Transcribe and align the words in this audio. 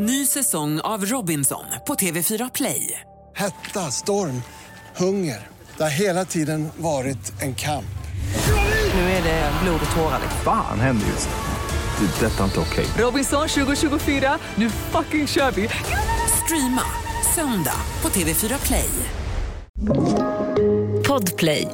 Ny 0.00 0.26
säsong 0.26 0.80
av 0.80 1.04
Robinson 1.04 1.64
på 1.86 1.94
TV4 1.94 2.50
Play. 2.54 3.00
Hetta, 3.36 3.80
storm, 3.80 4.42
hunger. 4.96 5.46
Det 5.76 5.82
har 5.82 5.90
hela 5.90 6.24
tiden 6.24 6.68
varit 6.76 7.42
en 7.42 7.54
kamp. 7.54 7.98
Nu 8.94 9.00
är 9.00 9.22
det 9.22 9.52
blod 9.62 9.80
och 9.90 9.96
tårar. 9.96 10.20
Fan 10.44 10.80
händer 10.80 11.06
just 11.06 11.28
nu. 11.28 12.06
Det. 12.06 12.26
är 12.26 12.30
Detta 12.30 12.40
är 12.40 12.44
inte 12.44 12.60
okej. 12.60 12.86
Robinson 12.98 13.48
2024, 13.48 14.38
nu 14.54 14.70
fucking 14.70 15.26
kör 15.26 15.50
vi! 15.50 15.68
Streama 16.44 16.82
söndag 17.34 17.80
på 18.00 18.08
TV4 18.08 18.66
Play. 18.66 18.90
Podplay. 21.08 21.68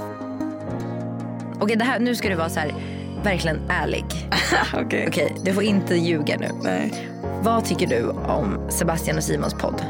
Okej, 1.61 1.77
det 1.77 1.85
här, 1.85 1.99
nu 1.99 2.17
ska 2.17 2.29
du 2.29 2.35
vara 2.35 2.51
så 2.51 2.61
här, 2.61 2.75
verkligen 3.23 3.71
ärlig. 3.71 4.05
Okej. 4.75 5.07
Okej, 5.09 5.37
du 5.45 5.53
får 5.55 5.63
inte 5.63 5.95
ljuga 5.95 6.37
nu. 6.37 6.51
Nej. 6.63 7.14
Vad 7.45 7.65
tycker 7.65 7.87
du 7.87 8.09
om 8.09 8.59
Sebastian 8.71 9.17
och 9.17 9.25
Simons 9.25 9.55
podd? 9.55 9.83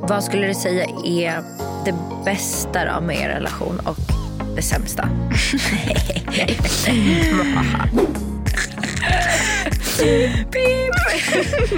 Vad 0.00 0.24
skulle 0.24 0.46
du 0.46 0.54
säga 0.54 0.84
är 1.04 1.42
det 1.84 1.94
bästa 2.24 2.94
då 2.94 3.00
med 3.00 3.16
er 3.16 3.28
relation 3.28 3.80
och 3.80 3.96
det 4.56 4.62
sämsta? 4.62 5.08
Pip! 10.50 10.94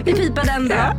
Vi 0.04 0.12
pipar 0.12 0.44
den 0.44 0.68
då. 0.68 0.92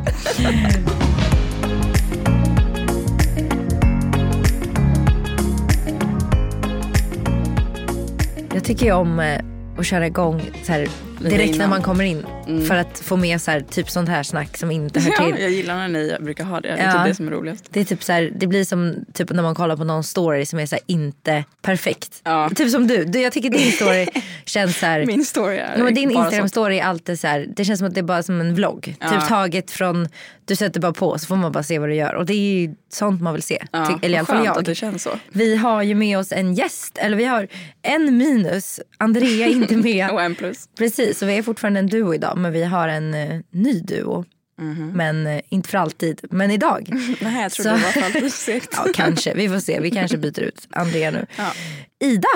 Jag 8.54 8.64
tycker 8.64 8.86
ju 8.86 8.92
om 8.92 9.20
eh, 9.20 9.40
att 9.78 9.86
köra 9.86 10.08
igång 10.08 10.42
så 10.64 10.72
här, 10.72 10.88
direkt 11.20 11.58
när 11.58 11.68
man 11.68 11.82
kommer 11.82 12.04
in. 12.04 12.26
För 12.68 12.76
att 12.76 13.00
få 13.00 13.18
med 13.18 13.42
så 13.42 13.52
här, 13.52 13.60
typ 13.62 13.90
sånt 13.90 14.10
här 14.10 14.24
snack 14.24 14.58
som 14.58 14.72
inte 14.72 15.00
hör 15.00 15.12
Ja, 15.20 15.26
till. 15.36 15.42
jag 15.44 15.52
gillar 15.52 15.76
när 15.76 15.88
ni 15.88 16.18
brukar 16.20 16.44
ha 16.44 16.62
det. 16.62 16.68
Det 16.68 16.74
är 16.76 16.86
Ja. 16.86 16.92
typ 17.04 17.06
det 17.12 17.16
som 17.16 17.28
är 17.28 17.32
roligast. 17.32 17.66
Det 17.70 17.80
är 17.80 17.86
typ 17.86 18.04
så 18.04 18.12
här, 18.14 18.32
det 18.36 18.48
blir 18.48 18.64
som 18.66 18.96
typ 19.14 19.30
när 19.32 19.44
man 19.44 19.56
kollar 19.56 19.78
på 19.78 19.84
någon 19.84 20.04
story 20.04 20.46
som 20.46 20.60
är 20.60 20.66
så 20.66 20.76
här, 20.76 20.84
inte 20.88 21.44
perfekt. 21.62 22.22
Ja. 22.24 22.50
Typ 22.56 22.70
som 22.72 22.88
du. 22.88 23.04
du. 23.06 23.22
Jag 23.22 23.34
tycker 23.34 23.50
din 23.50 23.72
story 23.72 24.08
känns 24.46 24.80
så 24.80 24.86
här. 24.86 25.06
Min 25.06 25.26
story 25.26 25.58
är 25.58 25.74
Ja, 25.78 25.84
men 25.84 25.94
din 25.94 26.14
bara 26.14 26.24
Instagram 26.24 26.42
sånt. 26.44 26.52
story 26.52 26.78
är 26.80 26.84
alltid 26.84 27.20
så 27.20 27.28
här, 27.28 27.48
det 27.56 27.66
känns 27.66 27.80
som 27.80 27.88
att 27.88 27.94
det 27.94 28.00
är 28.00 28.04
bara 28.04 28.24
som 28.24 28.42
en 28.42 28.56
vlogg. 28.56 28.96
Ja. 29.00 29.10
Typ 29.10 29.28
taget 29.28 29.72
från, 29.72 30.08
du 30.46 30.56
sätter 30.56 30.80
bara 30.80 30.94
på 30.94 31.18
så 31.20 31.26
får 31.28 31.36
man 31.36 31.52
bara 31.52 31.64
se 31.64 31.80
vad 31.80 31.90
du 31.90 31.96
gör. 31.96 32.14
Och 32.16 32.26
det 32.26 32.34
är 32.34 32.60
ju 32.62 32.76
sånt 32.90 33.22
man 33.22 33.34
vill 33.34 33.44
se. 33.44 33.64
Ja, 33.72 34.00
eller 34.02 34.16
i 34.16 34.18
alla 34.18 34.26
fall 34.26 34.46
jag. 34.46 34.58
att 34.58 34.66
det 34.66 34.76
känns 34.76 35.04
så. 35.04 35.10
Vi 35.32 35.56
har 35.56 35.84
ju 35.84 35.96
med 35.96 36.18
oss 36.20 36.32
en 36.32 36.54
gäst, 36.54 36.98
eller 36.98 37.18
vi 37.18 37.26
har 37.26 37.48
en 37.82 38.18
minus. 38.18 38.80
Andrea 38.98 39.48
är 39.48 39.52
inte 39.52 39.76
med. 39.78 40.10
Och 40.12 40.22
en 40.22 40.36
plus. 40.36 40.70
Precis, 40.78 41.03
så 41.14 41.26
vi 41.26 41.38
är 41.38 41.44
fortfarande 41.44 41.80
en 41.80 41.88
duo 41.88 42.14
idag 42.14 42.38
men 42.38 42.52
vi 42.52 42.64
har 42.64 42.88
en 42.88 43.14
eh, 43.14 43.40
ny 43.52 43.80
duo. 43.82 44.26
Mhm. 44.62 44.92
Men 44.96 45.28
eh, 45.28 45.42
inte 45.50 45.70
för 45.70 45.78
alltid, 45.78 46.22
men 46.32 46.52
idag. 46.52 46.88
Nej, 47.22 47.42
jag 47.42 47.52
trodde 47.52 47.70
Så- 47.70 47.76
det 47.76 47.82
var 47.84 47.92
för 47.92 48.02
alltid 48.02 48.34
segt. 48.34 48.70
Ja, 48.86 48.86
kanske. 48.94 49.34
Vi 49.34 49.50
får 49.50 49.60
se. 49.60 49.80
Vi 49.80 49.92
kanske 49.92 50.18
byter 50.18 50.40
ut 50.40 50.68
Andrea 50.72 51.12
nu. 51.12 51.26
Ja. 51.38 51.52
Ida 52.00 52.28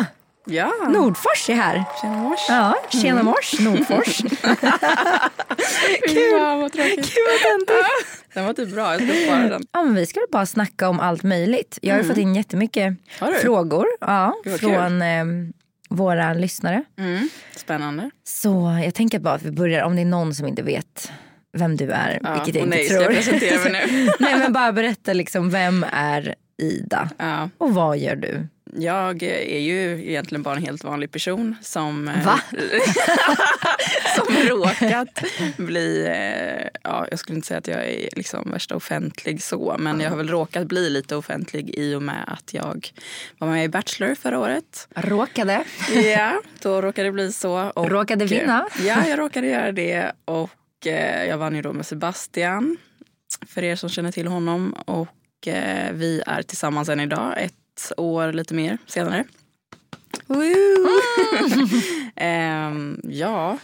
Ja. 0.50 0.72
Nordfors 0.90 1.50
är 1.50 1.54
här. 1.56 1.84
Tjena 2.02 2.18
mors. 2.18 2.40
Ja, 2.50 2.76
tjena 2.90 3.24
mors, 3.24 3.60
Nordfors. 3.60 4.18
Kul. 6.08 6.32
Ja, 6.40 6.56
vad 6.58 6.72
tråkigt. 6.74 7.14
Den 8.34 8.46
var 8.46 8.54
typ 8.54 8.70
bra, 8.74 8.94
jag 8.94 9.02
ska 9.10 9.14
spara 9.26 9.50
den. 9.50 9.64
Ja, 9.72 9.84
men 9.84 9.96
vi 9.96 10.06
ska 10.06 10.20
bara 10.32 10.46
snacka 10.46 10.90
om 10.90 11.00
allt 11.00 11.24
möjligt. 11.24 11.80
Jag 11.82 11.96
har 11.96 12.02
ju 12.02 12.08
fått 12.08 12.18
in 12.18 12.36
jättemycket 12.36 12.94
Mm. 13.22 13.34
Frågor 13.42 13.86
ja, 14.02 14.34
från 14.60 15.02
eh, 15.02 15.26
våra 15.88 16.34
lyssnare. 16.34 16.84
Mm. 17.00 17.30
Spännande. 17.56 18.10
Så 18.24 18.82
jag 18.86 18.94
tänker 18.94 19.20
bara 19.20 19.34
att 19.34 19.44
vi 19.44 19.52
börjar, 19.52 19.84
om 19.84 19.96
det 19.96 20.02
är 20.02 20.06
någon 20.06 20.36
som 20.36 20.48
inte 20.48 20.62
vet 20.64 21.12
vem 21.58 21.78
du 21.78 21.92
är, 21.92 22.20
Ja. 22.24 22.34
vilket 22.34 22.56
jag 22.56 22.64
inte 22.64 22.78
nej, 22.78 22.88
tror. 22.88 22.98
ska 23.00 23.04
jag 23.06 23.16
presentera 23.16 23.60
mig 23.64 23.72
nu? 23.72 24.10
Nej 24.20 24.36
men 24.40 24.54
bara 24.54 24.72
berätta 24.72 25.14
liksom, 25.14 25.50
vem 25.50 25.86
är 25.94 26.36
Ida? 26.62 27.10
Ja. 27.18 27.50
Och 27.58 27.74
vad 27.74 27.98
gör 27.98 28.16
du? 28.16 28.48
Jag 28.74 29.24
är 29.24 29.60
ju 29.60 30.10
egentligen 30.10 30.44
bara 30.44 30.56
en 30.56 30.62
helt 30.64 30.84
vanlig 30.84 31.12
person 31.12 31.56
som, 31.62 32.08
eh, 32.08 32.24
som 34.16 34.36
råkat 34.50 35.24
bli, 35.58 36.06
eh, 36.06 36.68
ja, 36.84 37.08
jag 37.10 37.20
skulle 37.20 37.36
inte 37.36 37.48
säga 37.48 37.58
att 37.58 37.68
jag 37.68 37.86
är 37.86 38.10
liksom 38.16 38.52
värsta 38.52 38.76
offentlig 38.76 39.44
så, 39.44 39.76
men 39.80 40.00
jag 40.00 40.10
har 40.10 40.18
väl 40.18 40.30
råkat 40.30 40.68
bli 40.68 40.90
lite 40.90 41.16
offentlig 41.16 41.70
i 41.78 41.96
och 41.96 42.02
med 42.02 42.24
att 42.28 42.54
jag 42.54 42.90
var 43.38 43.48
med 43.48 43.66
i 43.66 43.70
Bachelor 43.70 44.16
förra 44.16 44.40
året. 44.40 44.88
Råkade. 44.96 45.64
Ja, 46.06 46.42
då 46.62 46.82
råkade 46.82 47.08
det 47.08 47.12
bli 47.12 47.32
så. 47.34 47.70
Och, 47.76 47.90
Råkade 47.90 48.26
vinna. 48.26 48.68
eh, 48.80 48.86
Ja, 48.86 49.08
jag 49.08 49.20
råkade 49.20 49.48
göra 49.48 49.72
det 49.72 50.12
och 50.26 50.52
jag 51.28 51.38
vann 51.38 51.56
ju 51.56 51.62
då 51.62 51.74
med 51.74 51.86
Sebastian, 51.86 52.78
för 53.48 53.64
er 53.64 53.76
som 53.76 53.90
känner 53.90 54.12
till 54.12 54.28
honom. 54.28 54.74
Och 54.74 55.08
vi 55.94 56.24
är 56.28 56.42
tillsammans 56.42 56.90
än 56.90 57.00
idag, 57.00 57.34
ett 57.38 57.54
år 57.98 58.32
lite 58.34 58.54
mer 58.54 58.78
senare. 58.86 59.24
Ehm, 62.16 63.00
ja, 63.04 63.58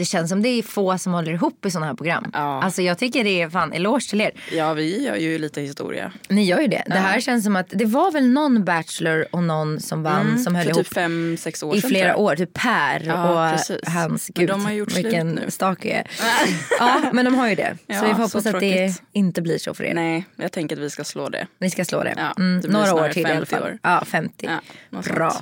Det 0.00 0.04
känns 0.04 0.28
som 0.30 0.42
det 0.42 0.48
är 0.48 0.62
få 0.62 0.98
som 0.98 1.12
håller 1.12 1.32
ihop 1.32 1.66
i 1.66 1.70
sådana 1.70 1.86
här 1.86 1.94
program. 1.94 2.30
Ja. 2.34 2.62
Alltså 2.62 2.82
jag 2.82 2.98
tycker 2.98 3.24
det 3.24 3.42
är 3.42 3.48
fan 3.50 3.72
eloge 3.72 4.10
till 4.10 4.20
er. 4.20 4.30
ja, 4.52 4.72
vi 4.72 5.04
gör 5.04 5.16
ju 5.16 5.38
lite 5.38 5.60
historia. 5.60 6.12
Ni 6.28 6.44
gör 6.44 6.60
ju 6.60 6.66
det. 6.66 6.82
Det 6.86 6.94
här 6.94 7.20
känns 7.20 7.44
som 7.44 7.56
att 7.56 7.66
det 7.68 7.84
var 7.84 8.12
väl 8.12 8.28
någon 8.28 8.64
Bachelor 8.64 9.26
och 9.32 9.42
någon 9.42 9.80
som 9.80 10.02
vann 10.02 10.38
som 10.38 10.54
höll 10.54 10.64
för 10.64 10.70
ihop 10.70 10.84
typ 10.86 10.94
fem, 10.94 11.36
sex 11.40 11.62
år 11.62 11.76
i 11.76 11.80
sedan. 11.80 11.90
flera 11.90 12.16
år. 12.16 12.36
Typ 12.36 12.52
Per 12.52 13.02
Ja, 13.06 13.50
och 13.52 13.56
precis. 13.56 13.88
hans, 13.88 14.30
Men 14.34 14.40
gud 14.40 14.48
de 14.48 14.64
har 14.64 14.72
gjort 14.72 14.90
slut 14.92 15.04
vilken 15.04 15.28
nu. 15.32 15.50
stalker 15.50 15.88
jag 15.88 15.98
är. 15.98 16.06
Ja 16.78 17.10
men 17.12 17.24
de 17.24 17.34
har 17.34 17.48
ju 17.48 17.54
det. 17.54 17.76
Så 17.86 17.92
Ja, 17.92 18.00
vi 18.02 18.08
får 18.08 18.22
hoppas 18.22 18.46
att 18.46 18.60
det 18.60 18.94
inte 19.12 19.42
blir 19.42 19.58
så 19.58 19.74
för 19.74 19.84
er. 19.84 19.94
Nej, 19.94 20.24
jag 20.36 20.52
tänker 20.52 20.76
att 20.76 20.82
vi 20.82 20.90
ska 20.90 21.04
slå 21.04 21.28
det. 21.28 21.46
Ni 21.58 21.70
ska 21.70 21.84
slå 21.84 22.02
det. 22.02 22.14
Ja, 22.16 22.32
mm, 22.38 22.60
det 22.60 22.68
några 22.68 22.94
år 22.94 23.08
till 23.08 23.22
i 23.22 23.24
alla 23.24 23.34
50 23.46 23.46
fall. 23.50 23.62
år. 23.62 23.78
Ja 23.82 24.04
50. 24.06 24.46
Ja, 24.46 24.60
något 24.90 25.04
Bra. 25.14 25.36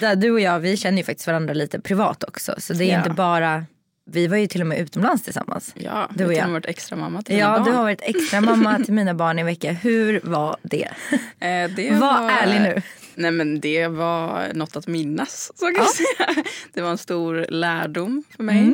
du 0.16 0.30
och 0.30 0.40
jag 0.40 0.60
vi 0.60 0.76
känner 0.76 0.98
ju 0.98 1.04
faktiskt 1.04 1.26
varandra 1.26 1.54
lite 1.54 1.80
privat 1.80 2.24
också. 2.24 2.54
Så 2.58 2.72
det 2.72 2.84
är 2.84 2.88
Ja. 2.92 2.98
inte 2.98 3.10
bara, 3.10 3.64
vi 4.10 4.26
var 4.26 4.36
ju 4.36 4.46
till 4.46 4.60
och 4.60 4.66
med 4.66 4.78
utomlands 4.78 5.22
tillsammans. 5.22 5.74
Ja, 5.76 6.08
Du 6.14 6.24
och 6.26 6.34
jag. 6.34 6.44
har 6.44 6.52
varit 6.52 6.66
extra 6.66 6.96
mamma 6.96 7.22
till 7.22 7.34
mina 7.34 7.46
Ja, 7.48 7.54
barn. 7.58 7.64
du 7.64 7.72
har 7.72 7.82
varit 7.82 8.02
extra 8.02 8.40
mamma 8.40 8.78
till 8.84 8.94
mina 8.94 9.14
barn 9.14 9.38
i 9.38 9.40
en 9.40 9.46
vecka. 9.46 9.72
Hur 9.72 10.20
var 10.24 10.56
det? 10.62 10.88
Eh, 11.40 11.70
det 11.76 11.90
Var 12.00 12.30
ärlig 12.30 12.60
nu. 12.60 12.82
Nej 13.14 13.30
men 13.30 13.60
det 13.60 13.86
var 13.88 14.52
något 14.54 14.76
att 14.76 14.86
minnas. 14.86 15.52
Så 15.54 15.66
kan 15.66 15.74
jag 15.74 15.90
säga. 15.90 16.44
Det 16.72 16.80
var 16.80 16.90
en 16.90 16.98
stor 16.98 17.46
lärdom 17.48 18.24
för 18.36 18.42
mig. 18.42 18.72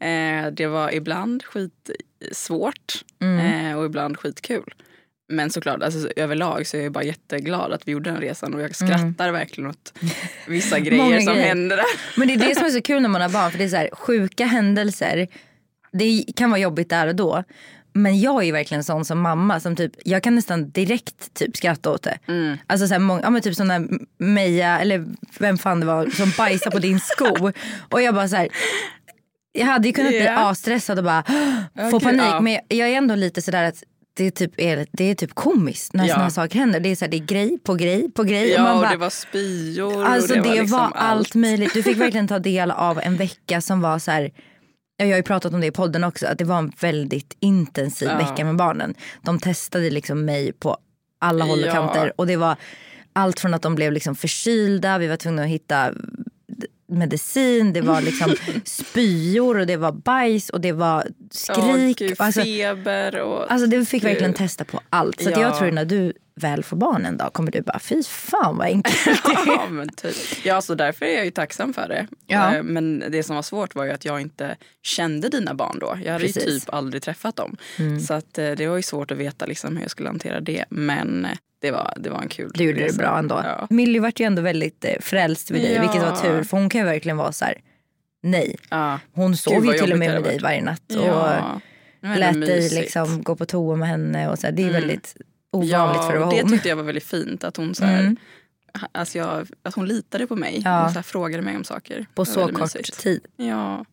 Mm. 0.00 0.46
Eh, 0.46 0.52
det 0.52 0.66
var 0.66 0.94
ibland 0.94 1.42
skitsvårt 1.44 3.04
Mm. 3.20 3.66
eh, 3.70 3.78
och 3.78 3.84
ibland 3.86 4.18
skitkul. 4.18 4.74
Men 5.28 5.50
såklart, 5.50 5.82
alltså, 5.82 6.08
överlag 6.16 6.66
så 6.66 6.76
är 6.76 6.82
jag 6.82 6.92
bara 6.92 7.04
jätteglad 7.04 7.72
att 7.72 7.88
vi 7.88 7.92
gjorde 7.92 8.10
den 8.10 8.20
resan 8.20 8.54
och 8.54 8.62
jag 8.62 8.76
skrattar 8.76 9.30
verkligen 9.32 9.70
åt 9.70 9.92
vissa 10.48 10.78
grejer 10.80 11.04
Mm. 11.06 11.22
Som 11.24 11.34
grejer. 11.34 11.48
hände 11.48 11.76
där. 11.76 11.84
Men 12.16 12.28
det 12.28 12.34
är 12.34 12.38
det 12.38 12.54
som 12.54 12.64
är 12.66 12.70
så 12.70 12.82
kul 12.82 13.02
när 13.02 13.08
man 13.08 13.22
har 13.22 13.28
barn. 13.28 13.50
För 13.50 13.58
det 13.58 13.64
är 13.64 13.68
så 13.68 13.76
här, 13.76 13.88
sjuka 13.92 14.44
händelser. 14.46 15.28
Det 15.92 16.24
kan 16.36 16.50
vara 16.50 16.60
jobbigt 16.60 16.90
där 16.90 17.06
och 17.06 17.14
då. 17.14 17.44
Men 17.92 18.20
jag 18.20 18.44
är 18.44 18.52
verkligen 18.52 18.84
sån 18.84 19.04
som 19.04 19.20
mamma 19.20 19.60
som 19.60 19.76
typ, 19.76 19.92
jag 20.04 20.22
kan 20.22 20.34
nästan 20.34 20.70
direkt 20.70 21.34
typ 21.34 21.56
skratta 21.56 21.90
åt 21.90 22.02
det. 22.02 22.18
Mm. 22.28 22.56
Alltså 22.66 22.86
så 22.88 22.94
här, 22.94 22.98
många, 22.98 23.22
ja, 23.22 23.30
men 23.30 23.42
typ 23.42 23.54
sån 23.54 23.68
där 23.68 23.88
Meja, 24.18 24.78
eller 24.80 25.04
vem 25.38 25.58
fan 25.58 25.80
det 25.80 25.86
var, 25.86 26.06
som 26.06 26.32
bajsade 26.38 26.70
på 26.70 26.78
din 26.78 27.00
sko. 27.00 27.50
Och 27.90 28.02
jag 28.02 28.14
bara 28.14 28.28
så 28.28 28.36
här, 28.36 28.48
jag 29.52 29.66
hade 29.66 29.88
ju 29.88 29.94
kunnat 29.94 30.10
bli 30.10 30.24
Ja. 30.24 30.50
asstressad 30.50 30.98
och 30.98 31.04
bara 31.04 31.22
få 31.90 31.96
Okej, 31.96 32.00
panik. 32.00 32.20
ja. 32.22 32.40
Men 32.40 32.52
jag, 32.52 32.62
jag 32.68 32.88
är 32.88 32.96
ändå 32.96 33.14
lite 33.14 33.42
sådär 33.42 33.64
att 33.64 33.82
det 34.16 34.24
är 34.24 34.30
typ, 34.30 34.60
är, 34.60 34.86
det 34.92 35.04
är 35.04 35.14
typ 35.14 35.34
komiskt 35.34 35.92
när 35.92 36.06
Ja. 36.08 36.14
här 36.16 36.30
saker 36.30 36.58
händer. 36.58 36.80
Det 36.80 36.88
är, 36.88 36.96
så 36.96 37.04
här, 37.04 37.10
det 37.10 37.16
är 37.16 37.24
grej 37.26 37.58
på 37.64 37.74
grej 37.74 38.10
på 38.10 38.22
grej. 38.24 38.50
Ja, 38.50 38.62
man 38.62 38.74
och 38.74 38.80
bara, 38.82 38.90
det 38.90 38.96
var 38.96 39.10
spyor 39.10 40.04
Alltså 40.04 40.36
och 40.36 40.42
det, 40.42 40.48
det, 40.48 40.48
var, 40.56 40.62
liksom 40.62 40.92
allt. 40.94 41.34
möjligt. 41.34 41.74
Du 41.74 41.82
fick 41.82 41.96
verkligen 42.00 42.28
ta 42.28 42.38
del 42.38 42.70
av 42.70 43.00
en 43.00 43.16
vecka 43.16 43.60
som 43.60 43.80
var 43.80 43.98
så 43.98 44.10
här. 44.10 44.22
ja, 44.96 45.04
Jag 45.04 45.12
har 45.12 45.16
ju 45.16 45.22
pratat 45.22 45.54
om 45.54 45.60
det 45.60 45.66
i 45.66 45.70
podden 45.70 46.04
också. 46.04 46.26
Att 46.26 46.38
det 46.38 46.44
var 46.44 46.58
en 46.58 46.72
väldigt 46.80 47.36
intensiv 47.40 48.08
Ja. 48.08 48.18
vecka 48.30 48.44
med 48.44 48.56
barnen. 48.56 48.94
De 49.22 49.38
testade 49.38 49.90
liksom 49.90 50.24
mig 50.24 50.52
på 50.52 50.76
alla 51.18 51.44
håll 51.44 51.60
och 51.62 51.68
Ja. 51.68 51.72
kanter. 51.72 52.12
Och 52.16 52.26
det 52.26 52.36
var 52.36 52.56
allt 53.12 53.40
från 53.40 53.54
att 53.54 53.62
de 53.62 53.74
blev 53.74 53.92
liksom 53.92 54.14
förkylda. 54.14 54.98
Vi 54.98 55.06
var 55.06 55.16
tvungna 55.16 55.42
att 55.42 55.48
hitta 55.48 55.92
medicin. 56.88 57.72
Det 57.72 57.80
var 57.80 58.00
liksom 58.00 58.34
spyor 58.64 59.58
och 59.58 59.66
det 59.66 59.76
var 59.76 59.92
bajs 59.92 60.50
och 60.50 60.60
det 60.60 60.72
var 60.72 61.06
skrik. 61.30 61.98
gud, 61.98 62.14
alltså, 62.18 62.42
feber 62.42 63.20
och... 63.20 63.52
alltså 63.52 63.66
du 63.66 63.84
fick 63.84 64.02
Gud. 64.02 64.10
verkligen 64.10 64.34
testa 64.34 64.64
på 64.64 64.80
allt. 64.90 65.20
Så 65.22 65.30
Ja. 65.30 65.40
jag 65.40 65.58
tror 65.58 65.70
när 65.70 65.84
du 65.84 66.12
väl 66.36 66.64
får 66.64 66.76
barn 66.76 67.06
en 67.06 67.16
dag 67.16 67.32
kommer 67.32 67.50
du 67.50 67.60
bara 67.62 67.78
fy 67.78 68.02
fan 68.02 68.56
vad 68.56 68.66
enkelt 68.66 68.96
Ja, 69.46 69.66
men 69.70 69.88
typ. 69.88 70.16
ja, 70.44 70.60
så 70.60 70.74
därför 70.74 71.06
är 71.06 71.14
jag 71.16 71.24
ju 71.24 71.30
tacksam 71.30 71.72
för 71.74 71.88
det. 71.88 72.06
Ja. 72.26 72.54
Eh, 72.56 72.62
Men 72.62 73.04
det 73.10 73.22
som 73.22 73.36
var 73.36 73.42
svårt 73.42 73.74
var 73.74 73.84
ju 73.84 73.90
att 73.90 74.04
jag 74.04 74.20
inte 74.20 74.56
kände 74.82 75.28
dina 75.28 75.54
barn 75.54 75.78
då. 75.80 75.98
Jag 76.04 76.12
hade 76.12 76.26
ju 76.26 76.32
Precis. 76.32 76.46
Mm. 76.48 76.60
typ 76.60 76.74
aldrig 76.74 77.02
träffat 77.02 77.36
dem. 77.36 77.56
Så 78.06 78.14
att 78.14 78.38
eh, 78.38 78.50
det 78.50 78.66
var 78.66 78.76
ju 78.76 78.82
svårt 78.82 79.10
att 79.10 79.18
veta 79.18 79.46
liksom 79.46 79.76
hur 79.76 79.82
jag 79.82 79.90
skulle 79.90 80.08
hantera 80.08 80.40
det. 80.40 80.64
Men 80.68 81.24
eh, 81.24 81.30
det 81.60 81.70
var, 81.70 81.94
det 82.00 82.10
var 82.10 82.18
en 82.22 82.28
kul 82.28 82.50
Du 82.54 82.64
gjorde 82.64 82.78
det 82.78 82.84
resa. 82.86 82.98
bra 82.98 83.18
ändå. 83.18 83.40
Ja. 83.44 83.66
Millie 83.70 84.00
vart 84.00 84.20
ju 84.20 84.24
ändå 84.26 84.42
väldigt 84.42 84.84
frälst 85.00 85.50
vid 85.50 85.62
dig, 85.62 85.72
Ja. 85.74 85.80
vilket 85.80 86.02
var 86.02 86.16
tur. 86.16 86.42
För 86.42 86.56
hon 86.56 86.68
kan 86.68 86.80
ju 86.80 86.84
verkligen 86.84 87.16
vara 87.16 87.32
så 87.32 87.44
här, 87.44 87.54
nej. 88.22 88.56
Ja. 88.70 89.00
Hon 89.12 89.36
sov 89.36 89.66
ju 89.66 89.72
till 89.72 89.92
och 89.92 89.98
med 89.98 90.08
det 90.10 90.14
med 90.14 90.22
dig 90.22 90.38
varje 90.42 90.62
natt. 90.62 90.90
Och, 90.90 91.28
det 92.00 92.16
lät 92.16 92.40
dig 92.40 92.70
liksom 92.70 93.22
gå 93.22 93.36
på 93.36 93.46
toa 93.46 93.76
med 93.76 93.88
henne. 93.88 94.28
Och 94.28 94.38
så 94.38 94.46
här. 94.46 94.52
Det 94.54 94.62
är 94.62 94.68
Mm. 94.68 94.80
väldigt 94.80 95.16
ovanligt 95.54 95.70
Ja, 95.72 96.02
för 96.08 96.14
att 96.14 96.20
vara 96.20 96.30
det 96.30 96.40
hon. 96.42 96.50
tyckte 96.50 96.68
jag 96.68 96.76
var 96.76 96.82
väldigt 96.82 97.04
fint. 97.04 97.44
Att 97.44 97.56
hon, 97.56 97.74
så 97.74 97.84
här, 97.84 98.00
Mm. 98.00 98.16
alltså 98.92 99.18
jag, 99.18 99.48
att 99.62 99.74
hon 99.74 99.86
litade 99.88 100.26
på 100.26 100.36
mig 100.36 100.62
Ja. 100.64 100.86
och 100.86 100.92
så 100.92 101.02
frågade 101.02 101.42
mig 101.42 101.56
om 101.56 101.64
saker. 101.64 102.06
På 102.14 102.24
Det 102.24 102.30
så 102.30 102.40
kort 102.48 102.60
mysigt. 102.60 102.98
tid. 103.00 103.20
Ja. 103.36 103.84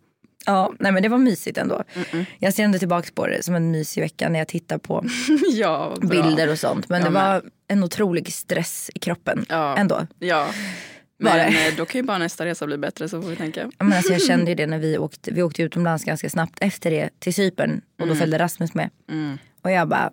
Ja, 0.46 0.74
nej 0.80 0.92
men 0.92 1.04
det 1.04 1.10
var 1.10 1.18
mysigt 1.18 1.58
ändå. 1.58 1.84
Mm-mm. 1.94 2.26
Jag 2.40 2.54
ser 2.54 2.64
ändå 2.64 2.80
tillbaka 2.80 3.10
på 3.16 3.28
det 3.28 3.44
som 3.44 3.56
en 3.56 3.72
mysig 3.72 4.02
vecka 4.02 4.30
när 4.30 4.40
jag 4.40 4.48
tittar 4.48 4.78
på 4.78 5.06
ja, 5.54 5.96
bilder 6.02 6.52
och 6.52 6.60
sånt. 6.60 6.90
Men 6.90 7.02
Jag 7.02 7.12
det 7.12 7.14
var 7.14 7.44
en 7.68 7.84
otrolig 7.84 8.34
stress 8.34 8.90
i 8.96 9.00
kroppen 9.00 9.46
Ja. 9.50 9.78
ändå. 9.78 10.08
Ja. 10.20 10.48
Men 11.20 11.38
det? 11.38 11.68
eh, 11.68 11.76
då 11.78 11.86
kan 11.86 12.00
ju 12.02 12.08
bara 12.08 12.18
nästa 12.18 12.46
resa 12.46 12.66
bli 12.66 12.78
bättre 12.78 13.10
så 13.10 13.22
får 13.22 13.30
vi 13.30 13.36
tänka. 13.36 13.60
Ja, 13.78 13.86
Men 13.86 13.94
alltså 13.94 14.12
jag 14.12 14.22
kände 14.22 14.52
ju 14.52 14.56
det 14.56 14.68
när 14.68 14.80
vi 14.80 14.98
åkte, 14.98 15.32
vi 15.32 15.42
åkte 15.44 15.64
utomlands 15.64 16.04
ganska 16.06 16.30
snabbt 16.30 16.58
efter 16.62 16.92
det 16.92 17.10
till 17.20 17.34
Cypern 17.34 17.82
och 18.02 18.08
då 18.08 18.16
följde 18.16 18.40
Rasmus 18.40 18.74
med. 18.74 18.90
Mm. 19.12 19.38
Och 19.62 19.72
jag 19.72 19.88
bara, 19.88 20.12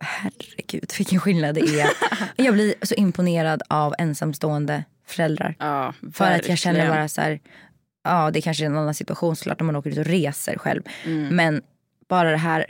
herregud 0.00 0.92
vilken 0.98 1.20
skillnad 1.20 1.54
det 1.54 1.60
är. 1.80 1.88
jag 2.44 2.54
blir 2.54 2.74
så 2.82 2.94
imponerad 2.94 3.62
av 3.68 3.94
ensamstående 3.98 4.84
föräldrar. 5.06 5.54
Ja, 5.58 5.94
För 6.12 6.24
att 6.32 6.48
jag 6.48 6.58
känner 6.58 6.88
bara 6.88 7.08
så 7.08 7.20
här, 7.20 7.40
ja 8.04 8.30
det 8.30 8.40
kanske 8.40 8.64
är 8.64 8.66
en 8.66 8.76
annan 8.76 8.94
situation 8.94 9.36
såklart 9.36 9.60
när 9.60 9.64
man 9.64 9.76
åker 9.76 9.90
ut 9.90 9.98
och 9.98 10.04
reser 10.06 10.58
själv. 10.58 10.82
Mm. 11.04 11.36
Men 11.36 11.62
bara 12.08 12.30
det 12.30 12.36
här 12.36 12.66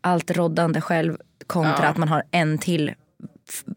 allt 0.00 0.30
roddande 0.30 0.80
själv 0.80 1.16
kontra 1.46 1.74
Ja. 1.82 1.88
att 1.88 1.96
man 1.96 2.08
har 2.08 2.22
en 2.30 2.58
till 2.58 2.94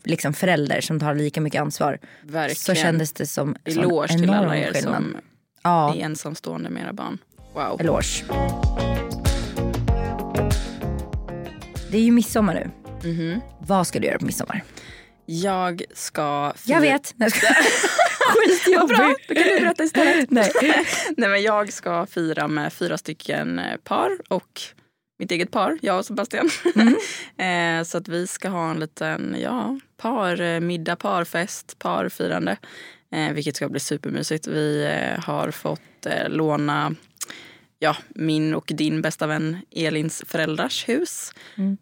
liksom 0.03 0.33
förälder 0.33 0.81
som 0.81 0.99
tar 0.99 1.15
lika 1.15 1.41
mycket 1.41 1.61
ansvar. 1.61 1.99
Verkligen. 2.21 2.55
Så 2.55 2.75
kändes 2.75 3.13
det 3.13 3.25
som 3.25 3.55
en 3.63 3.73
Eloge 3.79 4.07
till 4.07 4.23
enorm 4.23 4.37
alla 4.39 4.57
er 4.57 4.73
skillnad. 4.73 4.93
som 4.93 5.17
Ja, 5.63 5.95
är 5.95 5.99
ensamstående 5.99 6.69
med 6.69 6.83
era 6.83 6.93
barn. 6.93 7.17
Wow. 7.53 7.77
eloge. 7.81 8.23
Det 11.91 11.97
är 11.97 12.01
ju 12.01 12.11
midsommar 12.11 12.53
nu. 12.53 12.69
Mhm. 13.03 13.41
Vad 13.59 13.87
ska 13.87 13.99
du 13.99 14.07
göra 14.07 14.19
på 14.19 14.25
midsommar? 14.25 14.63
Jag 15.25 15.83
ska... 15.93 16.53
Jag 16.65 16.81
vet. 16.81 17.13
Nej. 17.15 17.29
Bra, 18.87 19.15
då 19.27 19.35
kan 19.35 19.43
du 19.43 19.59
berätta 19.59 19.83
istället. 19.83 20.31
Nej. 20.31 20.51
Nej, 21.17 21.29
men 21.29 21.41
jag 21.41 21.73
ska 21.73 22.05
fira 22.05 22.47
med 22.47 22.73
fyra 22.73 22.97
stycken 22.97 23.59
eh, 23.59 23.77
par 23.83 24.11
och 24.29 24.61
mitt 25.19 25.31
eget 25.31 25.51
par, 25.51 25.77
jag 25.81 25.97
och 25.97 26.05
Sebastian. 26.05 26.49
eh, 27.37 27.83
så 27.83 27.97
att 27.97 28.07
vi 28.07 28.27
ska 28.27 28.49
ha 28.49 28.71
en 28.71 28.79
liten 28.79 29.35
ja, 29.39 29.79
parmiddag, 29.97 30.95
parfest, 30.95 31.79
parfirande. 31.79 32.57
Eh, 33.11 33.33
vilket 33.33 33.55
ska 33.55 33.69
bli 33.69 33.79
supermysigt. 33.79 34.47
Vi 34.47 34.83
eh, 34.85 35.23
har 35.23 35.51
fått 35.51 36.05
eh, 36.05 36.29
låna 36.29 36.95
ja, 37.83 37.95
min 38.09 38.53
och 38.53 38.71
din 38.75 39.01
bästa 39.01 39.27
vän 39.27 39.57
Elins 39.71 40.23
föräldrars 40.27 40.89
hus. 40.89 41.33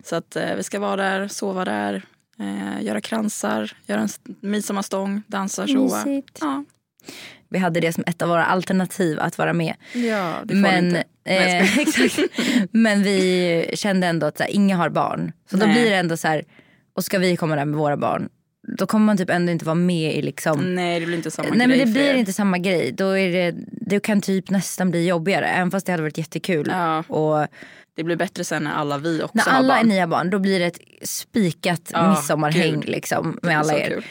Så 0.04 0.16
att 0.16 0.36
eh, 0.36 0.56
vi 0.56 0.64
ska 0.64 0.80
vara 0.80 0.96
där, 0.96 1.28
sova 1.28 1.66
där, 1.66 2.02
eh, 2.40 2.86
göra 2.86 3.02
kransar, 3.02 3.72
göra 3.86 4.02
en 4.02 4.10
midsommarstång, 4.40 5.22
dansa, 5.28 5.68
showa. 5.68 6.22
Ja. 6.40 6.64
Vi 7.50 7.58
hade 7.60 7.80
det 7.80 7.94
som 7.94 8.04
ett 8.08 8.22
av 8.22 8.30
våra 8.30 8.46
alternativ 8.46 9.20
att 9.20 9.38
vara 9.38 9.54
med. 9.54 9.76
ja, 9.94 10.36
det 10.44 10.54
får 10.54 10.62
Men, 10.62 10.86
inte. 10.86 11.04
Eh, 11.24 11.80
exakt. 11.80 12.20
Men 12.72 13.04
vi 13.04 13.72
kände 13.74 14.08
ändå 14.08 14.28
att 14.28 14.38
så 14.38 14.44
här, 14.44 14.52
inga 14.52 14.78
har 14.78 14.90
barn. 14.90 15.32
Så 15.50 15.58
då 15.58 15.66
Nej. 15.66 15.74
blir 15.74 15.90
det 15.90 15.96
ändå 15.96 16.18
så 16.18 16.28
här, 16.28 16.44
och 16.94 17.04
ska 17.04 17.20
vi 17.20 17.38
komma 17.38 17.56
där 17.56 17.66
med 17.66 17.80
våra 17.80 17.98
barn, 17.98 18.30
då 18.78 18.88
kommer 18.88 19.06
man 19.06 19.18
typ 19.18 19.30
ändå 19.30 19.52
inte 19.52 19.66
vara 19.66 19.76
med 19.76 20.16
i 20.16 20.22
liksom 20.22 20.76
Nej, 20.76 21.00
det 21.00 21.06
blir 21.06 21.18
inte 21.18 21.32
samma 21.32 21.50
Nej 21.50 21.58
men 21.58 21.70
grej 21.70 21.80
det 21.80 21.86
för 21.86 21.92
blir 21.94 22.04
er. 22.10 22.14
inte 22.16 22.34
samma 22.34 22.58
grej. 22.58 22.92
Då 22.92 23.18
är 23.18 23.32
det, 23.32 23.56
det 23.72 24.00
kan 24.00 24.22
typ 24.22 24.50
nästan 24.50 24.92
bli 24.92 25.08
jobbigare. 25.08 25.48
Även 25.48 25.72
fast 25.72 25.86
det 25.86 25.92
hade 25.92 26.04
varit 26.04 26.18
jättekul. 26.18 26.68
Ja. 26.70 27.00
Och 27.08 27.48
Det 27.96 28.04
blir 28.04 28.16
bättre 28.16 28.44
sen 28.44 28.64
när 28.64 28.72
alla 28.74 28.98
vi 28.98 29.22
också 29.24 29.32
när 29.38 29.44
har 29.44 29.52
alla 29.52 29.74
är 29.74 29.80
barn. 29.80 29.90
nya 29.90 30.08
barn 30.08 30.30
då 30.30 30.40
blir 30.40 30.60
det 30.60 30.66
ett 30.66 30.80
spikat 31.04 31.90
Ja, 31.94 32.10
midsommarhäng 32.10 32.82
liksom, 32.82 33.38
Det 33.42 33.48
med 33.48 33.56
är 33.56 33.60
alla 33.60 33.74
er. 33.80 33.88
kul. 33.88 34.06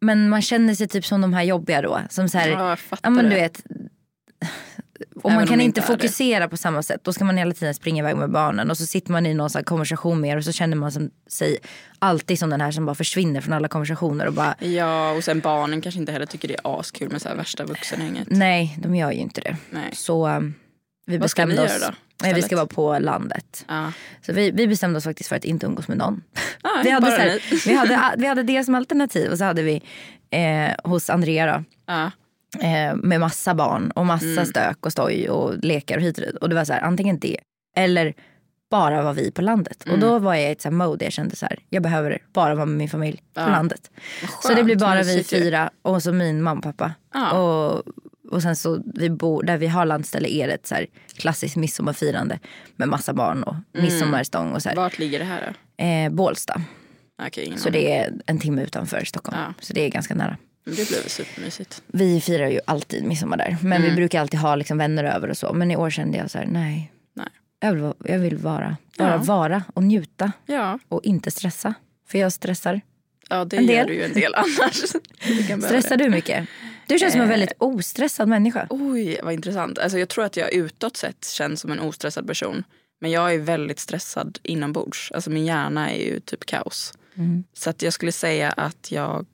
Men 0.00 0.28
man 0.28 0.42
känner 0.42 0.74
sig 0.74 0.88
typ 0.88 1.06
som 1.06 1.20
de 1.20 1.34
här 1.34 1.42
jobbiga 1.42 1.82
då. 1.82 2.00
Som 2.10 2.28
så 2.28 2.38
här, 2.38 2.48
Ja, 2.48 2.76
ja, 3.02 3.10
men 3.10 3.24
du 3.24 3.30
det. 3.30 3.36
vet. 3.36 3.62
Och 5.22 5.32
man 5.32 5.46
kan 5.46 5.60
inte 5.60 5.80
det. 5.80 5.86
fokusera 5.86 6.48
på 6.48 6.56
samma 6.56 6.82
sätt. 6.82 7.00
Då 7.04 7.12
ska 7.12 7.24
man 7.24 7.36
hela 7.38 7.52
tiden 7.54 7.74
springa 7.74 8.02
iväg 8.02 8.16
med 8.16 8.30
barnen. 8.30 8.70
Och 8.70 8.78
så 8.78 8.86
sitter 8.86 9.12
man 9.12 9.26
i 9.26 9.34
någon 9.34 9.50
sån 9.50 9.64
konversation 9.64 10.20
med 10.20 10.30
er 10.30 10.36
och 10.36 10.44
så 10.44 10.52
känner 10.52 10.76
man 10.76 10.92
som, 10.92 11.10
sig 11.28 11.58
alltid 11.98 12.38
som 12.38 12.50
den 12.50 12.60
här 12.60 12.70
som 12.70 12.86
bara 12.86 12.94
försvinner 12.94 13.40
från 13.40 13.52
alla 13.54 13.68
konversationer. 13.68 14.26
Och 14.26 14.32
bara, 14.32 14.54
Ja, 14.58 15.10
och 15.12 15.24
sen 15.24 15.40
barnen 15.40 15.80
kanske 15.80 16.00
inte 16.00 16.12
heller 16.12 16.26
tycker 16.26 16.48
det 16.48 16.54
är 16.64 16.80
askul 16.80 17.12
med 17.12 17.22
så 17.22 17.28
här 17.28 17.36
värsta 17.36 17.64
vuxenhänget. 17.64 18.28
nej, 18.30 18.76
de 18.82 18.94
gör 18.94 19.12
ju 19.12 19.18
inte 19.18 19.40
det. 19.40 19.56
Nej. 19.70 19.90
Så 19.92 20.28
um, 20.28 20.54
vi 21.06 21.18
Vad 21.18 21.30
ska 21.30 21.46
bestämde 21.46 21.62
ni 21.62 21.68
oss. 21.76 21.80
göra 21.80 21.90
då, 21.90 21.96
Nej, 22.22 22.34
vi 22.34 22.42
ska 22.42 22.56
vara 22.56 22.66
på 22.66 22.98
landet. 22.98 23.64
Ja. 23.68 23.92
Så 24.26 24.32
vi, 24.32 24.50
vi 24.50 24.66
bestämde 24.68 24.98
oss 24.98 25.04
faktiskt 25.04 25.28
för 25.28 25.36
att 25.36 25.44
inte 25.44 25.66
umgås 25.66 25.88
med 25.88 25.96
någon. 25.98 26.22
Ah, 26.62 26.68
Vi 26.84 26.90
hade, 26.90 27.10
här, 27.10 27.40
vi, 27.66 27.74
hade, 27.74 28.14
vi 28.18 28.26
hade 28.26 28.42
det 28.42 28.64
som 28.64 28.74
alternativ 28.74 29.30
och 29.30 29.38
så 29.38 29.44
hade 29.44 29.62
vi 29.62 29.82
eh, 30.30 30.90
hos 30.90 31.10
Andrea 31.10 31.46
då, 31.56 31.64
Ja. 31.86 32.10
Eh, 32.60 32.94
med 32.96 33.20
massa 33.20 33.54
barn 33.54 33.90
och 33.90 34.06
massa 34.06 34.26
Mm. 34.26 34.46
stök 34.46 34.86
och 34.86 34.92
stoj 34.92 35.28
och 35.30 35.54
lekar 35.64 35.96
och 35.96 36.02
hit 36.02 36.18
och 36.18 36.24
dit. 36.24 36.36
Och 36.36 36.48
det 36.48 36.54
var 36.54 36.64
så 36.64 36.72
här, 36.72 36.80
antingen 36.80 37.18
det 37.18 37.36
eller 37.76 38.14
bara 38.70 39.02
var 39.02 39.12
vi 39.14 39.30
på 39.30 39.42
landet. 39.42 39.82
Mm. 39.86 39.94
Och 39.94 40.00
då 40.00 40.18
var 40.18 40.34
jag 40.34 40.48
i 40.48 40.52
ett 40.52 40.62
så 40.62 40.68
här 40.68 40.76
mode, 40.76 41.04
jag 41.04 41.12
kände 41.12 41.36
så 41.36 41.46
här, 41.46 41.58
jag 41.68 41.82
behöver 41.82 42.18
bara 42.32 42.54
vara 42.54 42.66
med 42.66 42.76
min 42.76 42.88
familj 42.88 43.22
på 43.34 43.40
Ja. 43.40 43.46
landet. 43.48 43.90
Vad 44.22 44.30
Så 44.42 44.54
det 44.54 44.64
blir 44.64 44.74
skönt, 44.74 44.80
bara 44.80 45.02
vi 45.02 45.24
fyra 45.24 45.70
och 45.82 46.02
så 46.02 46.12
min 46.12 46.42
mamma 46.42 46.58
och 46.58 46.64
pappa. 46.64 46.92
Ja. 47.14 47.32
Och, 47.40 47.82
och 48.30 48.42
sen 48.42 48.56
så 48.56 48.82
vi 48.94 49.10
bor, 49.10 49.42
där 49.42 49.56
vi 49.58 49.66
har 49.66 49.84
landställe 49.84 50.28
är 50.28 50.46
det 50.48 50.54
ett 50.54 50.66
så 50.66 50.74
här 50.74 50.86
klassiskt 51.16 51.56
midsommarfirande 51.56 52.38
med 52.76 52.88
massa 52.88 53.12
barn 53.12 53.42
och 53.42 53.52
Mm. 53.54 53.84
midsommarstång 53.84 54.52
och 54.52 54.62
så 54.62 54.68
här. 54.68 54.76
Vart 54.76 54.98
ligger 54.98 55.18
det 55.18 55.24
här 55.24 55.54
då? 55.78 55.84
Eh, 55.84 56.10
Bålsta. 56.10 56.62
Ingen 57.36 57.58
Så 57.58 57.70
det 57.70 57.92
är 57.98 58.12
en 58.26 58.38
timme 58.38 58.62
utanför 58.62 59.04
Stockholm. 59.04 59.38
Ja. 59.46 59.54
Så 59.60 59.72
det 59.72 59.80
är 59.80 59.88
ganska 59.88 60.14
nära. 60.14 60.36
Men 60.64 60.74
Det 60.74 60.90
väl 60.90 61.08
supermysigt. 61.10 61.82
Vi 61.86 62.20
firar 62.20 62.48
ju 62.48 62.60
alltid 62.66 63.04
midsommar 63.04 63.36
där. 63.36 63.56
Men 63.62 63.72
Mm. 63.72 63.90
vi 63.90 63.96
brukar 63.96 64.20
alltid 64.20 64.40
ha 64.40 64.54
liksom 64.56 64.78
vänner 64.78 65.04
över 65.04 65.28
och 65.30 65.36
så. 65.36 65.52
Men 65.52 65.70
i 65.70 65.76
år 65.76 65.90
kände 65.90 66.18
jag 66.18 66.30
så 66.30 66.38
här, 66.38 66.46
nej. 66.46 66.92
Nej. 67.14 67.26
Jag 67.60 67.72
vill, 67.72 67.82
vara- 67.82 67.94
jag 68.04 68.18
vill 68.18 68.36
vara, 68.36 68.76
bara 68.98 69.10
Ja. 69.10 69.16
vara 69.16 69.64
och 69.74 69.82
njuta 69.82 70.32
Ja, 70.46 70.78
och 70.88 71.00
inte 71.04 71.30
stressa. 71.30 71.74
För 72.08 72.18
jag 72.18 72.32
stressar. 72.32 72.80
ja 73.28 73.44
det 73.44 73.56
En 73.56 73.66
del. 73.66 73.76
gör 73.76 73.84
du 73.86 73.94
ju 73.94 74.02
en 74.02 74.12
del 74.12 74.34
annars. 74.34 74.82
Du 75.56 75.62
Stressar 75.62 75.96
du 75.96 76.10
mycket? 76.10 76.48
Du 76.86 76.98
känns 76.98 77.12
som 77.12 77.20
en 77.20 77.26
Eh. 77.26 77.30
väldigt 77.30 77.52
ostressad 77.58 78.28
människa. 78.28 78.66
Oj, 78.70 79.20
vad 79.22 79.32
intressant. 79.34 79.78
Alltså, 79.78 79.98
jag 79.98 80.08
tror 80.08 80.24
att 80.24 80.36
jag 80.36 80.52
utåt 80.52 80.96
sett 80.96 81.24
känns 81.28 81.60
som 81.60 81.70
en 81.72 81.80
ostressad 81.80 82.26
person. 82.26 82.64
Men 83.00 83.10
jag 83.10 83.34
är 83.34 83.38
väldigt 83.38 83.78
stressad 83.78 84.38
inombords. 84.42 85.12
Alltså 85.14 85.30
min 85.30 85.46
hjärna 85.46 85.90
är 85.90 85.98
ju 86.04 86.20
typ 86.20 86.46
kaos. 86.46 86.92
Mm. 87.14 87.44
Så 87.52 87.70
att 87.70 87.82
jag 87.82 87.92
skulle 87.92 88.12
säga 88.12 88.50
att 88.50 88.92
jag, 88.92 89.26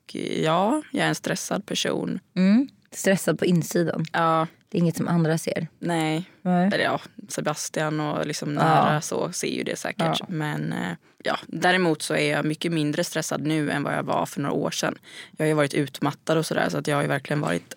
ja, 0.43 0.81
jag 0.91 1.03
är 1.05 1.09
en 1.09 1.15
stressad 1.15 1.65
person. 1.65 2.19
Mm. 2.35 2.67
Stressad 2.91 3.39
på 3.39 3.45
insidan. 3.45 4.05
Ja, 4.13 4.47
Det 4.69 4.77
är 4.77 4.81
inget 4.81 4.97
som 4.97 5.07
andra 5.07 5.37
ser. 5.37 5.67
nej. 5.79 6.29
Nej. 6.41 6.67
Eller 6.73 6.83
ja, 6.83 7.01
Sebastian 7.27 7.99
och 7.99 8.27
liksom 8.27 8.53
nära 8.53 9.01
så 9.01 9.31
ser 9.31 9.47
ju 9.47 9.63
det 9.63 9.75
säkert. 9.75 10.19
Ja. 10.19 10.25
Men 10.29 10.73
eh, 10.73 10.91
ja, 11.23 11.37
däremot 11.47 12.01
så 12.01 12.13
är 12.15 12.31
jag 12.31 12.45
mycket 12.45 12.71
mindre 12.71 13.03
stressad 13.03 13.41
nu 13.47 13.71
än 13.71 13.83
vad 13.83 13.93
jag 13.93 14.03
var 14.03 14.25
för 14.25 14.41
några 14.41 14.55
år 14.55 14.71
sedan. 14.71 14.95
Jag 15.37 15.45
har 15.45 15.47
ju 15.47 15.53
varit 15.53 15.73
utmattad 15.73 16.37
och 16.37 16.45
sådär 16.45 16.69
så 16.69 16.77
att 16.77 16.87
jag 16.87 16.95
har 16.95 17.01
ju 17.01 17.07
verkligen 17.07 17.41
varit 17.41 17.75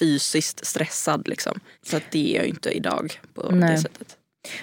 fysiskt 0.00 0.66
stressad 0.66 1.28
liksom. 1.28 1.60
Så 1.82 1.96
att 1.96 2.02
det 2.10 2.32
är 2.32 2.36
jag 2.36 2.44
ju 2.44 2.50
inte 2.50 2.70
idag 2.70 3.20
på 3.34 3.50
Nej. 3.50 3.70
det 3.72 3.78
sättet. 3.78 4.16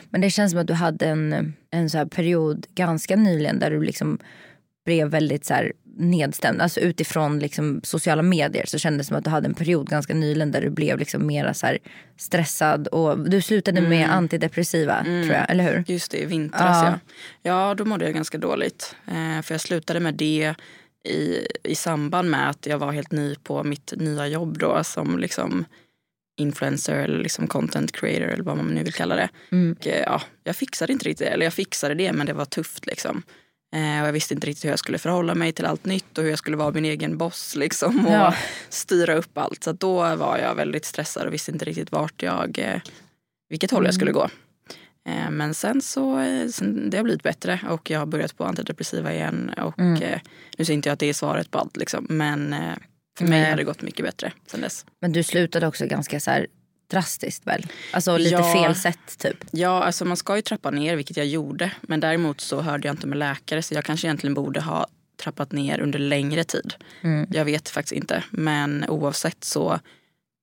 Men 0.10 0.22
det 0.22 0.30
känns 0.30 0.52
som 0.52 0.60
att 0.62 0.68
du 0.68 0.74
hade 0.74 1.06
en, 1.06 1.54
en 1.72 1.90
så 1.90 1.98
här 1.98 2.06
period 2.06 2.66
ganska 2.76 3.16
nyligen 3.16 3.60
där 3.60 3.72
du 3.72 3.84
liksom 3.84 4.20
blev 4.86 5.08
väldigt 5.08 5.46
så 5.46 5.54
här 5.54 5.74
nedstämd. 5.98 6.62
Alltså 6.62 6.80
utifrån 6.80 7.40
liksom 7.40 7.82
sociala 7.84 8.22
medier 8.22 8.66
så 8.66 8.78
kändes 8.78 9.08
det 9.08 9.10
som 9.10 9.18
att 9.18 9.24
du 9.24 9.30
hade 9.30 9.48
en 9.48 9.54
period 9.54 9.90
ganska 9.90 10.14
nyligen 10.14 10.52
där 10.52 10.62
du 10.62 10.70
blev 10.70 11.00
liksom 11.00 11.28
mera 11.28 11.54
så 11.54 11.68
stressad. 12.18 12.88
Och 12.88 13.30
du 13.30 13.42
slutade 13.42 13.82
med 13.82 14.10
antidepressiva 14.10 15.04
tror 15.04 15.32
jag, 15.32 15.50
eller 15.50 15.64
hur? 15.64 15.84
Just 15.88 16.12
det, 16.12 16.18
i 16.18 16.26
vintras 16.26 16.84
Ja. 16.84 17.00
ja. 17.42 17.68
Ja, 17.68 17.76
då 17.76 17.86
mådde 17.86 18.06
jag 18.06 18.14
ganska 18.14 18.38
dåligt. 18.38 18.96
Eh, 19.08 19.42
för 19.42 19.54
jag 19.54 19.62
slutade 19.62 20.00
med 20.00 20.14
det 20.14 20.56
i, 21.04 21.48
i 21.64 21.76
samband 21.76 22.30
med 22.30 22.50
att 22.50 22.66
jag 22.66 22.78
var 22.78 22.92
helt 22.92 23.12
ny 23.12 23.36
på 23.36 23.64
mitt 23.64 23.94
nya 23.98 24.28
jobb 24.28 24.58
då 24.60 24.84
som 24.84 25.20
liksom 25.20 25.66
influencer 26.38 26.96
eller 26.96 27.18
liksom 27.18 27.48
content 27.48 27.92
creator 27.92 28.28
eller 28.28 28.44
vad 28.44 28.58
man 28.58 28.68
nu 28.68 28.84
vill 28.84 28.94
kalla 28.94 29.16
det. 29.16 29.30
Mm. 29.52 29.76
Och, 29.80 29.88
eh, 29.88 30.04
ja, 30.06 30.22
jag 30.44 30.56
fixade 30.56 30.94
inte 30.94 31.06
riktigt 31.06 31.28
det, 31.28 31.34
eller 31.34 31.46
jag 31.46 31.54
fixade 31.54 31.96
det 31.96 32.14
men 32.14 32.28
det 32.28 32.34
var 32.34 32.46
tufft 32.46 32.86
liksom. 32.86 33.24
Eh, 33.76 34.02
och 34.02 34.08
jag 34.08 34.14
visste 34.14 34.34
inte 34.34 34.48
riktigt 34.48 34.66
hur 34.66 34.70
jag 34.70 34.80
skulle 34.80 34.98
förhålla 34.98 35.36
mig 35.36 35.52
till 35.52 35.66
allt 35.66 35.86
nytt 35.86 36.18
och 36.18 36.24
hur 36.24 36.30
jag 36.30 36.40
skulle 36.40 36.58
vara 36.58 36.72
min 36.72 36.86
egen 36.86 37.18
boss 37.18 37.56
liksom 37.56 38.06
och 38.06 38.12
Ja. 38.14 38.36
styra 38.70 39.14
upp 39.16 39.38
allt. 39.38 39.64
Så 39.64 39.72
då 39.72 40.16
var 40.16 40.38
jag 40.38 40.56
väldigt 40.56 40.86
stressad 40.86 41.28
och 41.28 41.34
visste 41.34 41.52
inte 41.52 41.66
riktigt 41.66 41.92
vart 41.92 42.24
jag, 42.24 42.60
eh, 42.60 42.82
vilket 43.50 43.72
håll 43.72 43.86
jag 43.86 43.94
skulle 43.94 44.12
gå. 44.12 44.30
Eh, 45.10 45.30
Men 45.32 45.54
sen 45.54 45.82
så 45.82 46.26
sen, 46.52 46.90
det 46.90 46.98
har 46.98 47.04
blivit 47.04 47.24
bättre 47.24 47.60
och 47.70 47.90
jag 47.90 48.00
har 48.00 48.06
börjat 48.06 48.38
på 48.38 48.44
antidepressiva 48.46 49.14
igen. 49.14 49.50
Och 49.58 49.80
Mm. 49.80 49.94
nu 50.58 50.66
säger 50.66 50.76
inte 50.78 50.90
jag 50.90 50.94
att 50.94 51.00
det 51.00 51.10
är 51.10 51.14
svaret 51.14 51.52
på 51.52 51.58
allt 51.60 51.78
liksom, 51.78 52.06
men 52.10 52.56
för 53.18 53.26
mig 53.26 53.42
Nej. 53.42 53.50
har 53.50 53.58
det 53.58 53.64
gått 53.64 53.82
mycket 53.82 54.06
bättre 54.06 54.32
sen 54.48 54.62
dess. 54.62 54.86
Men 55.02 55.12
du 55.12 55.24
slutade 55.24 55.68
också 55.68 55.86
ganska 55.86 56.20
så 56.20 56.32
här 56.32 56.48
drastiskt 56.88 57.48
väl? 57.48 57.66
Alltså 57.94 58.18
lite 58.18 58.36
Ja. 58.36 58.54
fel 58.54 58.76
sätt 58.76 59.18
typ. 59.18 59.38
Ja, 59.52 59.84
alltså 59.84 60.06
man 60.06 60.18
ska 60.18 60.36
ju 60.36 60.42
trappa 60.42 60.72
ner, 60.72 60.96
vilket 60.96 61.18
jag 61.18 61.26
gjorde. 61.26 61.72
Men 61.82 62.00
däremot 62.00 62.42
så 62.42 62.62
hörde 62.62 62.88
jag 62.88 62.94
inte 62.94 63.08
med 63.08 63.18
läkare 63.18 63.62
så 63.62 63.74
jag 63.74 63.84
kanske 63.86 64.08
egentligen 64.08 64.34
borde 64.34 64.62
ha 64.62 64.88
trappat 65.24 65.52
ner 65.52 65.80
under 65.80 66.00
längre 66.00 66.44
tid. 66.44 66.74
Mm. 67.02 67.28
Jag 67.32 67.46
vet 67.46 67.70
faktiskt 67.70 67.92
inte. 67.94 68.24
Men 68.32 68.86
oavsett 68.90 69.44
så 69.44 69.80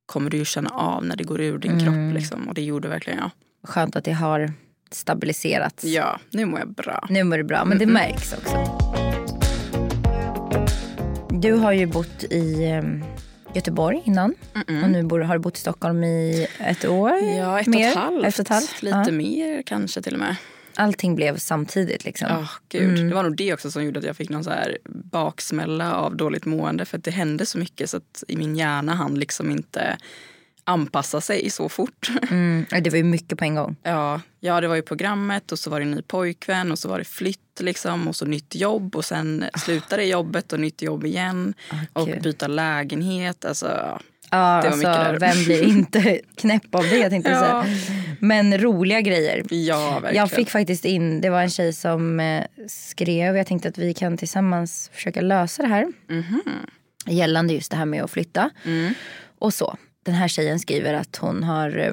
kommer 0.07 0.31
du 0.31 0.37
ju 0.37 0.45
känna 0.45 0.71
av 0.71 1.05
när 1.05 1.17
det 1.17 1.25
går 1.25 1.41
ur 1.41 1.59
din 1.59 1.73
Mm. 1.81 1.85
kropp. 1.85 2.15
Liksom. 2.21 2.49
Och 2.49 2.55
det 2.55 2.63
gjorde 2.63 2.89
verkligen 2.89 3.19
jag. 3.19 3.31
Skönt 3.65 3.97
att 3.97 4.05
det 4.05 4.13
har 4.13 4.53
stabiliserats. 4.91 5.85
Ja, 5.85 6.21
nu 6.31 6.45
mår 6.47 6.59
jag 6.59 6.69
bra. 6.75 7.07
Nu 7.11 7.25
mår 7.25 7.37
du 7.39 7.45
bra, 7.45 7.65
men 7.65 7.79
det 7.79 7.87
märks 7.87 8.33
också. 8.33 8.79
Du 11.31 11.53
har 11.53 11.73
ju 11.73 11.87
bott 11.87 12.25
i 12.25 12.65
eh, 12.65 12.83
Göteborg 13.55 14.03
innan 14.05 14.35
och 14.83 14.91
nu 14.91 15.03
bor, 15.03 15.21
har 15.21 15.35
du 15.35 15.41
bott 15.41 15.57
i 15.57 15.61
Stockholm 15.61 16.05
i 16.05 16.47
ett 16.59 16.85
år. 16.85 17.11
Ja, 17.39 17.61
ett 17.61 17.67
mer. 17.67 17.79
och 17.79 17.91
ett 17.91 17.95
halvt. 17.97 18.25
Ett 18.27 18.35
och 18.35 18.41
ett 18.41 18.49
halvt. 18.49 18.83
Lite 18.83 19.03
Ja. 19.07 19.11
mer 19.13 19.63
kanske 19.63 20.03
till 20.03 20.13
och 20.15 20.19
med. 20.21 20.37
Allting 20.75 21.15
blev 21.17 21.37
samtidigt 21.37 22.05
liksom. 22.05 22.29
Ja, 22.31 22.49
gud. 22.69 22.99
Mm. 22.99 23.09
Det 23.09 23.15
var 23.15 23.23
nog 23.23 23.37
det 23.37 23.53
också 23.55 23.71
som 23.71 23.85
gjorde 23.85 23.99
att 23.99 24.05
jag 24.05 24.17
fick 24.17 24.29
någon 24.31 24.45
så 24.45 24.51
här 24.51 24.79
baksmälla 24.85 25.95
av 25.95 26.17
dåligt 26.17 26.45
mående. 26.45 26.85
För 26.85 26.99
att 26.99 27.05
det 27.05 27.11
hände 27.11 27.47
så 27.47 27.59
mycket 27.59 27.91
så 27.91 27.97
att 27.97 28.25
i 28.29 28.37
min 28.37 28.57
hjärna 28.57 28.95
hann 28.95 29.15
liksom 29.15 29.51
inte 29.51 29.97
anpassa 30.65 31.21
sig 31.21 31.51
så 31.51 31.69
fort. 31.69 32.11
Mm. 32.31 32.67
Det 32.83 32.91
var 32.91 32.97
ju 32.97 33.05
mycket 33.05 33.39
på 33.39 33.45
en 33.45 33.55
gång. 33.55 33.77
Ja, 33.83 34.21
ja, 34.41 34.61
det 34.61 34.69
var 34.69 34.75
ju 34.77 34.83
programmet 34.83 35.53
och 35.53 35.59
så 35.59 35.71
var 35.71 35.81
det 35.81 35.87
ny 35.87 36.03
pojkvän 36.03 36.73
och 36.73 36.79
så 36.79 36.89
var 36.89 36.99
det 36.99 37.05
flytt 37.05 37.61
liksom 37.61 38.09
och 38.09 38.17
så 38.17 38.25
nytt 38.25 38.55
jobb 38.55 38.97
och 38.97 39.05
sen 39.05 39.45
slutade 39.59 40.05
jobbet 40.05 40.53
och 40.53 40.61
nytt 40.61 40.83
jobb 40.83 41.05
igen 41.07 41.55
och 41.93 42.07
gud. 42.07 42.23
byta 42.23 42.47
lägenhet. 42.47 43.45
Alltså, 43.45 43.99
Ja, 44.31 44.39
Det 44.39 44.43
var 44.45 44.55
alltså, 44.55 44.77
mycket 44.77 44.93
där. 44.95 45.19
vem 45.19 45.45
blir 45.45 45.63
inte 45.69 46.21
knäpp 46.37 46.75
av 46.75 46.83
det 46.83 47.11
tänkte 47.11 47.31
jag 47.31 47.43
Ja. 47.43 47.65
säga. 47.65 47.77
Men 48.19 48.59
roliga 48.59 49.01
grejer. 49.01 49.45
ja, 49.51 49.91
verkligen. 49.91 50.17
Jag 50.17 50.31
fick 50.31 50.51
faktiskt 50.51 50.85
in, 50.85 51.21
det 51.21 51.31
var 51.31 51.43
en 51.43 51.51
tjej 51.51 51.73
som 51.73 52.21
eh, 52.21 52.45
skrev, 52.69 53.37
jag 53.37 53.47
tänkte 53.47 53.69
att 53.69 53.79
vi 53.79 53.95
kan 53.95 54.17
tillsammans 54.17 54.91
försöka 54.95 55.21
lösa 55.21 55.63
det 55.63 55.69
här. 55.69 55.87
Gällande 57.07 57.55
just 57.55 57.71
det 57.71 57.77
här 57.77 57.85
med 57.85 58.03
att 58.05 58.11
flytta. 58.11 58.51
Och 59.39 59.55
så. 59.55 59.77
Den 60.03 60.15
här 60.15 60.29
tjejen 60.29 60.59
skriver 60.59 60.95
att 60.95 61.17
hon 61.17 61.43
har 61.43 61.79
eh, 61.79 61.93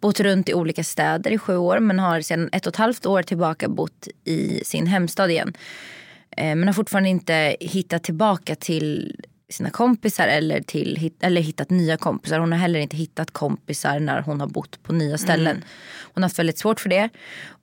bott 0.00 0.20
runt 0.20 0.48
i 0.48 0.54
olika 0.54 0.84
städer 0.84 1.30
i 1.30 1.38
sju 1.38 1.56
år 1.56 1.78
men 1.78 1.98
har 1.98 2.20
sedan 2.20 2.48
ett 2.52 2.66
och 2.66 2.72
ett 2.72 2.76
halvt 2.76 3.06
år 3.06 3.22
tillbaka 3.22 3.68
bott 3.68 4.08
i 4.24 4.64
sin 4.64 4.86
hemstad 4.86 5.30
igen. 5.30 5.52
Eh, 6.36 6.56
men 6.56 6.66
har 6.66 6.72
fortfarande 6.72 7.08
inte 7.08 7.56
hittat 7.60 8.02
tillbaka 8.02 8.54
till 8.54 9.16
sina 9.52 9.70
kompisar 9.70 10.28
eller, 10.28 10.60
till, 10.60 11.10
eller 11.20 11.40
hittat 11.40 11.70
nya 11.70 11.96
kompisar. 11.96 12.38
Hon 12.38 12.52
har 12.52 12.58
heller 12.58 12.80
inte 12.80 12.96
hittat 12.96 13.30
kompisar 13.30 14.00
när 14.00 14.20
hon 14.20 14.40
har 14.40 14.46
bott 14.46 14.82
på 14.82 14.92
nya 14.92 15.18
ställen. 15.18 15.64
Hon 16.14 16.22
har 16.22 16.28
haft 16.28 16.38
väldigt 16.38 16.58
svårt 16.58 16.80
för 16.80 16.88
det. 16.88 17.08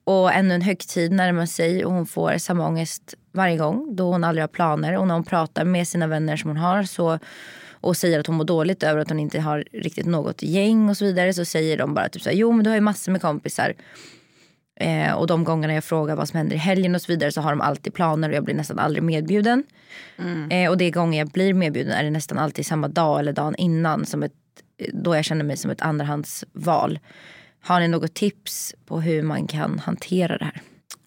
Och 0.04 0.32
ännu 0.32 0.54
en 0.54 0.62
högtid 0.62 1.12
närmar 1.12 1.46
sig 1.46 1.84
och 1.84 1.92
hon 1.92 2.06
får 2.06 2.38
samma 2.38 2.66
ångest 2.66 3.14
varje 3.32 3.56
gång 3.56 3.96
då 3.96 4.12
hon 4.12 4.24
aldrig 4.24 4.42
har 4.42 4.48
planer. 4.48 4.96
Och 4.96 5.06
när 5.06 5.14
hon 5.14 5.24
pratar 5.24 5.64
med 5.64 5.88
sina 5.88 6.06
vänner 6.06 6.36
som 6.36 6.50
hon 6.50 6.56
har 6.56 6.82
så 6.82 7.18
och 7.80 7.96
säger 7.96 8.20
att 8.20 8.26
hon 8.26 8.36
mår 8.36 8.44
dåligt 8.44 8.82
över 8.82 9.00
att 9.00 9.08
hon 9.08 9.20
inte 9.20 9.40
har 9.40 9.64
riktigt 9.72 10.06
något 10.06 10.42
gäng 10.42 10.88
och 10.88 10.96
så 10.96 11.04
vidare 11.04 11.34
så 11.34 11.44
säger 11.44 11.78
de 11.78 11.94
bara 11.94 12.08
typ 12.08 12.22
så 12.22 12.30
här, 12.30 12.36
jo 12.36 12.52
men 12.52 12.64
du 12.64 12.70
har 12.70 12.74
ju 12.74 12.80
massor 12.80 13.12
med 13.12 13.20
kompisar. 13.20 13.74
Eh, 14.80 15.12
och 15.12 15.26
de 15.26 15.44
gångerna 15.44 15.74
jag 15.74 15.84
frågar 15.84 16.16
vad 16.16 16.28
som 16.28 16.36
händer 16.36 16.56
i 16.56 16.58
helgen 16.58 16.94
och 16.94 17.02
så 17.02 17.12
vidare 17.12 17.32
så 17.32 17.40
har 17.40 17.50
de 17.50 17.60
alltid 17.60 17.94
planer 17.94 18.28
och 18.28 18.34
jag 18.34 18.44
blir 18.44 18.54
nästan 18.54 18.78
aldrig 18.78 19.02
medbjuden. 19.02 19.64
Eh, 20.50 20.70
och 20.70 20.78
de 20.78 20.90
gånger 20.90 21.18
jag 21.18 21.28
blir 21.28 21.54
medbjuden 21.54 21.92
är 21.92 22.04
det 22.04 22.10
nästan 22.10 22.38
alltid 22.38 22.66
samma 22.66 22.88
dag 22.88 23.20
eller 23.20 23.32
dagen 23.32 23.54
innan 23.56 24.06
som 24.06 24.22
ett, 24.22 24.32
då 24.92 25.16
jag 25.16 25.24
känner 25.24 25.44
mig 25.44 25.56
som 25.56 25.70
ett 25.70 25.80
andrahandsval. 25.80 26.98
Har 27.62 27.80
ni 27.80 27.88
något 27.88 28.14
tips 28.14 28.74
på 28.86 29.00
hur 29.00 29.22
man 29.22 29.46
kan 29.46 29.78
hantera 29.78 30.38
det 30.38 30.44
här? 30.44 30.60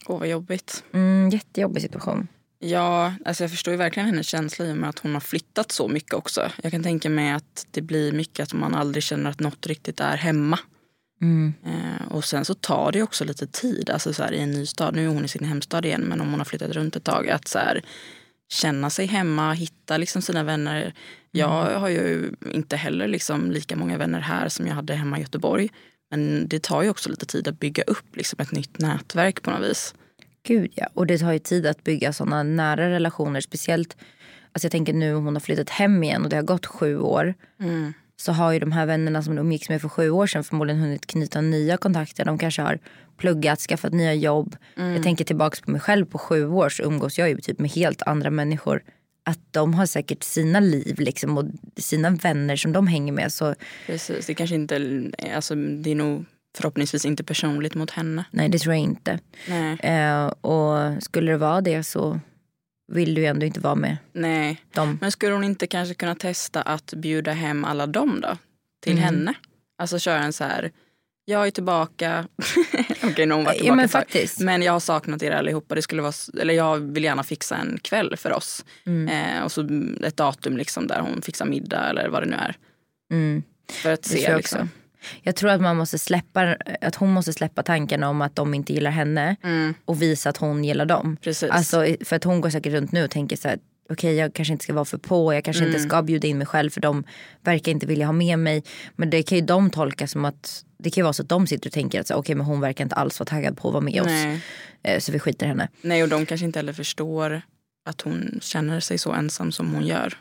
Åh, 0.07 0.19
vad 0.19 0.27
jobbigt. 0.27 0.83
Mm, 0.93 1.29
jättejobbig 1.29 1.81
situation. 1.81 2.27
Ja, 2.65 3.13
alltså 3.25 3.43
jag 3.43 3.51
förstår 3.51 3.71
ju 3.71 3.77
verkligen 3.77 4.07
hennes 4.07 4.27
känsla 4.27 4.65
i 4.65 4.71
och 4.71 4.77
med 4.77 4.89
att 4.89 4.99
hon 4.99 5.13
har 5.13 5.21
flyttat 5.21 5.71
så 5.71 5.87
mycket 5.87 6.13
också. 6.13 6.51
Jag 6.63 6.71
kan 6.71 6.83
tänka 6.83 7.09
mig 7.09 7.31
att 7.31 7.67
det 7.71 7.81
blir 7.81 8.11
mycket 8.11 8.43
att 8.43 8.53
man 8.53 8.75
aldrig 8.75 9.03
känner 9.03 9.29
att 9.29 9.39
något 9.39 9.67
riktigt 9.67 9.99
är 9.99 10.17
hemma. 10.17 10.59
Eh, 11.65 12.07
och 12.11 12.25
sen 12.25 12.45
så 12.45 12.53
tar 12.53 12.91
det 12.91 13.03
också 13.03 13.25
lite 13.25 13.47
tid, 13.47 13.89
alltså 13.89 14.13
så 14.13 14.23
här, 14.23 14.33
i 14.33 14.39
en 14.39 14.51
ny 14.51 14.65
stad. 14.65 14.95
Nu 14.95 15.03
är 15.03 15.07
hon 15.07 15.25
i 15.25 15.27
sin 15.27 15.45
hemstad 15.45 15.85
igen, 15.85 16.01
men 16.01 16.21
om 16.21 16.29
hon 16.29 16.39
har 16.39 16.45
flyttat 16.45 16.71
runt 16.71 16.95
ett 16.95 17.03
tag. 17.03 17.29
Att 17.29 17.47
så 17.47 17.59
här, 17.59 17.81
känna 18.49 18.89
sig 18.89 19.05
hemma, 19.05 19.53
hitta 19.53 19.97
liksom 19.97 20.21
sina 20.21 20.43
vänner. 20.43 20.93
Jag 21.31 21.79
har 21.79 21.89
ju 21.89 22.31
inte 22.51 22.75
heller 22.75 23.07
liksom 23.07 23.51
lika 23.51 23.75
många 23.75 23.97
vänner 23.97 24.19
här 24.19 24.49
som 24.49 24.67
jag 24.67 24.75
hade 24.75 24.95
hemma 24.95 25.17
i 25.17 25.21
Göteborg. 25.21 25.69
Men 26.11 26.47
det 26.47 26.63
tar 26.63 26.83
ju 26.83 26.89
också 26.89 27.09
lite 27.09 27.25
tid 27.25 27.47
att 27.47 27.59
bygga 27.59 27.83
upp 27.83 28.15
liksom 28.15 28.39
ett 28.39 28.51
nytt 28.51 28.79
nätverk 28.79 29.41
på 29.41 29.51
något 29.51 29.69
vis. 29.69 29.93
Gud 30.43 30.71
ja. 30.75 30.87
Och 30.93 31.07
det 31.07 31.17
tar 31.17 31.31
ju 31.31 31.39
tid 31.39 31.65
att 31.65 31.83
bygga 31.83 32.13
sådana 32.13 32.43
nära 32.43 32.89
relationer. 32.89 33.41
Speciellt, 33.41 33.97
alltså 34.51 34.65
jag 34.65 34.71
tänker 34.71 34.93
nu 34.93 35.13
hon 35.13 35.35
har 35.35 35.39
flyttat 35.39 35.69
hem 35.69 36.03
igen 36.03 36.23
och 36.23 36.29
det 36.29 36.35
har 36.35 36.43
gått 36.43 36.65
sju 36.65 36.99
år. 36.99 37.33
Så 38.15 38.31
har 38.31 38.51
ju 38.51 38.59
de 38.59 38.71
här 38.71 38.85
vännerna 38.85 39.23
som 39.23 39.35
de 39.35 39.41
umgicks 39.41 39.69
med 39.69 39.81
för 39.81 39.89
sju 39.89 40.09
år 40.09 40.27
sedan 40.27 40.43
förmodligen 40.43 40.81
hunnit 40.81 41.07
knyta 41.07 41.41
nya 41.41 41.77
kontakter. 41.77 42.25
De 42.25 42.37
kanske 42.37 42.61
har 42.61 42.79
pluggat, 43.17 43.59
skaffat 43.59 43.93
nya 43.93 44.13
jobb. 44.13 44.55
Jag 44.75 45.03
tänker 45.03 45.25
tillbaka 45.25 45.57
på 45.65 45.71
mig 45.71 45.81
själv 45.81 46.05
på 46.05 46.17
sju 46.17 46.47
år 46.47 46.69
så 46.69 46.83
umgås 46.83 47.19
jag 47.19 47.29
ju 47.29 47.37
typ 47.37 47.59
med 47.59 47.71
helt 47.71 48.01
andra 48.01 48.29
människor. 48.29 48.83
Att 49.25 49.39
de 49.51 49.73
har 49.73 49.85
säkert 49.85 50.23
sina 50.23 50.59
liv 50.59 50.99
liksom 50.99 51.37
och 51.37 51.45
sina 51.77 52.09
vänner 52.09 52.55
som 52.55 52.71
de 52.71 52.87
hänger 52.87 53.13
med. 53.13 53.33
Så 53.33 53.55
Precis, 53.85 54.25
det 54.25 54.33
kanske 54.33 54.55
inte, 54.55 55.11
alltså 55.35 55.55
det 55.55 55.91
är 55.91 55.95
nog 55.95 56.25
förhoppningsvis 56.57 57.05
inte 57.05 57.23
personligt 57.23 57.75
mot 57.75 57.91
henne. 57.91 58.25
nej 58.31 58.49
det 58.49 58.59
tror 58.59 58.73
jag 58.75 58.83
inte. 58.83 59.19
Nej. 59.49 59.77
Eh, 59.79 60.25
och 60.25 61.03
skulle 61.03 61.31
det 61.31 61.37
vara 61.37 61.61
det 61.61 61.83
så 61.83 62.19
vill 62.91 63.15
du 63.15 63.21
ju 63.21 63.27
ändå 63.27 63.45
inte 63.45 63.59
vara 63.59 63.75
med 63.75 63.97
Nej. 64.13 64.61
dem. 64.73 64.97
Men 65.01 65.11
skulle 65.11 65.33
hon 65.33 65.43
inte 65.43 65.67
kanske 65.67 65.95
kunna 65.95 66.15
testa 66.15 66.61
att 66.61 66.93
bjuda 66.93 67.31
hem 67.31 67.65
alla 67.65 67.87
dem 67.87 68.21
då? 68.21 68.37
Till 68.83 68.91
Mm. 68.93 69.03
henne? 69.03 69.33
Alltså 69.77 69.99
köra 69.99 70.19
en 70.23 70.33
så 70.33 70.43
här, 70.43 70.71
jag 71.25 71.47
är 71.47 71.51
tillbaka. 71.51 72.27
Okej, 73.03 73.25
nu 73.25 73.31
har 73.31 73.35
hon 73.37 73.45
varit 73.45 73.55
Ja, 73.55 73.61
tillbaka 73.61 73.75
men 73.75 73.89
faktiskt. 73.89 74.39
Men 74.39 74.61
jag 74.61 74.73
har 74.73 74.79
saknat 74.79 75.23
er 75.23 75.31
allihopa. 75.31 75.75
Det 75.75 75.81
skulle 75.81 76.01
vara, 76.01 76.13
eller 76.41 76.53
jag 76.53 76.77
vill 76.79 77.03
gärna 77.03 77.23
fixa 77.23 77.55
en 77.57 77.79
kväll 77.81 78.15
för 78.17 78.33
oss. 78.33 78.65
Mm. 78.85 79.07
Eh, 79.37 79.43
och 79.43 79.51
så 79.51 79.61
ett 80.03 80.17
datum 80.17 80.57
liksom 80.57 80.87
där 80.87 80.99
hon 80.99 81.21
fixar 81.21 81.45
middag 81.45 81.89
eller 81.89 82.09
vad 82.09 82.21
det 82.23 82.27
nu 82.29 82.35
är. 82.35 82.55
Mm. 83.11 83.43
För 83.71 83.93
att 83.93 84.03
Det 84.03 84.09
se 84.09 84.35
liksom. 84.35 84.61
också. 84.61 84.67
Jag 85.21 85.35
tror 85.35 85.49
att 85.49 85.61
man 85.61 85.77
måste 85.77 85.99
släppa, 85.99 86.55
att 86.81 86.95
hon 86.95 87.09
måste 87.11 87.33
släppa 87.33 87.63
tanken 87.63 88.03
om 88.03 88.21
att 88.21 88.35
de 88.35 88.53
inte 88.53 88.73
gillar 88.73 88.91
henne 88.91 89.35
och 89.85 90.01
visa 90.01 90.29
att 90.29 90.37
hon 90.37 90.63
gillar 90.63 90.85
dem. 90.85 91.05
Mm. 91.05 91.17
Precis. 91.17 91.49
Alltså, 91.51 91.85
för 92.05 92.15
att 92.15 92.23
hon 92.23 92.41
går 92.41 92.49
säkert 92.49 92.73
runt 92.73 92.91
nu 92.91 93.03
och 93.03 93.11
tänker 93.11 93.35
så 93.37 93.47
här, 93.47 93.59
okej 93.89 94.15
jag 94.15 94.33
kanske 94.33 94.51
inte 94.51 94.63
ska 94.63 94.73
vara 94.73 94.85
för 94.85 94.97
på, 94.97 95.33
jag 95.33 95.43
kanske 95.43 95.63
Mm. 95.63 95.75
inte 95.75 95.87
ska 95.87 96.01
bjuda 96.01 96.27
in 96.27 96.37
mig 96.37 96.47
själv 96.47 96.69
för 96.69 96.81
de 96.81 97.03
verkar 97.43 97.71
inte 97.71 97.85
vilja 97.85 98.05
ha 98.05 98.13
med 98.13 98.39
mig. 98.39 98.63
Men 98.95 99.09
det 99.09 99.23
kan 99.23 99.37
ju 99.37 99.43
de 99.45 99.69
tolka 99.69 100.07
som 100.07 100.25
att, 100.25 100.63
det 100.77 100.89
kan 100.89 101.01
ju 101.01 101.03
vara 101.03 101.13
så 101.13 101.21
att 101.23 101.29
de 101.29 101.47
sitter 101.47 101.69
och 101.69 101.73
tänker 101.73 101.99
att 102.01 102.11
okej 102.11 102.35
men 102.35 102.45
hon 102.45 102.59
verkar 102.61 102.83
inte 102.83 102.95
alls 102.95 103.19
vara 103.19 103.27
taggad 103.27 103.57
på 103.57 103.67
att 103.67 103.73
vara 103.73 103.83
med 103.83 104.01
oss. 104.01 104.07
Nej. 104.07 104.41
Eh, 104.83 104.99
Så 104.99 105.11
vi 105.11 105.19
skiter 105.19 105.45
i 105.45 105.49
henne. 105.49 105.67
Nej, 105.81 106.03
och 106.03 106.09
de 106.09 106.25
kanske 106.25 106.45
inte 106.45 106.59
heller 106.59 106.73
förstår 106.73 107.41
att 107.85 108.01
hon 108.01 108.39
känner 108.41 108.79
sig 108.79 108.97
så 108.97 109.11
ensam 109.11 109.51
som 109.51 109.73
hon 109.73 109.85
gör. 109.87 110.13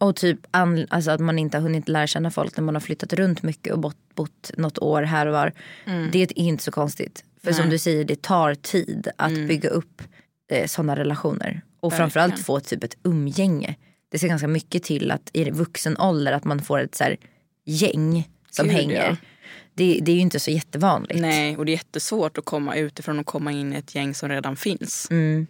Och 0.00 0.16
typ 0.16 0.38
an, 0.50 0.86
alltså 0.90 1.10
att 1.10 1.20
man 1.20 1.38
inte 1.38 1.56
har 1.56 1.62
hunnit 1.62 1.88
lära 1.88 2.06
känna 2.06 2.30
folk 2.30 2.56
när 2.56 2.64
man 2.64 2.74
har 2.74 2.80
flyttat 2.80 3.12
runt 3.12 3.42
mycket 3.42 3.72
och 3.72 3.78
bott, 3.78 3.96
bott 4.14 4.50
något 4.56 4.78
år 4.78 5.02
här 5.02 5.26
och 5.26 5.32
var. 5.32 5.52
Det 6.12 6.22
är 6.22 6.38
inte 6.38 6.64
så 6.64 6.70
konstigt. 6.70 7.24
För 7.42 7.52
som 7.52 7.70
du 7.70 7.78
säger, 7.78 8.04
det 8.04 8.22
tar 8.22 8.54
tid 8.54 9.08
att 9.16 9.32
bygga 9.32 9.68
upp 9.68 10.02
eh, 10.52 10.66
sådana 10.66 10.96
relationer. 10.96 11.62
Och 11.80 11.92
framförallt 11.92 12.32
Verkligen. 12.32 12.44
få 12.44 12.60
typ 12.60 12.84
ett 12.84 12.96
umgänge. 13.02 13.74
Det 14.10 14.18
ser 14.18 14.28
ganska 14.28 14.48
mycket 14.48 14.82
till 14.82 15.10
att 15.10 15.30
i 15.32 15.50
vuxen 15.50 15.96
ålder 15.98 16.32
att 16.32 16.44
man 16.44 16.62
får 16.62 16.78
ett 16.80 16.94
så 16.94 17.04
här, 17.04 17.16
gäng 17.64 18.28
som 18.50 18.66
Gud, 18.66 18.74
hänger. 18.74 19.06
ja. 19.10 19.16
Det, 19.74 20.00
det 20.02 20.12
är 20.12 20.16
ju 20.16 20.20
inte 20.20 20.40
så 20.40 20.50
jättevanligt. 20.50 21.20
Nej, 21.20 21.56
och 21.56 21.66
det 21.66 21.72
är 21.72 21.76
jättesvårt 21.76 22.38
att 22.38 22.44
komma 22.44 22.76
utifrån 22.76 23.18
och 23.18 23.26
komma 23.26 23.52
in 23.52 23.72
i 23.72 23.76
ett 23.76 23.94
gäng 23.94 24.14
som 24.14 24.28
redan 24.28 24.56
finns. 24.56 25.08
Mm. 25.10 25.46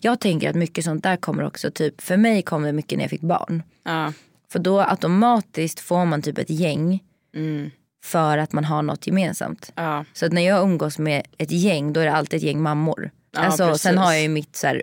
Jag 0.00 0.20
tänker 0.20 0.50
att 0.50 0.56
mycket 0.56 0.84
sånt 0.84 1.02
där 1.02 1.16
kommer 1.16 1.42
också, 1.44 1.70
typ, 1.70 2.00
för 2.00 2.16
mig 2.16 2.42
kom 2.42 2.62
det 2.62 2.72
mycket 2.72 2.98
när 2.98 3.04
jag 3.04 3.10
fick 3.10 3.20
barn. 3.20 3.62
Ja, 3.84 4.12
För 4.52 4.58
då 4.58 4.80
automatiskt 4.80 5.80
får 5.80 6.04
man 6.04 6.22
typ 6.22 6.38
ett 6.38 6.50
gäng 6.50 7.02
mm, 7.34 7.70
för 8.04 8.38
att 8.38 8.52
man 8.52 8.64
har 8.64 8.82
något 8.82 9.06
gemensamt. 9.06 9.72
ja, 9.74 10.04
Så 10.12 10.26
att 10.26 10.32
när 10.32 10.42
jag 10.42 10.62
umgås 10.62 10.98
med 10.98 11.22
ett 11.38 11.50
gäng 11.50 11.92
då 11.92 12.00
är 12.00 12.04
det 12.04 12.12
alltid 12.12 12.36
ett 12.36 12.42
gäng 12.44 12.62
mammor. 12.62 13.10
Ja, 13.32 13.40
alltså, 13.40 13.66
precis. 13.68 13.82
sen 13.82 13.98
har 13.98 14.12
jag 14.12 14.22
ju 14.22 14.28
mitt, 14.28 14.56
så 14.56 14.66
här, 14.66 14.82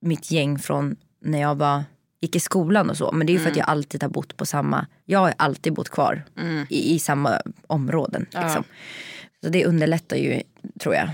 mitt 0.00 0.30
gäng 0.30 0.58
från 0.58 0.96
när 1.24 1.40
jag 1.40 1.54
var, 1.54 1.84
gick 2.20 2.36
i 2.36 2.40
skolan 2.40 2.90
och 2.90 2.96
så. 2.96 3.12
Men 3.12 3.26
det 3.26 3.30
är 3.30 3.34
ju 3.34 3.40
för 3.40 3.46
att 3.50 3.56
Mm. 3.56 3.58
jag 3.66 3.68
alltid 3.68 4.02
har 4.02 4.10
bott 4.10 4.36
på 4.36 4.46
samma, 4.46 4.86
jag 5.04 5.18
har 5.18 5.34
alltid 5.36 5.72
bott 5.72 5.88
kvar 5.88 6.24
i, 6.68 6.94
i 6.94 6.98
samma 6.98 7.40
områden. 7.66 8.26
Liksom. 8.30 8.64
Så 9.44 9.48
det 9.48 9.66
underlättar 9.66 10.16
ju 10.16 10.42
tror 10.80 10.94
jag. 10.94 11.08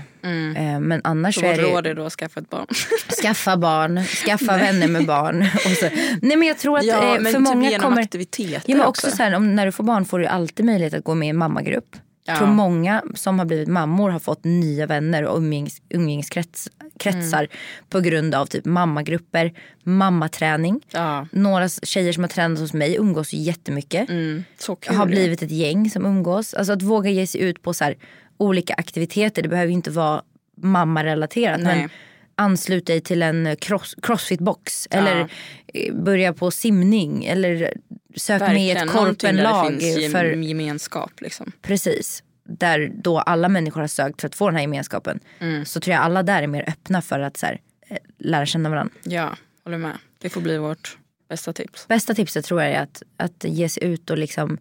Eh, 0.55 0.79
Men 0.79 1.01
annars 1.03 1.35
Så 1.35 1.45
är 1.45 1.57
det 1.57 1.63
råd 1.63 1.87
är 1.87 1.95
då 1.95 2.05
att 2.05 2.13
skaffa 2.13 2.39
ett 2.39 2.49
barn. 2.49 2.67
skaffa 3.21 3.57
barn, 3.57 4.03
skaffa 4.03 4.57
vänner 4.57 4.87
med 4.87 5.05
barn. 5.05 5.45
Så. 5.79 5.89
Nej 6.21 6.37
men 6.37 6.47
jag 6.47 6.57
tror 6.57 6.77
att 6.77 6.85
ja, 6.85 7.15
eh, 7.15 7.21
men 7.21 7.31
för 7.33 7.39
typ 7.39 7.41
många 7.41 7.69
genom 7.69 7.89
kommer... 7.89 8.01
aktiviteter 8.01 8.61
Ja, 8.65 8.77
men 8.77 8.85
också 8.87 9.07
också. 9.07 9.17
så 9.17 9.23
här, 9.23 9.35
om, 9.35 9.55
när 9.55 9.65
du 9.65 9.71
får 9.71 9.83
barn 9.83 10.05
får 10.05 10.19
du 10.19 10.25
alltid 10.25 10.65
möjlighet 10.65 10.93
att 10.93 11.03
gå 11.03 11.15
med 11.15 11.25
i 11.25 11.29
en 11.29 11.37
mammagrupp. 11.37 11.95
Jag 12.27 12.35
Ja. 12.35 12.37
tror 12.39 12.47
många 12.47 13.03
som 13.15 13.39
har 13.39 13.45
blivit 13.45 13.67
mammor 13.67 14.09
har 14.09 14.19
fått 14.19 14.43
nya 14.43 14.85
vänner 14.87 15.23
och 15.25 15.37
umgängs, 15.37 15.81
umgängeskretsar 15.89 17.39
Mm. 17.43 17.47
på 17.89 17.99
grund 17.99 18.35
av 18.35 18.45
typ 18.45 18.65
mammagrupper, 18.65 19.53
mammaträning. 19.83 20.81
Ja. 20.91 21.27
Några 21.31 21.69
tjejer 21.69 22.13
som 22.13 22.23
har 22.23 22.29
tränat 22.29 22.59
hos 22.59 22.73
mig 22.73 22.95
umgås 22.95 23.33
jättemycket. 23.33 24.09
Mm, 24.09 24.43
så 24.57 24.75
kul. 24.75 24.95
Har 24.95 25.05
blivit 25.05 25.41
ett 25.41 25.51
gäng 25.51 25.89
som 25.89 26.05
umgås. 26.05 26.53
Alltså 26.53 26.73
att 26.73 26.81
våga 26.81 27.09
ge 27.09 27.27
sig 27.27 27.41
ut 27.41 27.61
på 27.61 27.73
så 27.73 27.93
olika 28.37 28.73
aktiviteter. 28.73 29.41
Det 29.41 29.49
behöver 29.49 29.67
ju 29.67 29.73
inte 29.73 29.91
vara 29.91 30.21
mammarelaterat. 30.57 31.61
Nej. 31.61 31.77
Men 31.79 31.89
anslut 32.35 32.85
dig 32.85 33.01
till 33.01 33.21
en 33.21 33.55
cross, 33.55 33.95
crossfitbox. 34.01 34.87
Eller 34.91 35.29
eh, 35.73 35.93
börja 35.95 36.33
på 36.33 36.51
simning. 36.51 37.25
Eller 37.25 37.73
sök 38.15 38.41
med 38.41 38.61
i 38.65 38.69
ett 38.71 38.77
Verkligen, 38.77 39.05
korpenlag. 39.05 39.67
finns 39.67 39.97
gem- 39.97 40.11
För, 40.11 40.25
gemenskap. 40.25 41.11
Liksom. 41.21 41.51
precis. 41.61 42.23
Där 42.49 42.91
då 43.03 43.19
alla 43.19 43.49
människor 43.49 43.81
har 43.81 43.87
sökt 43.87 44.21
för 44.21 44.27
att 44.27 44.35
få 44.35 44.45
den 44.47 44.55
här 44.55 44.61
gemenskapen. 44.61 45.19
Mm. 45.39 45.65
Så 45.65 45.79
tror 45.79 45.93
jag 45.93 46.03
alla 46.03 46.23
där 46.23 46.43
är 46.43 46.47
mer 46.47 46.69
öppna 46.69 47.01
för 47.01 47.19
att 47.19 47.37
så 47.37 47.45
här, 47.45 47.61
eh, 47.87 47.97
lära 48.19 48.45
känna 48.45 48.69
varandra. 48.69 48.93
Ja, 49.03 49.35
håller 49.63 49.77
med. 49.77 49.97
Det 50.19 50.29
får 50.29 50.41
bli 50.41 50.57
vårt 50.57 50.97
bästa 51.29 51.53
tips. 51.53 51.87
Bästa 51.87 52.13
tipset 52.13 52.45
tror 52.45 52.61
jag 52.61 52.71
är 52.71 52.79
att, 52.81 53.03
att 53.17 53.43
ge 53.47 53.69
sig 53.69 53.83
ut 53.83 54.09
och 54.09 54.17
liksom 54.17 54.57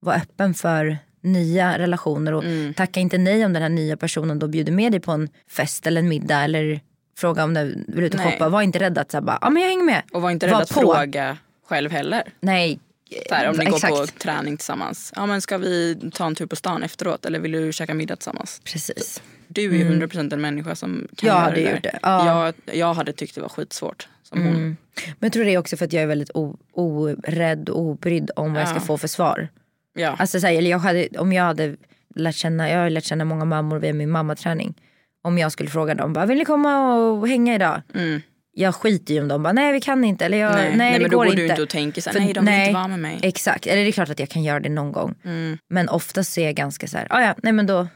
vara 0.00 0.16
öppen 0.16 0.54
för 0.54 0.98
nya 1.20 1.78
relationer. 1.78 2.34
Och 2.34 2.44
Mm. 2.44 2.74
tacka 2.74 3.00
inte 3.00 3.18
nej 3.18 3.44
om 3.44 3.52
den 3.52 3.62
här 3.62 3.68
nya 3.68 3.96
personen 3.96 4.38
då 4.38 4.48
bjuder 4.48 4.72
med 4.72 4.92
dig 4.92 5.00
på 5.00 5.12
en 5.12 5.28
fest 5.50 5.86
eller 5.86 6.00
en 6.00 6.08
middag. 6.08 6.40
Eller 6.44 6.80
fråga 7.16 7.44
om 7.44 7.54
du 7.54 7.84
vill 7.88 8.04
ut 8.04 8.14
och 8.14 8.20
Nej. 8.20 8.32
shoppa. 8.32 8.48
Var 8.48 8.62
inte 8.62 8.78
rädd 8.78 8.98
att 8.98 9.10
säga 9.10 9.20
bara, 9.22 9.38
ja 9.40 9.50
men 9.50 9.62
jag 9.62 9.68
hänger 9.68 9.84
med. 9.84 10.02
Och 10.12 10.22
var 10.22 10.30
inte 10.30 10.46
rädd 10.46 10.54
att 10.54 10.68
på. 10.74 10.80
fråga 10.80 11.36
själv 11.66 11.90
heller. 11.90 12.22
Nej, 12.40 12.78
Så 13.28 13.34
här, 13.34 13.48
om 13.50 13.56
ni 13.56 13.64
exakt. 13.66 13.88
går 13.94 14.00
på 14.06 14.12
träning 14.18 14.56
tillsammans. 14.56 15.12
Ja, 15.16 15.26
men 15.26 15.40
ska 15.40 15.58
vi 15.58 15.98
ta 16.14 16.26
en 16.26 16.34
tur 16.34 16.46
på 16.46 16.56
stan 16.56 16.82
efteråt 16.82 17.26
eller 17.26 17.38
vill 17.40 17.52
du 17.52 17.72
käka 17.72 17.94
middag 17.94 18.16
tillsammans? 18.16 18.60
Precis. 18.64 19.22
Du 19.48 19.62
är 19.74 19.78
ju 19.78 20.06
100% 20.06 20.32
en 20.34 20.40
människa 20.40 20.74
som 20.74 21.08
kan 21.16 21.26
Jag 21.26 21.34
göra 21.36 21.44
hade 21.44 21.56
det 21.56 21.64
där. 21.64 21.72
gjort 21.74 21.82
det, 21.82 21.98
ja. 22.02 22.44
Jag, 22.66 22.76
jag 22.78 22.94
hade 22.94 23.12
tyckt 23.12 23.34
det 23.34 23.40
var 23.40 23.48
skitsvårt 23.48 24.08
som 24.22 24.42
hon. 24.46 24.54
Men 24.54 24.76
jag 25.20 25.32
tror 25.32 25.44
det 25.44 25.50
är 25.54 25.58
också 25.58 25.76
för 25.76 25.84
att 25.84 25.92
jag 25.92 26.02
är 26.02 26.06
väldigt 26.06 26.30
orädd 26.72 27.68
och 27.68 27.80
obrydd 27.80 28.30
om 28.36 28.52
vad 28.52 28.62
jag 28.62 28.68
ska 28.68 28.76
Ja. 28.78 28.80
få 28.80 28.98
för 28.98 29.08
svar. 29.08 29.48
Ja. 29.94 30.16
Alltså, 30.18 30.40
så 30.40 30.46
här, 30.46 30.54
eller 30.54 30.70
jag 30.70 30.78
hade, 30.78 31.08
om 31.18 31.32
jag 31.32 31.44
hade 31.44 31.76
lärt 32.14 32.34
känna, 32.34 32.70
jag 32.70 32.78
har 32.78 32.90
lärt 32.90 33.04
känna 33.04 33.24
många 33.24 33.44
mammor 33.44 33.78
via 33.78 33.92
min 33.92 34.10
mammaträning. 34.10 34.74
Om 35.24 35.38
jag 35.38 35.52
skulle 35.52 35.70
fråga 35.70 35.94
dem, 35.94 36.12
bara, 36.12 36.26
vill 36.26 36.38
ni 36.38 36.44
komma 36.44 36.94
och 36.94 37.28
hänga 37.28 37.54
idag? 37.54 37.82
Jag 38.54 38.74
skiter 38.74 39.14
ju 39.14 39.20
om 39.20 39.28
de 39.28 39.42
bara, 39.42 39.52
nej 39.52 39.72
vi 39.72 39.80
kan 39.80 40.04
inte. 40.04 40.24
Eller 40.24 40.38
jag, 40.38 40.52
nej, 40.52 40.66
Mm. 40.66 40.78
nej, 40.78 40.92
det 40.92 40.98
men 41.00 41.10
då 41.10 41.16
går 41.16 41.24
går 41.24 41.32
inte. 41.34 41.42
du 41.42 41.48
inte 41.50 41.62
och 41.62 41.68
tänker 41.68 42.02
så 42.02 42.10
här, 42.10 42.14
För- 42.14 42.20
nej 42.20 42.32
de 42.34 42.44
vill 42.46 42.54
inte 42.60 42.72
vara 42.72 42.88
med 42.88 42.98
mig. 42.98 43.18
Exakt, 43.22 43.66
eller 43.66 43.82
det 43.82 43.88
är 43.88 43.92
klart 43.92 44.10
att 44.10 44.18
jag 44.20 44.28
kan 44.28 44.42
göra 44.42 44.60
det 44.60 44.68
någon 44.68 44.92
gång. 44.92 45.14
Mm. 45.24 45.58
Men 45.70 45.88
oftast 45.88 46.32
så 46.32 46.40
är 46.40 46.44
jag 46.44 46.54
ganska 46.54 46.86
så 46.86 46.98
här, 46.98 47.06
ah, 47.10 47.20
ja 47.22 47.34
nej 47.42 47.52
men 47.52 47.66
då 47.66 47.88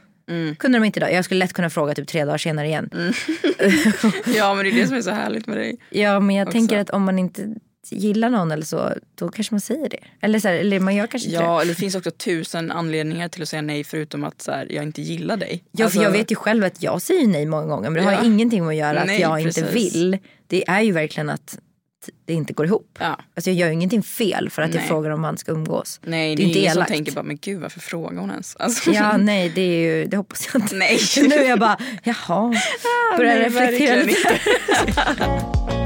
kunde 0.58 0.78
de 0.78 0.84
inte 0.84 0.98
idag. 0.98 1.12
Jag 1.12 1.24
skulle 1.24 1.38
lätt 1.38 1.52
kunna 1.52 1.70
fråga 1.70 1.94
typ 1.94 2.08
tre 2.08 2.24
dagar 2.24 2.38
senare 2.38 2.66
igen. 2.66 2.90
Mm. 2.94 3.12
Ja 4.36 4.54
men 4.54 4.64
det 4.64 4.70
är 4.70 4.74
det 4.80 4.86
som 4.86 4.96
är 4.96 5.02
så 5.02 5.10
härligt 5.10 5.46
med 5.46 5.56
dig. 5.56 5.76
Ja 5.90 6.20
men 6.20 6.36
jag 6.36 6.48
Också. 6.48 6.58
tänker 6.58 6.78
att 6.78 6.90
om 6.90 7.02
man 7.04 7.18
inte 7.18 7.54
gillar 7.92 8.30
någon 8.30 8.50
eller 8.52 8.64
så, 8.64 8.92
då 9.14 9.28
kanske 9.28 9.54
man 9.54 9.60
säger 9.60 9.88
det. 9.88 9.98
Eller, 10.20 10.38
så 10.38 10.48
här, 10.48 10.54
eller 10.54 10.80
man 10.80 10.94
gör 10.94 11.06
kanske 11.06 11.28
inte 11.28 11.42
Ja, 11.42 11.56
det. 11.56 11.62
eller 11.62 11.74
det 11.74 11.80
finns 11.80 11.94
också 11.94 12.10
tusen 12.10 12.72
anledningar 12.72 13.28
till 13.28 13.42
att 13.42 13.48
säga 13.48 13.62
nej 13.62 13.84
förutom 13.84 14.24
att 14.24 14.42
så 14.42 14.50
här, 14.50 14.66
jag 14.72 14.82
inte 14.84 15.02
gillar 15.02 15.36
dig. 15.36 15.64
Ja, 15.72 15.84
Alltså, 15.84 15.98
för 15.98 16.04
jag 16.04 16.12
vet 16.12 16.30
ju 16.30 16.34
själv 16.36 16.64
att 16.64 16.82
jag 16.82 17.02
säger 17.02 17.26
nej 17.26 17.46
många 17.46 17.66
gånger. 17.66 17.90
Men 17.90 17.94
det 17.94 18.02
har 18.02 18.12
Ja. 18.12 18.20
ju 18.22 18.26
ingenting 18.26 18.64
med 18.64 18.68
att 18.70 18.76
göra 18.76 19.00
att 19.00 19.06
Nej, 19.06 19.20
jag 19.20 19.40
inte 19.40 19.62
precis. 19.62 19.94
vill. 19.94 20.18
Det 20.46 20.68
är 20.68 20.80
ju 20.80 20.92
verkligen 20.92 21.30
att 21.30 21.58
det 22.26 22.32
inte 22.34 22.52
går 22.52 22.66
ihop. 22.66 22.98
Ja. 23.00 23.18
Alltså 23.34 23.50
jag 23.50 23.56
gör 23.56 23.66
ju 23.66 23.72
ingenting 23.72 24.02
fel 24.02 24.50
för 24.50 24.62
att 24.62 24.74
jag 24.74 24.80
Nej. 24.80 24.88
frågar 24.88 25.10
om 25.10 25.20
man 25.20 25.36
ska 25.38 25.52
umgås. 25.52 26.00
Nej, 26.04 26.36
det 26.36 26.42
det 26.42 26.42
är 26.42 26.44
är 26.44 26.48
inte 26.48 26.58
ingen 26.58 26.72
som 26.72 26.78
elakt. 26.78 26.90
tänker 26.92 27.12
bara, 27.12 27.22
men 27.22 27.36
gud 27.40 27.60
varför 27.60 27.80
frågar 27.80 28.20
hon 28.20 28.30
ens? 28.30 28.56
Alltså, 28.56 28.90
Ja, 28.90 29.16
nej, 29.16 29.48
det, 29.54 29.60
är 29.60 29.80
ju, 29.80 30.04
det 30.06 30.16
hoppas 30.16 30.48
jag 30.52 30.62
inte. 30.62 30.74
Nej. 30.76 30.98
Nu 31.28 31.34
är 31.34 31.48
jag 31.48 31.58
bara, 31.58 31.78
jaha, 32.02 32.54
börjar 33.16 33.34
nej, 33.34 33.44
reflektera 33.44 34.02
lite. 34.02 34.40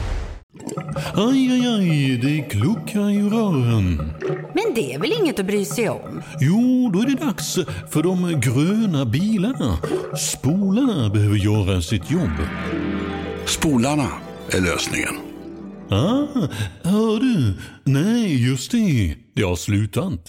Aj, 1.15 1.51
aj, 1.51 1.67
aj, 1.67 2.17
det 2.17 2.41
kluckar 2.49 3.09
i 3.09 3.21
rören. 3.21 4.13
Men 4.53 4.73
det 4.75 4.93
är 4.93 4.99
väl 4.99 5.13
inget 5.21 5.39
att 5.39 5.45
bry 5.45 5.65
sig 5.65 5.89
om? 5.89 6.21
Jo, 6.39 6.89
då 6.93 6.99
är 6.99 7.05
det 7.05 7.25
dags 7.25 7.59
för 7.89 8.03
de 8.03 8.39
gröna 8.41 9.05
bilarna. 9.05 9.77
Spolarna 10.17 11.09
behöver 11.09 11.37
göra 11.37 11.81
sitt 11.81 12.11
jobb. 12.11 12.37
Spolarna 13.45 14.07
är 14.51 14.61
lösningen. 14.61 15.15
Ah, 15.89 16.27
hör 16.83 17.19
du? 17.19 17.53
Nej, 17.83 18.49
just 18.49 18.71
det. 18.71 19.15
Det 19.35 19.43
har 19.43 19.55
slutat. 19.55 20.19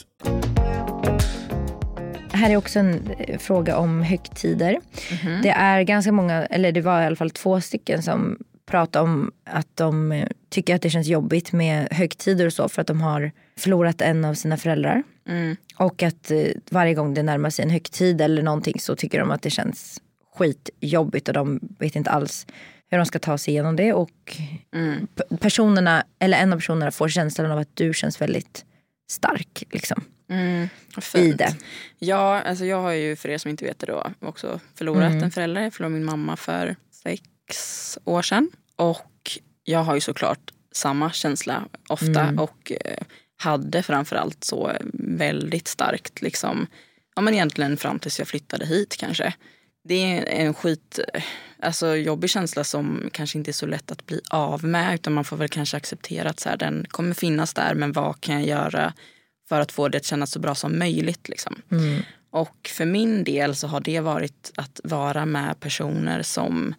Här 2.33 2.51
är 2.51 2.57
också 2.57 2.79
en 2.79 3.11
eh, 3.19 3.39
fråga 3.39 3.77
om 3.77 4.03
högtider. 4.03 4.79
Mhm. 5.23 5.43
Det 5.43 5.49
är 5.49 5.83
ganska 5.83 6.13
många, 6.13 6.47
eller 6.47 6.73
det 6.73 6.81
var 6.81 7.03
i 7.03 7.07
alla 7.07 7.17
fall 7.17 7.31
två 7.31 7.61
stycken 7.61 8.03
som 8.03 8.37
pratade 8.73 9.03
om 9.05 9.33
att 9.45 9.69
de 9.77 10.13
eh, 10.13 10.29
tycker 10.51 10.75
att 10.75 10.83
det 10.83 10.91
känns 10.91 11.07
jobbigt 11.07 11.53
med 11.53 11.89
högtider 11.91 12.47
och 12.47 12.53
så 12.53 12.69
för 12.69 12.81
att 12.81 12.87
de 12.89 13.01
har 13.01 13.31
förlorat 13.59 14.01
en 14.01 14.25
av 14.25 14.35
sina 14.35 14.57
föräldrar. 14.57 15.03
Mm. 15.29 15.57
Och 15.77 16.03
att 16.03 16.31
eh, 16.31 16.47
varje 16.71 16.95
gång 16.95 17.15
det 17.15 17.23
närmar 17.23 17.51
sig 17.51 17.63
en 17.63 17.71
högtid 17.71 18.21
eller 18.21 18.43
någonting 18.43 18.81
så 18.81 18.97
tycker 18.97 19.19
de 19.21 19.31
att 19.31 19.43
det 19.43 19.51
känns 19.51 20.01
skitjobbigt 20.37 21.29
och 21.29 21.35
de 21.35 21.61
vet 21.79 21.97
inte 21.97 22.11
alls 22.11 22.47
hur 22.91 22.99
de 22.99 23.07
ska 23.07 23.19
ta 23.19 23.39
sig 23.39 23.55
igenom 23.55 23.77
det. 23.77 23.93
Och 23.93 24.11
Mm. 24.75 25.07
personerna, 25.41 26.05
eller 26.19 26.39
en 26.39 26.53
av 26.53 26.57
personerna 26.57 26.91
får 26.91 27.09
känslan 27.09 27.51
av 27.51 27.59
att 27.59 27.77
du 27.77 27.95
känns 27.95 28.21
väldigt 28.21 28.65
stark. 29.11 29.65
Liksom, 29.71 30.05
fint. 31.01 31.25
i 31.25 31.33
det. 31.33 31.57
Ja, 31.99 32.41
alltså 32.41 32.65
jag 32.65 32.83
har 32.83 32.93
ju 32.93 33.17
för 33.17 33.29
er 33.29 33.39
som 33.39 33.51
inte 33.51 33.65
vet 33.65 33.79
det 33.79 33.87
då 33.87 34.07
också 34.21 34.61
förlorat 34.75 35.11
Mm. 35.11 35.23
en 35.25 35.31
förälder. 35.31 35.63
Jag 35.63 35.75
förlorade 35.75 35.95
min 35.95 36.05
mamma 36.05 36.37
för 36.37 36.77
sex 37.05 37.99
år 38.05 38.23
sedan. 38.23 38.51
Och 38.83 39.39
jag 39.65 39.79
har 39.85 39.95
ju 39.95 40.01
såklart 40.01 40.51
samma 40.73 41.13
känsla 41.13 41.65
ofta 41.89 42.21
Mm. 42.21 42.39
och 42.39 42.73
eh, 42.85 43.05
hade 43.37 43.83
framförallt 43.83 44.45
så 44.45 44.73
väldigt 44.93 45.69
starkt 45.69 46.23
liksom, 46.23 46.67
ja 47.17 47.23
men 47.23 47.35
egentligen 47.35 47.77
fram 47.77 47.99
tills 47.99 48.19
jag 48.19 48.29
flyttade 48.29 48.67
hit 48.67 48.97
kanske. 48.99 49.35
Det 49.85 49.95
är 49.95 50.25
en 50.47 50.55
skit, 50.55 50.99
eh, 51.15 51.23
alltså 51.63 51.97
jobbig 51.97 52.31
känsla 52.31 52.65
som 52.65 53.09
kanske 53.13 53.39
inte 53.39 53.51
är 53.51 53.53
så 53.53 53.67
lätt 53.67 53.91
att 53.91 54.07
bli 54.07 54.21
av 54.31 54.65
med 54.65 54.95
utan 54.95 55.13
man 55.13 55.25
får 55.25 55.37
väl 55.37 55.49
kanske 55.49 55.77
acceptera 55.77 56.31
att 56.31 56.41
så 56.41 56.49
här, 56.49 56.57
den 56.57 56.87
kommer 56.89 57.15
finnas 57.15 57.55
där 57.55 57.75
men 57.75 57.93
vad 57.93 58.21
kan 58.21 58.35
jag 58.35 58.47
göra 58.47 58.93
för 59.49 59.61
att 59.61 59.73
få 59.73 59.89
det 59.89 59.99
att 59.99 60.05
kännas 60.05 60.31
så 60.31 60.39
bra 60.39 60.55
som 60.55 60.79
möjligt. 60.79 61.29
Liksom. 61.29 61.63
Och 62.31 62.71
för 62.73 62.85
min 62.85 63.25
del 63.25 63.57
så 63.57 63.67
har 63.67 63.81
det 63.81 64.01
varit 64.01 64.53
att 64.57 64.81
vara 64.85 65.27
med 65.27 65.61
personer 65.61 66.23
som, 66.23 66.75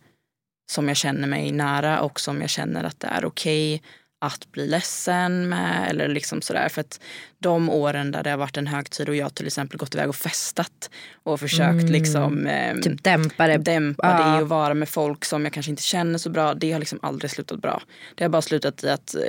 som 0.72 0.88
jag 0.88 0.98
känner 0.98 1.28
mig 1.28 1.52
nära 1.52 2.02
och 2.02 2.20
som 2.20 2.42
jag 2.42 2.50
känner 2.50 2.84
att 2.84 3.00
det 3.00 3.08
är 3.08 3.26
okej 3.26 3.82
att 4.22 4.52
bli 4.52 4.68
ledsen 4.68 5.50
med. 5.50 5.90
Eller 5.90 6.08
liksom 6.08 6.42
sådär. 6.42 6.70
För 6.70 6.82
att 6.82 7.00
de 7.40 7.70
åren 7.70 8.12
där 8.12 8.24
det 8.24 8.30
har 8.30 8.38
varit 8.38 8.58
en 8.58 8.68
högtid 8.68 9.10
och 9.10 9.16
jag 9.16 9.36
till 9.36 9.48
exempel 9.48 9.78
gått 9.78 9.96
iväg 9.96 10.10
och 10.10 10.16
festat 10.16 10.90
och 11.24 11.40
försökt 11.40 11.90
liksom 11.90 12.48
eh, 12.48 12.76
Typ 12.78 13.04
dämpa 13.04 13.48
det. 13.48 13.58
dämpa 13.58 14.20
Ja. 14.22 14.36
det 14.36 14.42
och 14.42 14.50
vara 14.50 14.74
med 14.74 14.90
folk 14.90 15.26
som 15.26 15.44
jag 15.44 15.54
kanske 15.54 15.70
inte 15.70 15.84
känner 15.84 16.18
så 16.18 16.30
bra. 16.30 16.54
Det 16.54 16.72
har 16.72 16.80
liksom 16.80 17.00
aldrig 17.02 17.32
slutat 17.32 17.62
bra. 17.62 17.82
Det 18.16 18.24
har 18.24 18.30
bara 18.30 18.42
slutat 18.42 18.84
i 18.84 18.90
att 18.90 19.16
eh, 19.16 19.22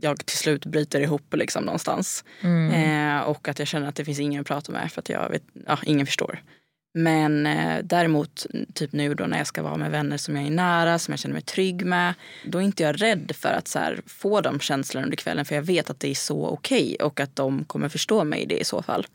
jag 0.00 0.26
till 0.26 0.38
slut 0.38 0.66
bryter 0.66 1.00
ihop 1.00 1.34
liksom 1.34 1.64
någonstans. 1.64 2.24
Eh, 2.74 3.20
och 3.20 3.48
att 3.48 3.58
jag 3.58 3.68
känner 3.68 3.88
att 3.88 3.94
det 3.94 4.04
finns 4.04 4.20
ingen 4.20 4.40
att 4.40 4.46
prata 4.46 4.72
med 4.72 4.92
för 4.92 5.00
att 5.00 5.08
jag 5.08 5.28
vet, 5.30 5.42
ja, 5.66 5.78
ingen 5.82 6.06
förstår. 6.06 6.42
Men 6.98 7.46
eh, 7.46 7.84
däremot 7.84 8.46
typ 8.74 8.92
nu 8.92 9.14
då 9.14 9.26
när 9.26 9.38
jag 9.38 9.46
ska 9.46 9.62
vara 9.62 9.76
med 9.76 9.90
vänner 9.90 10.16
som 10.16 10.36
jag 10.36 10.46
är 10.46 10.50
nära, 10.50 10.98
som 10.98 11.12
jag 11.12 11.18
känner 11.18 11.32
mig 11.32 11.42
trygg 11.42 11.86
med. 11.86 12.14
Då 12.44 12.58
är 12.58 12.62
inte 12.62 12.82
jag 12.82 13.02
rädd 13.02 13.32
för 13.34 13.48
att 13.48 13.68
så 13.68 13.78
här, 13.78 14.00
få 14.06 14.40
de 14.40 14.60
känslorna 14.60 15.04
under 15.04 15.16
kvällen 15.16 15.44
för 15.44 15.54
jag 15.54 15.62
vet 15.62 15.90
att 15.90 16.00
det 16.00 16.08
är 16.08 16.14
så 16.14 16.46
okej 16.46 16.96
och 17.00 17.20
att 17.20 17.36
de 17.36 17.64
kommer 17.64 17.88
förstå 17.88 18.24
mig 18.24 18.42
i 18.42 18.46
det 18.46 18.58
i 18.58 18.64
så 18.64 18.82
fall. 18.82 19.06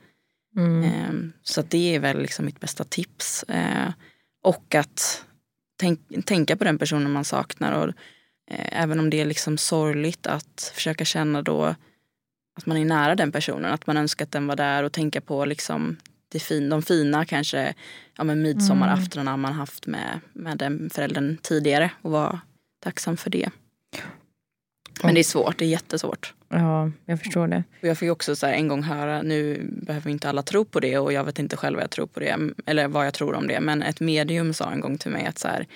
Eh, 0.86 1.14
så 1.44 1.62
det 1.62 1.96
är 1.96 2.00
väl 2.00 2.22
liksom 2.22 2.46
mitt 2.46 2.60
bästa 2.60 2.84
tips. 2.84 3.44
Eh, 3.44 3.90
och 4.44 4.76
att 4.76 5.26
tänk, 5.80 6.26
tänka 6.26 6.56
på 6.58 6.64
den 6.64 6.78
personen 6.78 7.12
man 7.12 7.26
saknar. 7.26 7.72
Och, 7.72 7.88
eh, 8.52 8.82
även 8.84 9.00
om 9.00 9.10
det 9.10 9.22
är 9.22 9.26
liksom 9.26 9.58
sorgligt 9.58 10.28
att 10.28 10.72
försöka 10.76 11.06
känna 11.06 11.42
då 11.42 11.76
att 12.58 12.66
man 12.66 12.78
är 12.78 12.86
nära 12.86 13.16
den 13.16 13.32
personen. 13.32 13.74
Att 13.74 13.88
man 13.88 13.98
önskar 13.98 14.26
att 14.26 14.32
den 14.32 14.48
var 14.48 14.56
där 14.56 14.84
och 14.84 14.92
tänka 14.92 15.22
på 15.22 15.46
liksom 15.46 15.98
det 16.32 16.40
fin, 16.40 16.70
de 16.70 16.82
fina 16.82 17.26
kanske 17.26 17.74
ja, 18.18 18.24
men 18.24 18.42
midsommaraftonarna 18.42 19.38
man 19.38 19.54
haft 19.54 19.88
med, 19.88 20.20
med 20.34 20.58
den 20.58 20.90
föräldern 20.90 21.38
tidigare 21.38 21.92
och 22.02 22.12
vara 22.12 22.42
tacksam 22.84 23.18
för 23.18 23.30
det. 23.30 23.50
Men 25.04 25.14
det 25.14 25.22
är 25.22 25.24
svårt, 25.24 25.58
det 25.58 25.66
är 25.66 25.70
jättesvårt. 25.70 26.34
Ja, 26.50 26.92
jag 27.06 27.20
förstår 27.20 27.48
det. 27.48 27.64
Och 27.82 27.88
jag 27.88 27.98
fick 27.98 28.12
också 28.12 28.36
så 28.36 28.48
en 28.48 28.68
gång 28.68 28.84
höra, 28.84 29.22
nu 29.22 29.64
behöver 29.64 30.12
inte 30.12 30.30
alla 30.30 30.44
tro 30.44 30.66
på 30.66 30.80
det 30.80 30.98
och 30.98 31.14
jag 31.14 31.24
vet 31.24 31.40
inte 31.40 31.58
själv 31.58 31.76
vad 31.76 31.84
jag 31.84 31.92
tror 31.92 32.08
på 32.08 32.20
det, 32.20 32.38
eller 32.66 32.88
vad 32.88 33.06
jag 33.06 33.14
tror 33.14 33.34
om 33.34 33.48
det. 33.48 33.60
Men 33.60 33.84
ett 33.84 34.00
medium 34.00 34.54
sa 34.54 34.72
en 34.72 34.80
gång 34.80 34.98
till 34.98 35.12
mig 35.12 35.26
att 35.26 35.40
så 35.40 35.48
här, 35.48 35.68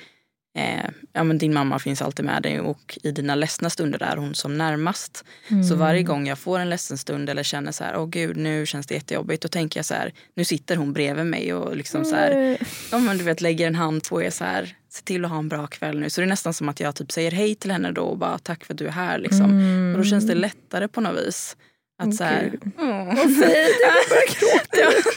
eh, 0.55 0.89
ja, 1.13 1.23
men 1.23 1.37
din 1.37 1.53
mamma 1.53 1.79
finns 1.79 2.01
alltid 2.01 2.25
med 2.25 2.43
dig 2.43 2.59
och 2.59 2.99
i 3.03 3.11
dina 3.11 3.35
ledsna 3.35 3.69
stunder 3.69 4.03
är 4.03 4.17
hon 4.17 4.35
som 4.35 4.57
närmast. 4.57 5.25
Så 5.69 5.75
varje 5.75 6.03
gång 6.03 6.27
jag 6.27 6.39
får 6.39 6.59
en 6.59 6.69
ledsen 6.69 6.97
stund 6.97 7.29
eller 7.29 7.43
känner 7.43 7.71
så 7.71 7.83
här, 7.83 7.97
åh 7.97 8.07
gud 8.07 8.37
nu 8.37 8.65
känns 8.65 8.87
det 8.87 8.93
jättejobbigt. 8.95 9.43
Då 9.43 9.47
tänker 9.47 9.77
jag 9.79 9.85
så 9.85 9.93
här, 9.93 10.13
nu 10.35 10.45
sitter 10.45 10.75
hon 10.75 10.93
bredvid 10.93 11.25
mig 11.25 11.53
och 11.53 11.75
liksom 11.77 12.05
så 12.05 12.15
här, 12.15 12.57
ja, 12.91 12.99
men 12.99 13.17
du 13.17 13.23
vet, 13.23 13.41
lägger 13.41 13.67
en 13.67 13.75
hand 13.75 14.03
på 14.09 14.23
er 14.23 14.29
så 14.29 14.43
här, 14.43 14.75
se 14.89 15.01
till 15.03 15.25
att 15.25 15.31
ha 15.31 15.39
en 15.39 15.49
bra 15.49 15.67
kväll 15.67 15.99
nu. 15.99 16.09
Så 16.09 16.21
det 16.21 16.25
är 16.25 16.29
nästan 16.29 16.53
som 16.53 16.69
att 16.69 16.79
jag 16.79 16.95
typ 16.95 17.11
säger 17.11 17.31
hej 17.31 17.55
till 17.55 17.71
henne 17.71 17.91
då 17.91 18.01
och 18.01 18.17
bara 18.17 18.37
tack 18.37 18.65
för 18.65 18.73
att 18.73 18.77
du 18.77 18.87
är 18.87 18.91
här. 18.91 19.19
Liksom. 19.19 19.91
Och 19.93 20.03
då 20.03 20.09
känns 20.09 20.27
det 20.27 20.35
lättare 20.35 20.87
på 20.87 21.01
något 21.01 21.27
vis. 21.27 21.57
Att 21.97 22.15
så 22.15 22.23
här, 22.23 22.51
Vad 23.15 23.17
fint, 23.17 23.39
jag 23.81 24.09
börjar 24.09 24.27
gråta. 24.39 25.09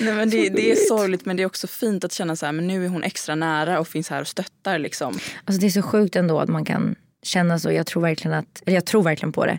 Nej, 0.04 0.14
men 0.14 0.30
det, 0.30 0.48
det 0.48 0.70
är 0.72 0.76
sorgligt 0.76 1.24
men 1.26 1.36
det 1.36 1.42
är 1.42 1.46
också 1.46 1.66
fint 1.66 2.04
att 2.04 2.12
känna 2.12 2.36
så 2.36 2.46
här, 2.46 2.52
men 2.52 2.66
nu 2.66 2.84
är 2.84 2.88
hon 2.88 3.02
extra 3.02 3.34
nära 3.34 3.80
och 3.80 3.88
finns 3.88 4.10
här 4.10 4.20
och 4.20 4.26
stöttar. 4.26 4.78
Liksom. 4.78 5.18
Alltså 5.44 5.60
det 5.60 5.66
är 5.66 5.70
så 5.70 5.82
sjukt 5.82 6.16
ändå 6.16 6.40
att 6.40 6.48
man 6.48 6.64
kan 6.64 6.94
känna 7.22 7.58
så. 7.58 7.72
Jag 7.72 7.86
tror 7.86 8.02
verkligen, 8.02 8.36
att, 8.36 8.62
jag 8.64 8.84
tror 8.84 9.02
verkligen 9.02 9.32
på 9.32 9.46
det. 9.46 9.58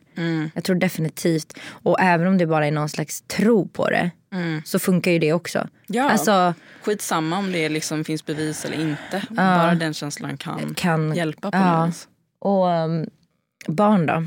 Jag 0.53 0.63
tror 0.63 0.75
definitivt. 0.75 1.57
Och 1.67 2.01
även 2.01 2.27
om 2.27 2.37
det 2.37 2.47
bara 2.47 2.67
är 2.67 2.71
någon 2.71 2.89
slags 2.89 3.21
tro 3.21 3.67
på 3.67 3.89
det. 3.89 4.11
Så 4.65 4.79
funkar 4.79 5.11
ju 5.11 5.19
det 5.19 5.33
också. 5.33 5.67
Ja. 5.87 6.09
Alltså, 6.11 6.53
Skitsamma 6.83 7.37
om 7.37 7.51
det 7.51 7.69
liksom 7.69 8.03
finns 8.03 8.25
bevis 8.25 8.65
eller 8.65 8.81
inte. 8.81 9.23
Bara 9.29 9.75
den 9.75 9.93
känslan 9.93 10.37
kan, 10.37 10.73
Kan- 10.75 11.15
hjälpa 11.15 11.51
på 11.51 11.57
ja. 11.57 11.85
något 11.85 12.07
och 12.39 12.67
um, 12.67 13.05
barn 13.67 14.05
då? 14.05 14.25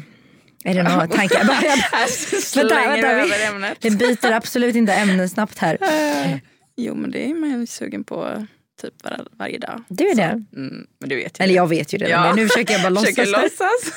Är 0.64 0.74
det 0.74 0.82
några 0.82 1.06
tankar? 1.06 1.38
Vänta, 1.44 2.06
Slänger 2.40 2.88
vänta, 2.90 3.08
över 3.12 3.74
vi, 3.80 3.90
vi 3.90 3.96
byter 3.96 4.32
absolut 4.32 4.74
inte 4.76 4.92
ämne 4.92 5.28
snabbt 5.28 5.58
här. 5.58 5.78
Jo 6.76 6.94
men 6.94 7.10
det 7.10 7.30
är 7.30 7.34
man 7.34 7.66
sugen 7.66 8.04
på 8.04 8.46
typ 8.82 8.94
var, 9.04 9.26
varje 9.38 9.58
dag. 9.58 9.82
Du 9.88 10.08
är 10.10 10.14
det? 10.14 10.22
Mm, 10.56 10.86
men 11.00 11.08
du 11.08 11.16
vet 11.16 11.40
ju 11.40 11.42
Eller 11.44 11.52
det. 11.52 11.56
jag 11.56 11.68
vet 11.68 11.94
ju 11.94 11.98
redan 11.98 12.10
Ja. 12.22 12.26
men 12.26 12.36
nu 12.36 12.48
försöker 12.48 12.72
jag 12.74 12.82
bara 12.82 12.88
låtsas. 13.00 13.16
Låtsas. 13.28 13.92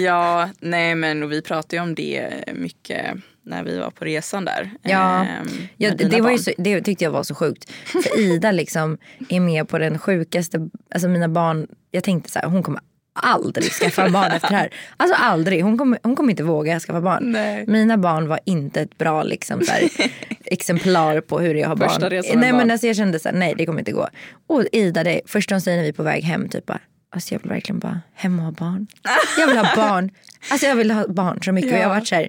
ja, 0.00 0.50
nej 0.60 0.94
men 0.94 1.28
vi 1.28 1.42
pratade 1.42 1.76
ju 1.76 1.82
om 1.82 1.94
det 1.94 2.30
mycket 2.54 3.06
när 3.44 3.62
vi 3.64 3.78
var 3.78 3.90
på 3.90 4.04
resan 4.04 4.44
där. 4.44 4.70
Ja. 4.82 5.24
ehm, 5.24 5.48
Ja, 5.76 5.90
det, 5.94 6.20
var 6.20 6.30
ju 6.30 6.38
så, 6.38 6.50
det 6.58 6.80
tyckte 6.82 7.04
jag 7.04 7.10
var 7.10 7.22
så 7.22 7.34
sjukt. 7.34 7.70
För 7.84 8.18
Ida 8.20 8.52
liksom 8.52 8.98
är 9.28 9.40
med 9.40 9.68
på 9.68 9.78
den 9.78 9.98
sjukaste, 9.98 10.68
alltså 10.94 11.08
mina 11.08 11.28
barn, 11.28 11.66
jag 11.90 12.04
tänkte 12.04 12.30
så 12.30 12.38
här, 12.38 12.46
hon 12.46 12.62
kommer 12.62 12.80
aldrig 13.12 13.72
skaffa 13.72 14.10
barn 14.10 14.30
efter 14.32 14.48
det 14.48 14.56
här. 14.56 14.70
Alltså 14.96 15.16
aldrig, 15.16 15.62
hon 15.64 15.78
kommer, 15.78 15.98
hon 16.02 16.16
kommer 16.16 16.30
inte 16.30 16.42
våga 16.42 16.80
skaffa 16.80 17.00
barn. 17.00 17.32
Nej. 17.32 17.64
Mina 17.66 17.98
barn 17.98 18.28
var 18.28 18.40
inte 18.44 18.80
ett 18.80 18.98
bra 18.98 19.22
liksom, 19.22 19.62
här, 19.68 19.88
exemplar 20.44 21.20
på 21.20 21.40
hur 21.40 21.54
jag 21.54 21.68
har 21.68 21.76
Första 21.76 22.00
barn. 22.00 22.10
resan 22.10 22.38
med 22.38 22.40
nej, 22.40 22.52
men 22.52 22.70
alltså, 22.70 22.86
jag 22.86 22.96
kände 22.96 23.18
så 23.18 23.28
här, 23.28 23.36
nej 23.36 23.54
det 23.58 23.66
kommer 23.66 23.78
inte 23.78 23.92
gå. 23.92 24.08
Och 24.46 24.64
Ida, 24.72 25.04
det 25.04 25.20
första 25.26 25.54
hon 25.54 25.60
säger 25.60 25.76
när 25.76 25.82
vi 25.82 25.88
är 25.88 25.92
på 25.92 26.02
väg 26.02 26.24
hem, 26.24 26.48
typ 26.48 26.66
bara, 26.66 26.80
alltså 27.10 27.34
jag 27.34 27.40
vill 27.40 27.50
verkligen 27.50 27.78
bara 27.78 28.00
hem 28.14 28.38
och 28.38 28.44
ha 28.44 28.52
barn. 28.52 28.86
Jag 29.38 29.46
vill 29.46 29.56
ha 29.58 29.76
barn. 29.76 30.10
Alltså 30.50 30.66
jag 30.66 30.76
vill 30.76 30.90
ha 30.90 31.08
barn 31.08 31.42
så 31.42 31.52
mycket. 31.52 31.72
Och 31.72 31.78
jag 31.78 31.82
har 31.88 31.94
varit 31.94 32.08
så 32.08 32.14
här, 32.14 32.28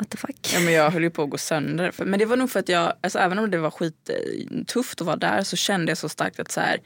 what 0.00 0.10
the 0.10 0.16
fuck. 0.16 0.50
Ja, 0.54 0.60
men 0.60 0.72
jag 0.74 0.90
höll 0.90 1.02
ju 1.02 1.10
på 1.10 1.22
att 1.22 1.30
gå 1.30 1.38
sönder. 1.38 1.92
Men 2.04 2.18
det 2.18 2.24
var 2.26 2.36
nog 2.36 2.50
för 2.50 2.60
att 2.60 2.68
jag, 2.68 2.92
alltså, 3.00 3.18
även 3.18 3.38
om 3.38 3.50
det 3.50 3.58
var 3.58 3.70
skittufft 3.70 5.00
att 5.00 5.06
vara 5.06 5.16
där 5.16 5.42
så 5.42 5.56
kände 5.56 5.90
jag 5.90 5.98
så 5.98 6.08
starkt 6.08 6.40
att 6.40 6.50
så 6.52 6.60
här, 6.60 6.78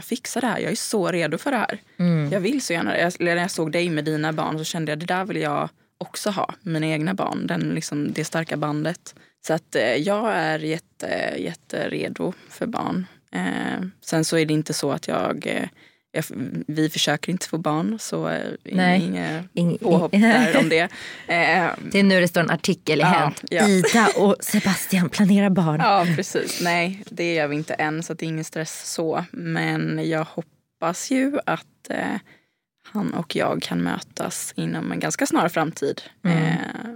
jag 0.00 0.04
fixar 0.04 0.40
det 0.40 0.46
här. 0.46 0.58
Jag 0.58 0.72
är 0.72 0.76
så 0.76 1.08
redo 1.08 1.38
för 1.38 1.50
det 1.50 1.56
här. 1.56 1.80
Jag 2.30 2.40
vill 2.40 2.62
så 2.62 2.72
gärna 2.72 2.92
det. 2.92 3.00
Jag, 3.00 3.12
när 3.20 3.36
jag 3.36 3.50
såg 3.50 3.72
dig 3.72 3.90
med 3.90 4.04
dina 4.04 4.32
barn 4.32 4.58
så 4.58 4.64
kände 4.64 4.92
jag 4.92 4.98
det 4.98 5.06
där 5.06 5.24
vill 5.24 5.40
jag 5.40 5.68
också 5.98 6.30
ha. 6.30 6.54
Mina 6.62 6.86
egna 6.86 7.14
barn. 7.14 7.46
Den, 7.46 7.60
liksom, 7.60 8.12
det 8.12 8.24
starka 8.24 8.56
bandet. 8.56 9.14
Så 9.46 9.54
att 9.54 9.74
eh, 9.74 9.94
jag 9.94 10.32
är 10.32 10.58
jätte, 10.58 11.34
jätteredo 11.38 12.32
för 12.48 12.66
barn. 12.66 13.06
Eh, 13.32 13.86
sen 14.00 14.24
så 14.24 14.38
är 14.38 14.46
det 14.46 14.54
inte 14.54 14.72
så 14.72 14.92
att 14.92 15.08
jag, 15.08 15.46
eh, 15.46 15.68
jag 16.12 16.24
vi 16.66 16.90
försöker 16.90 17.32
inte 17.32 17.48
få 17.48 17.58
barn. 17.58 17.98
Så 18.00 18.28
eh, 18.28 18.40
Nej. 18.64 19.02
inga 19.04 19.42
Ing- 19.54 19.78
påhopp 19.78 20.12
där 20.20 20.56
om 20.58 20.68
det. 20.68 20.80
Eh, 21.26 21.68
Det 21.92 21.98
är 21.98 22.02
nu 22.02 22.20
det 22.20 22.28
står 22.28 22.40
en 22.40 22.50
artikel 22.50 22.98
i 22.98 23.02
Ja, 23.02 23.06
Hänt. 23.06 23.44
ja. 23.50 23.68
Ida 23.68 24.08
och 24.16 24.36
Sebastian 24.40 25.08
planerar 25.08 25.50
barn. 25.50 25.80
Ja, 25.80 26.06
precis. 26.16 26.60
Nej, 26.62 27.02
det 27.10 27.34
gör 27.34 27.48
vi 27.48 27.56
inte 27.56 27.74
än 27.74 28.02
så 28.02 28.14
det 28.14 28.24
är 28.26 28.28
ingen 28.28 28.44
stress 28.44 28.92
så. 28.92 29.24
Men 29.32 30.08
jag 30.08 30.24
hoppas 30.24 31.10
ju 31.10 31.38
att 31.46 31.90
eh, 31.90 32.04
han 32.92 33.14
och 33.14 33.36
jag 33.36 33.62
kan 33.62 33.82
mötas 33.82 34.52
inom 34.56 34.92
en 34.92 35.00
ganska 35.00 35.26
snar 35.26 35.48
framtid. 35.48 36.02
Eh, 36.24 36.54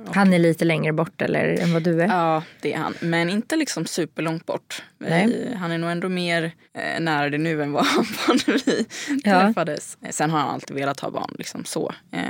och, 0.09 0.15
Han 0.15 0.33
är 0.33 0.39
lite 0.39 0.65
längre 0.65 0.93
bort 0.93 1.23
eller 1.23 1.61
än 1.63 1.73
vad 1.73 1.83
du 1.83 2.03
är. 2.03 2.07
ja, 2.09 2.43
det 2.61 2.73
är 2.73 2.79
han. 2.79 2.95
Men 3.01 3.31
inte 3.31 3.57
liksom 3.57 3.87
superlångt 3.87 4.47
bort. 4.47 4.83
Nej. 4.99 5.49
Eh, 5.53 5.59
han 5.59 5.71
är 5.73 5.79
nog 5.79 5.91
ändå 5.91 6.09
mer 6.09 6.53
eh, 6.79 7.01
nära 7.01 7.31
det 7.31 7.39
nu 7.39 7.63
än 7.63 7.73
vad 7.73 7.87
han 7.87 8.05
var 8.29 8.35
när 8.47 8.63
vi 8.67 8.87
Ja. 9.25 9.41
träffades. 9.41 9.99
Eh, 10.03 10.11
Sen 10.11 10.31
har 10.31 10.39
han 10.41 10.49
alltid 10.51 10.77
velat 10.77 11.01
ha 11.01 11.11
barn. 11.11 11.35
Liksom 11.39 11.65
så. 11.65 11.95
Eh, 12.13 12.21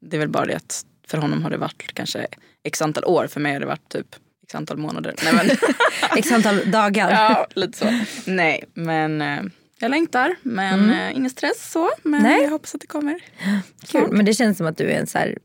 det 0.00 0.16
är 0.16 0.20
väl 0.20 0.28
bara 0.28 0.46
det 0.46 0.56
att 0.56 0.86
för 1.08 1.18
honom 1.18 1.42
har 1.42 1.50
det 1.50 1.56
varit 1.56 1.94
kanske 1.94 2.26
x 2.64 2.82
antal 2.82 3.04
år. 3.04 3.26
För 3.26 3.40
mig 3.40 3.52
har 3.52 3.60
det 3.60 3.66
varit 3.66 3.88
typ 3.88 4.06
x 4.44 4.54
antal 4.54 4.76
månader. 4.76 5.14
Nej, 5.24 5.32
men, 5.34 5.56
X 6.18 6.32
antal 6.32 6.70
dagar. 6.70 7.10
Ja, 7.12 7.46
lite 7.54 7.78
så. 7.78 7.98
Nej, 8.30 8.64
men 8.74 9.22
eh, 9.22 9.40
jag 9.82 9.90
längtar. 9.90 10.34
Men 10.42 10.90
eh, 10.90 11.16
ingen 11.16 11.30
stress 11.30 11.70
så. 11.72 11.90
Men 12.02 12.20
Mm. 12.20 12.32
Nej. 12.32 12.42
jag 12.42 12.50
hoppas 12.50 12.74
att 12.74 12.80
det 12.80 12.86
kommer. 12.86 13.20
Kul. 13.86 14.08
Men 14.12 14.24
det 14.24 14.34
känns 14.34 14.58
som 14.58 14.66
att 14.66 14.76
du 14.76 14.90
är 14.90 14.98
en 15.00 15.06
så 15.06 15.18
här 15.18 15.38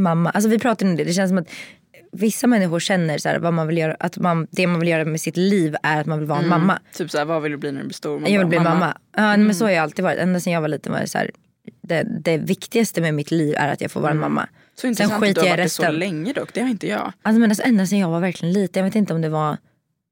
mamma. 0.00 0.30
Alltså 0.30 0.48
vi 0.50 0.58
pratade 0.58 0.90
om 0.90 0.96
det. 0.96 1.04
Det 1.04 1.12
känns 1.12 1.30
som 1.30 1.38
att 1.38 1.48
vissa 2.12 2.46
människor 2.46 2.80
känner 2.80 3.18
så 3.18 3.28
här, 3.28 3.38
vad 3.38 3.54
man 3.54 3.66
vill 3.66 3.78
göra, 3.78 3.96
att 4.00 4.18
man, 4.18 4.46
det 4.50 4.66
man 4.66 4.80
vill 4.80 4.88
göra 4.88 5.04
med 5.04 5.20
sitt 5.20 5.36
liv 5.36 5.76
är 5.82 6.00
att 6.00 6.06
man 6.06 6.18
vill 6.18 6.28
vara 6.28 6.38
en 6.40 6.48
mamma. 6.48 6.78
Typ 6.92 7.10
så 7.10 7.18
här, 7.18 7.24
vad 7.24 7.42
vill 7.42 7.52
du 7.52 7.58
bli 7.58 7.72
när 7.72 7.80
du 7.80 7.86
blir 7.86 7.94
stor? 7.94 8.20
Man 8.20 8.32
Jag 8.32 8.38
vill 8.38 8.48
bli 8.48 8.60
mamma. 8.60 8.96
Ja, 9.16 9.36
men 9.36 9.54
så 9.54 9.64
har 9.64 9.70
jag 9.70 9.82
alltid 9.82 10.04
varit. 10.04 10.18
Ända 10.18 10.40
sedan 10.40 10.52
jag 10.52 10.60
var 10.60 10.68
liten 10.68 10.92
var 10.92 11.00
det 11.00 11.08
så 11.08 11.18
här, 11.18 11.30
det, 11.82 12.06
det 12.20 12.38
viktigaste 12.38 13.00
med 13.00 13.14
mitt 13.14 13.30
liv 13.30 13.54
är 13.58 13.72
att 13.72 13.80
jag 13.80 13.90
får 13.90 14.00
vara 14.00 14.10
en 14.12 14.18
mamma. 14.20 14.48
Så 14.74 14.86
intressant 14.86 15.12
att 15.12 15.20
skiter 15.20 15.42
du 15.42 15.48
har 15.48 15.56
varit 15.56 15.64
det 15.64 15.68
så 15.70 15.90
länge 15.90 16.32
dock. 16.32 16.54
Det 16.54 16.60
har 16.60 16.68
inte 16.68 16.86
jag. 16.88 17.12
Alltså, 17.22 17.40
men 17.40 17.50
alltså, 17.50 17.62
ända 17.62 17.86
sedan 17.86 17.98
jag 17.98 18.08
var 18.08 18.20
verkligen 18.20 18.52
liten. 18.52 18.80
Jag 18.80 18.90
vet 18.90 18.96
inte 18.96 19.14
om 19.14 19.20
det 19.20 19.28
var... 19.28 19.56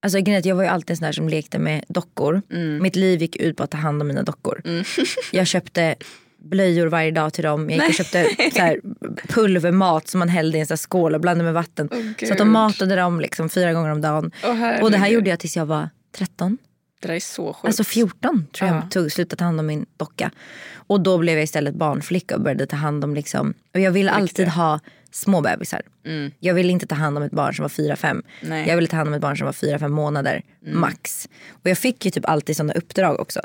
Alltså, 0.02 0.20
grejen 0.20 0.42
jag 0.44 0.56
var 0.56 0.62
ju 0.62 0.68
alltid 0.68 0.90
en 0.90 0.96
sån 0.96 1.04
där 1.06 1.12
som 1.12 1.28
lekte 1.28 1.58
med 1.58 1.84
dockor. 1.88 2.42
Mitt 2.80 2.96
liv 2.96 3.20
gick 3.22 3.36
ut 3.36 3.56
på 3.56 3.62
att 3.62 3.70
ta 3.70 3.76
hand 3.78 4.00
om 4.02 4.08
mina 4.08 4.22
dockor. 4.22 4.62
jag 5.32 5.46
köpte 5.46 5.94
blöjor 6.38 6.86
varje 6.86 7.10
dag 7.10 7.32
till 7.32 7.44
dem. 7.44 7.70
Jag 7.70 7.78
gick 7.78 7.88
och 7.88 7.94
köpte 7.94 8.26
så 8.54 8.58
här, 8.60 8.80
pulvermat 9.28 10.08
som 10.08 10.18
man 10.18 10.28
hällde 10.28 10.58
i 10.58 10.60
en 10.60 10.66
här 10.70 10.76
skål 10.76 11.14
och 11.14 11.20
blandade 11.20 11.44
med 11.44 11.54
vatten. 11.54 11.88
Åh, 11.92 12.26
så 12.26 12.32
att 12.32 12.38
de 12.38 12.50
matade 12.52 12.96
dem 12.96 13.20
liksom 13.20 13.48
fyra 13.48 13.72
gånger 13.72 13.90
om 13.90 14.00
dagen. 14.00 14.30
Åh, 14.44 14.82
och 14.82 14.90
det 14.90 14.96
här 14.98 15.08
gjorde 15.08 15.30
jag 15.30 15.38
tills 15.40 15.56
jag 15.56 15.66
var 15.66 15.88
13. 16.16 16.58
Det 17.00 17.08
där 17.08 17.14
är 17.14 17.20
så 17.20 17.52
sjukt. 17.52 17.64
Alltså 17.66 17.84
14 17.84 18.46
tror 18.52 18.68
jag 18.70 18.76
Ja. 18.76 18.82
tog 18.90 19.12
slut 19.12 19.32
att 19.32 19.38
ta 19.38 19.44
hand 19.44 19.60
om 19.60 19.66
min 19.66 19.86
docka. 19.96 20.30
Och 20.74 21.00
då 21.00 21.18
blev 21.18 21.34
jag 21.34 21.44
istället 21.44 21.74
barnflicka 21.74 22.34
och 22.34 22.40
började 22.40 22.66
ta 22.66 22.76
hand 22.76 23.04
om 23.04 23.14
liksom. 23.14 23.54
Och 23.74 23.80
jag 23.80 23.90
ville 23.90 24.10
alltid 24.10 24.48
ha 24.48 24.80
små 25.12 25.40
bebisar. 25.40 25.82
Jag 26.38 26.54
ville 26.54 26.72
inte 26.72 26.86
ta 26.86 26.94
hand 26.94 27.16
om 27.16 27.22
ett 27.22 27.32
barn 27.32 27.54
som 27.54 27.62
var 27.62 27.68
4-5. 27.68 28.22
Nej. 28.40 28.68
Jag 28.68 28.76
ville 28.76 28.88
ta 28.88 28.96
hand 28.96 29.08
om 29.08 29.14
ett 29.14 29.20
barn 29.20 29.36
som 29.36 29.44
var 29.44 29.52
4-5 29.52 29.88
månader 29.88 30.42
max. 30.66 31.28
Och 31.50 31.70
jag 31.70 31.78
fick 31.78 32.04
ju 32.04 32.10
typ 32.10 32.28
alltid 32.28 32.56
sådana 32.56 32.72
uppdrag 32.72 33.20
också. 33.20 33.40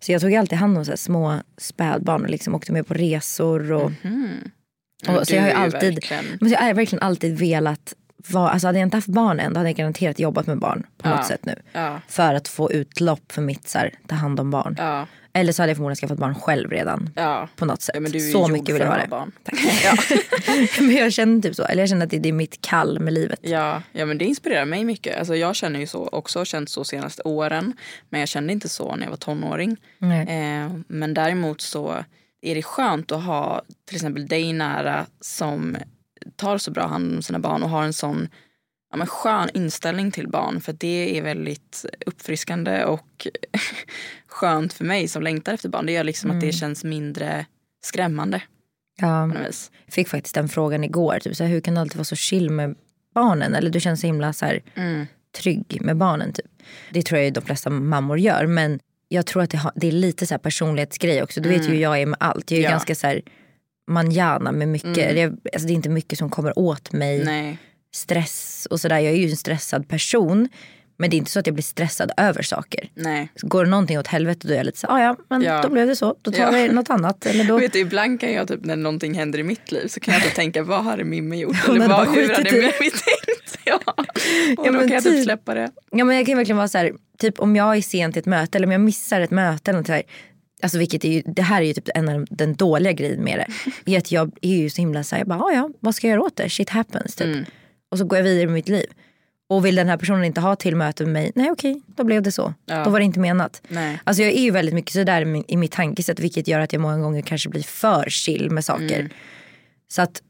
Så 0.00 0.12
jag 0.12 0.20
tog 0.20 0.34
alltid 0.34 0.58
hand 0.58 0.78
om 0.78 0.84
så 0.84 0.96
små 0.96 1.40
spädbarn 1.58 2.22
och 2.22 2.30
liksom 2.30 2.54
åkte 2.54 2.72
med 2.72 2.86
på 2.86 2.94
resor. 2.94 3.72
Och, 3.72 3.92
Men 4.02 5.16
och, 5.18 5.26
så 5.26 5.34
jag 5.34 5.42
har 5.42 5.48
ju 5.48 5.54
alltid, 5.54 5.94
verkligen- 5.94 6.24
men 6.40 6.50
jag 6.50 6.58
har 6.60 6.74
verkligen 6.74 7.02
alltid 7.02 7.38
velat 7.38 7.94
vara, 8.28 8.50
alltså 8.50 8.66
hade 8.68 8.78
jag 8.78 8.86
inte 8.86 8.96
haft 8.96 9.08
barn 9.08 9.40
än 9.40 9.52
då 9.52 9.58
hade 9.58 9.68
jag 9.68 9.76
garanterat 9.76 10.18
jobbat 10.18 10.46
med 10.46 10.58
barn 10.58 10.86
på 10.98 11.08
något 11.08 11.26
sätt 11.26 11.44
nu. 11.44 11.54
Ja. 11.72 12.00
För 12.08 12.34
att 12.34 12.48
få 12.48 12.72
utlopp 12.72 13.32
för 13.32 13.42
mitt 13.42 13.68
så 13.68 13.78
här, 13.78 13.90
ta 14.06 14.14
hand 14.14 14.40
om 14.40 14.50
barn. 14.50 14.74
Ja. 14.78 15.06
Eller 15.36 15.52
så 15.52 15.62
hade 15.62 15.70
jag 15.70 15.76
förmodligen 15.76 15.96
skaffat 15.96 16.18
barn 16.18 16.34
själv 16.34 16.70
redan. 16.70 17.10
Ja. 17.14 17.48
På 17.56 17.64
något 17.64 17.82
sätt. 17.82 17.94
Ja, 17.94 18.00
men 18.00 18.12
du 18.12 18.28
är 18.28 18.32
så 18.32 18.48
mycket 18.48 18.74
vill 18.74 18.82
jag 18.82 18.88
ha 18.88 18.96
det. 18.96 19.08
barn. 19.08 19.32
Ja. 19.84 19.96
men 20.80 20.96
jag 20.96 21.12
känner 21.12 21.42
typ 21.42 21.54
så. 21.54 21.64
Eller 21.64 21.82
jag 21.82 21.88
känner 21.88 22.04
att 22.04 22.10
det, 22.10 22.18
det 22.18 22.28
är 22.28 22.32
mitt 22.32 22.60
kall 22.60 23.00
med 23.00 23.12
livet. 23.12 23.38
Ja, 23.42 23.82
ja, 23.92 24.06
men 24.06 24.18
det 24.18 24.24
inspirerar 24.24 24.64
mig 24.64 24.84
mycket. 24.84 25.18
Alltså, 25.18 25.36
jag 25.36 25.56
känner 25.56 25.80
ju 25.80 25.86
så 25.86 26.08
också, 26.12 26.40
har 26.40 26.44
känt 26.44 26.68
så 26.70 26.84
senaste 26.84 27.22
åren. 27.22 27.72
Men 28.08 28.20
jag 28.20 28.28
kände 28.28 28.52
inte 28.52 28.68
så 28.68 28.96
när 28.96 29.02
jag 29.02 29.10
var 29.10 29.16
tonåring. 29.16 29.76
Eh, 30.28 30.72
men 30.88 31.14
däremot 31.14 31.60
så 31.60 32.04
är 32.42 32.54
det 32.54 32.62
skönt 32.62 33.12
att 33.12 33.24
ha 33.24 33.62
till 33.84 33.96
exempel 33.96 34.26
dig 34.26 34.52
nära 34.52 35.06
som 35.20 35.76
tar 36.36 36.58
så 36.58 36.70
bra 36.70 36.86
hand 36.86 37.16
om 37.16 37.22
sina 37.22 37.38
barn 37.38 37.62
och 37.62 37.70
har 37.70 37.82
en 37.82 37.92
sån 37.92 38.28
ja, 38.90 38.96
men 38.96 39.06
skön 39.06 39.48
inställning 39.54 40.10
till 40.10 40.28
barn. 40.28 40.60
För 40.60 40.72
det 40.72 41.18
är 41.18 41.22
väldigt 41.22 41.84
uppfriskande 42.06 42.84
och 42.84 43.26
skönt 44.34 44.72
för 44.72 44.84
mig 44.84 45.08
som 45.08 45.22
längtar 45.22 45.54
efter 45.54 45.68
barn. 45.68 45.86
Det 45.86 45.92
gör 45.92 46.04
liksom 46.04 46.30
att 46.30 46.40
det 46.40 46.52
känns 46.52 46.84
mindre 46.84 47.46
skrämmande. 47.84 48.42
Ja. 49.00 49.32
Jag 49.44 49.54
fick 49.94 50.08
faktiskt 50.08 50.34
den 50.34 50.48
frågan 50.48 50.84
igår. 50.84 51.18
Typ, 51.18 51.36
så 51.36 51.44
här, 51.44 51.50
hur 51.50 51.60
kan 51.60 51.74
du 51.74 51.80
alltid 51.80 51.96
vara 51.96 52.04
så 52.04 52.16
chill 52.16 52.50
med 52.50 52.74
barnen? 53.14 53.54
Eller 53.54 53.70
du 53.70 53.80
känns 53.80 54.00
så 54.00 54.06
himla 54.06 54.32
så 54.32 54.46
här, 54.46 54.62
Mm. 54.74 55.06
trygg 55.36 55.78
med 55.80 55.96
barnen. 55.96 56.32
Typ. 56.32 56.46
Det 56.90 57.02
tror 57.02 57.20
jag 57.20 57.32
de 57.32 57.40
flesta 57.40 57.70
mammor 57.70 58.18
gör. 58.18 58.46
Men 58.46 58.80
jag 59.08 59.26
tror 59.26 59.42
att 59.42 59.50
det, 59.50 59.56
har, 59.58 59.72
det 59.76 59.88
är 59.88 59.92
lite 59.92 60.26
så 60.26 60.34
här 60.34 60.38
personlighetsgrej 60.38 61.22
också. 61.22 61.40
Du 61.40 61.48
vet 61.48 61.62
ju 61.64 61.68
hur 61.68 61.80
jag 61.80 62.00
är 62.02 62.06
med 62.06 62.16
allt. 62.20 62.50
Jag 62.50 62.58
är 62.58 62.62
Mm. 62.62 62.70
Ja. 62.70 62.74
ganska 62.76 62.94
så 62.94 63.06
här 63.06 63.22
manjana 63.88 64.52
med 64.52 64.68
mycket. 64.68 64.98
Mm. 64.98 65.16
Jag, 65.16 65.38
alltså, 65.52 65.66
det 65.66 65.72
är 65.72 65.74
inte 65.74 65.88
mycket 65.88 66.18
som 66.18 66.30
kommer 66.30 66.58
åt 66.58 66.92
mig. 66.92 67.24
Nej. 67.24 67.58
Stress 67.94 68.66
och 68.70 68.80
sådär. 68.80 68.98
Jag 68.98 69.12
är 69.12 69.16
ju 69.16 69.30
en 69.30 69.36
stressad 69.36 69.88
person. 69.88 70.48
Men 70.96 71.10
det 71.10 71.16
är 71.16 71.18
inte 71.18 71.30
så 71.30 71.38
att 71.38 71.46
jag 71.46 71.54
blir 71.54 71.62
stressad 71.62 72.10
över 72.16 72.42
saker. 72.42 72.88
Nej. 72.94 73.28
Går 73.42 73.64
det 73.64 73.70
någonting 73.70 73.98
åt 73.98 74.06
helvete 74.06 74.48
då 74.48 74.52
är 74.54 74.56
jag 74.56 74.66
lite 74.66 74.78
så 74.78 74.86
ah, 74.86 75.00
ja 75.02 75.16
men 75.30 75.42
Ja. 75.42 75.62
då 75.62 75.68
blev 75.68 75.86
det 75.86 75.96
så. 75.96 76.16
Då 76.22 76.30
tar 76.32 76.38
Ja. 76.42 76.50
vi 76.50 76.68
något 76.68 76.90
annat. 76.90 77.26
Eller 77.26 77.44
då... 77.44 77.58
Vet 77.60 77.72
du, 77.72 77.78
ibland 77.78 78.20
kan 78.20 78.32
jag 78.32 78.48
typ 78.48 78.64
när 78.64 78.76
någonting 78.76 79.14
händer 79.14 79.38
i 79.38 79.42
mitt 79.42 79.72
liv 79.72 79.86
så 79.88 80.00
kan 80.00 80.14
jag 80.14 80.22
typ 80.22 80.34
tänka 80.34 80.62
vad 80.62 80.84
hade 80.84 81.04
Mimmi 81.04 81.40
gjort? 81.40 81.56
Hon 81.66 81.76
Eller 81.76 81.88
vad, 81.88 82.08
hur 82.08 82.28
hade. 82.34 82.52
Mimmi 82.52 82.70
tänkt? 82.80 83.58
Ja. 83.66 83.80
Och 83.86 84.04
Ja, 84.56 84.64
då 84.64 84.72
men 84.72 84.80
kan 84.80 84.88
jag 84.88 85.02
typ 85.04 85.12
typ. 85.12 85.24
släppa 85.24 85.54
det. 85.54 85.70
Ja 85.90 86.04
men 86.04 86.16
jag 86.16 86.26
kan 86.26 86.36
verkligen 86.36 86.56
vara 86.56 86.68
så 86.68 86.78
här, 86.78 86.92
typ 87.18 87.40
om 87.40 87.56
jag 87.56 87.76
är 87.76 87.80
sen 87.82 88.12
till 88.12 88.20
ett 88.20 88.26
möte 88.26 88.58
eller 88.58 88.66
om 88.66 88.72
jag 88.72 88.80
missar 88.80 89.20
ett 89.20 89.30
möte 89.30 89.70
eller 89.70 89.78
något 89.80 89.86
så 89.86 89.92
här, 89.92 90.02
Alltså 90.62 90.78
vilket 90.78 91.04
är 91.04 91.08
ju, 91.08 91.22
det 91.26 91.42
här 91.42 91.62
är 91.62 91.66
ju 91.66 91.72
typ 91.72 91.88
en 91.94 92.08
av 92.08 92.26
den 92.30 92.54
dåliga 92.54 92.92
grejen 92.92 93.24
med 93.24 93.38
det. 93.38 93.46
Är 93.94 93.98
att 93.98 94.12
jag 94.12 94.30
är 94.42 94.56
ju 94.56 94.70
så 94.70 94.80
himla 94.82 95.04
såhär, 95.04 95.20
jag 95.20 95.28
bara, 95.28 95.38
"Ah, 95.42 95.52
ja 95.52 95.70
vad 95.80 95.94
ska 95.94 96.06
jag 96.06 96.12
göra 96.12 96.22
åt 96.26 96.36
det? 96.36 96.48
Shit 96.50 96.70
happens 96.70 97.14
typ. 97.16 97.26
Mm. 97.26 97.44
Och 97.90 97.98
så 97.98 98.04
går 98.04 98.18
jag 98.18 98.24
vidare 98.24 98.46
med 98.46 98.54
mitt 98.54 98.68
liv. 98.68 98.86
Och 99.48 99.66
vill 99.66 99.74
den 99.74 99.88
här 99.88 99.96
personen 99.96 100.24
inte 100.24 100.40
ha 100.40 100.56
till 100.56 100.76
möte 100.76 101.04
med 101.04 101.12
mig, 101.12 101.32
nej 101.34 101.50
okej, 101.50 101.82
då 101.86 102.04
blev 102.04 102.22
det 102.22 102.32
så. 102.32 102.54
Ja. 102.66 102.84
Då 102.84 102.90
var 102.90 102.98
det 102.98 103.04
inte 103.04 103.20
menat. 103.20 103.62
Nej. 103.68 104.00
Alltså 104.04 104.22
jag 104.22 104.32
är 104.32 104.40
ju 104.40 104.50
väldigt 104.50 104.74
mycket 104.74 104.92
sådär 104.92 105.44
i 105.50 105.56
mitt 105.56 105.72
tankesätt 105.72 106.20
vilket 106.20 106.48
gör 106.48 106.60
att 106.60 106.72
jag 106.72 106.82
många 106.82 106.98
gånger 106.98 107.22
kanske 107.22 107.48
blir 107.48 107.62
för 107.62 108.04
chill 108.08 108.50
med 108.50 108.64
saker. 108.64 108.98
Mm. 108.98 109.08
Så 109.88 110.02
att 110.02 110.22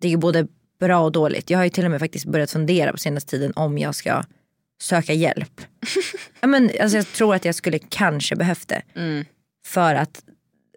det 0.00 0.08
är 0.08 0.10
ju 0.10 0.16
både 0.16 0.46
bra 0.80 1.00
och 1.00 1.12
dåligt. 1.12 1.50
Jag 1.50 1.58
har 1.58 1.64
ju 1.64 1.70
till 1.70 1.84
och 1.84 1.90
med 1.90 2.00
faktiskt 2.00 2.26
börjat 2.26 2.50
fundera 2.50 2.92
på 2.92 2.98
senaste 2.98 3.30
tiden 3.30 3.52
om 3.56 3.78
jag 3.78 3.94
ska 3.94 4.24
söka 4.80 5.12
hjälp. 5.12 5.60
ja, 6.40 6.46
men, 6.46 6.70
alltså, 6.80 6.96
jag 6.96 7.12
tror 7.12 7.34
att 7.34 7.44
jag 7.44 7.54
skulle 7.54 7.78
kanske 7.78 8.36
behövt 8.36 8.68
det. 8.68 8.82
Mm. 8.94 9.24
För 9.66 9.94
att 9.94 10.22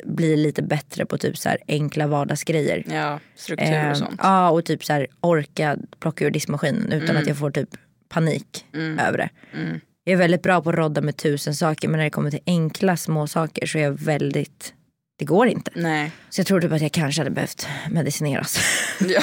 bli 0.06 0.38
lite 0.38 0.62
bättre 0.62 1.06
på 1.06 1.18
typ 1.18 1.38
så 1.38 1.50
här 1.50 1.58
enkla 1.68 2.08
vardagsgrejer. 2.08 2.84
Ja, 2.90 3.20
struktur 3.36 3.66
Ehm, 3.74 3.92
och 3.92 3.98
sånt. 3.98 4.20
Ja 4.24 4.50
och 4.50 4.66
typ 4.66 4.84
så 4.86 4.94
här 4.94 5.08
orka 5.20 5.78
plocka 6.00 6.26
ur 6.26 6.32
diskmaskinen 6.32 6.92
utan 6.92 7.18
att 7.18 7.28
jag 7.28 7.38
får 7.38 7.52
typ 7.52 7.70
panik 8.10 8.66
över 9.00 9.18
det. 9.18 9.30
Mm. 9.54 9.80
Jag 10.04 10.14
är 10.14 10.18
väldigt 10.18 10.44
bra 10.44 10.62
på 10.62 10.70
att 10.70 10.76
rodda 10.76 11.02
med 11.02 11.18
tusen 11.18 11.56
saker 11.56 11.88
men 11.88 11.98
när 11.98 12.04
det 12.04 12.10
kommer 12.10 12.32
till 12.32 12.40
enkla 12.46 12.98
små 12.98 13.28
saker 13.28 13.66
så 13.66 13.78
är 13.78 13.82
jag 13.84 13.92
väldigt, 14.02 14.74
det 15.20 15.26
går 15.26 15.48
inte. 15.48 15.72
Nej. 15.76 16.12
Så 16.30 16.40
jag 16.40 16.48
tror 16.48 16.62
typ 16.62 16.72
att 16.72 16.82
jag 16.82 16.92
kanske 16.92 17.22
hade 17.22 17.32
behövt 17.32 17.68
medicineras. 17.92 18.60
Ja, 19.08 19.22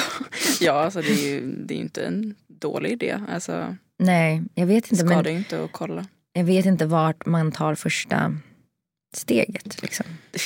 ja 0.59 0.71
alltså 0.73 1.01
det 1.01 1.11
är 1.11 1.27
ju 1.29 1.51
det 1.65 1.73
är 1.73 1.77
inte 1.77 2.01
en 2.03 2.35
dålig 2.47 2.91
idé. 2.91 3.19
Alltså, 3.33 3.75
Nej, 3.99 4.41
jag 4.55 4.65
vet 4.65 4.91
inte. 4.91 4.95
ska 4.95 5.05
Men 5.05 5.27
inte 5.27 5.63
att 5.63 5.71
kolla. 5.71 6.05
jag 6.33 6.43
vet 6.43 6.65
inte 6.65 6.85
vart 6.85 7.25
man 7.25 7.51
tar 7.51 7.75
första 7.75 8.35
steget. 9.15 9.81
Liksom. 9.81 10.05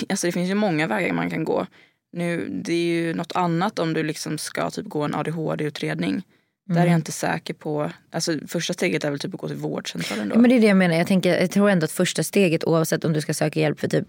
Alltså 0.10 0.28
det 0.28 0.32
finns 0.32 0.50
ju 0.50 0.56
många 0.56 0.88
vägar 0.88 1.14
man 1.14 1.30
kan 1.30 1.44
gå. 1.44 1.68
Nu, 2.14 2.48
det 2.64 2.74
är 2.74 2.86
ju 3.06 3.14
något 3.14 3.36
annat 3.36 3.80
om 3.80 3.94
du 3.94 4.04
liksom 4.04 4.38
ska 4.38 4.70
typ 4.70 4.86
gå 4.86 5.02
en 5.04 5.16
ADHD-utredning. 5.16 6.22
Där 6.70 6.82
är 6.82 6.86
jag 6.88 6.96
inte 6.96 7.12
säker 7.12 7.54
på... 7.54 7.92
Alltså 8.12 8.34
första 8.48 8.74
steget 8.74 9.04
är 9.04 9.10
väl 9.10 9.20
typ 9.20 9.34
att 9.34 9.40
gå 9.40 9.48
till 9.48 9.58
vårdcentralen 9.58 10.30
då. 10.30 10.36
Ja, 10.36 10.40
men 10.40 10.50
det 10.50 10.56
är 10.56 10.62
det 10.62 10.68
jag 10.68 10.78
menar. 10.78 10.96
Jag, 10.96 11.08
tänker, 11.08 11.42
jag 11.42 11.52
tror 11.52 11.70
ändå 11.70 11.86
att 11.86 11.92
första 11.92 12.24
steget 12.24 12.64
oavsett 12.64 13.06
om 13.06 13.14
du 13.14 13.22
ska 13.22 13.34
söka 13.34 13.60
hjälp 13.60 13.80
för 13.80 13.88
typ 13.88 14.08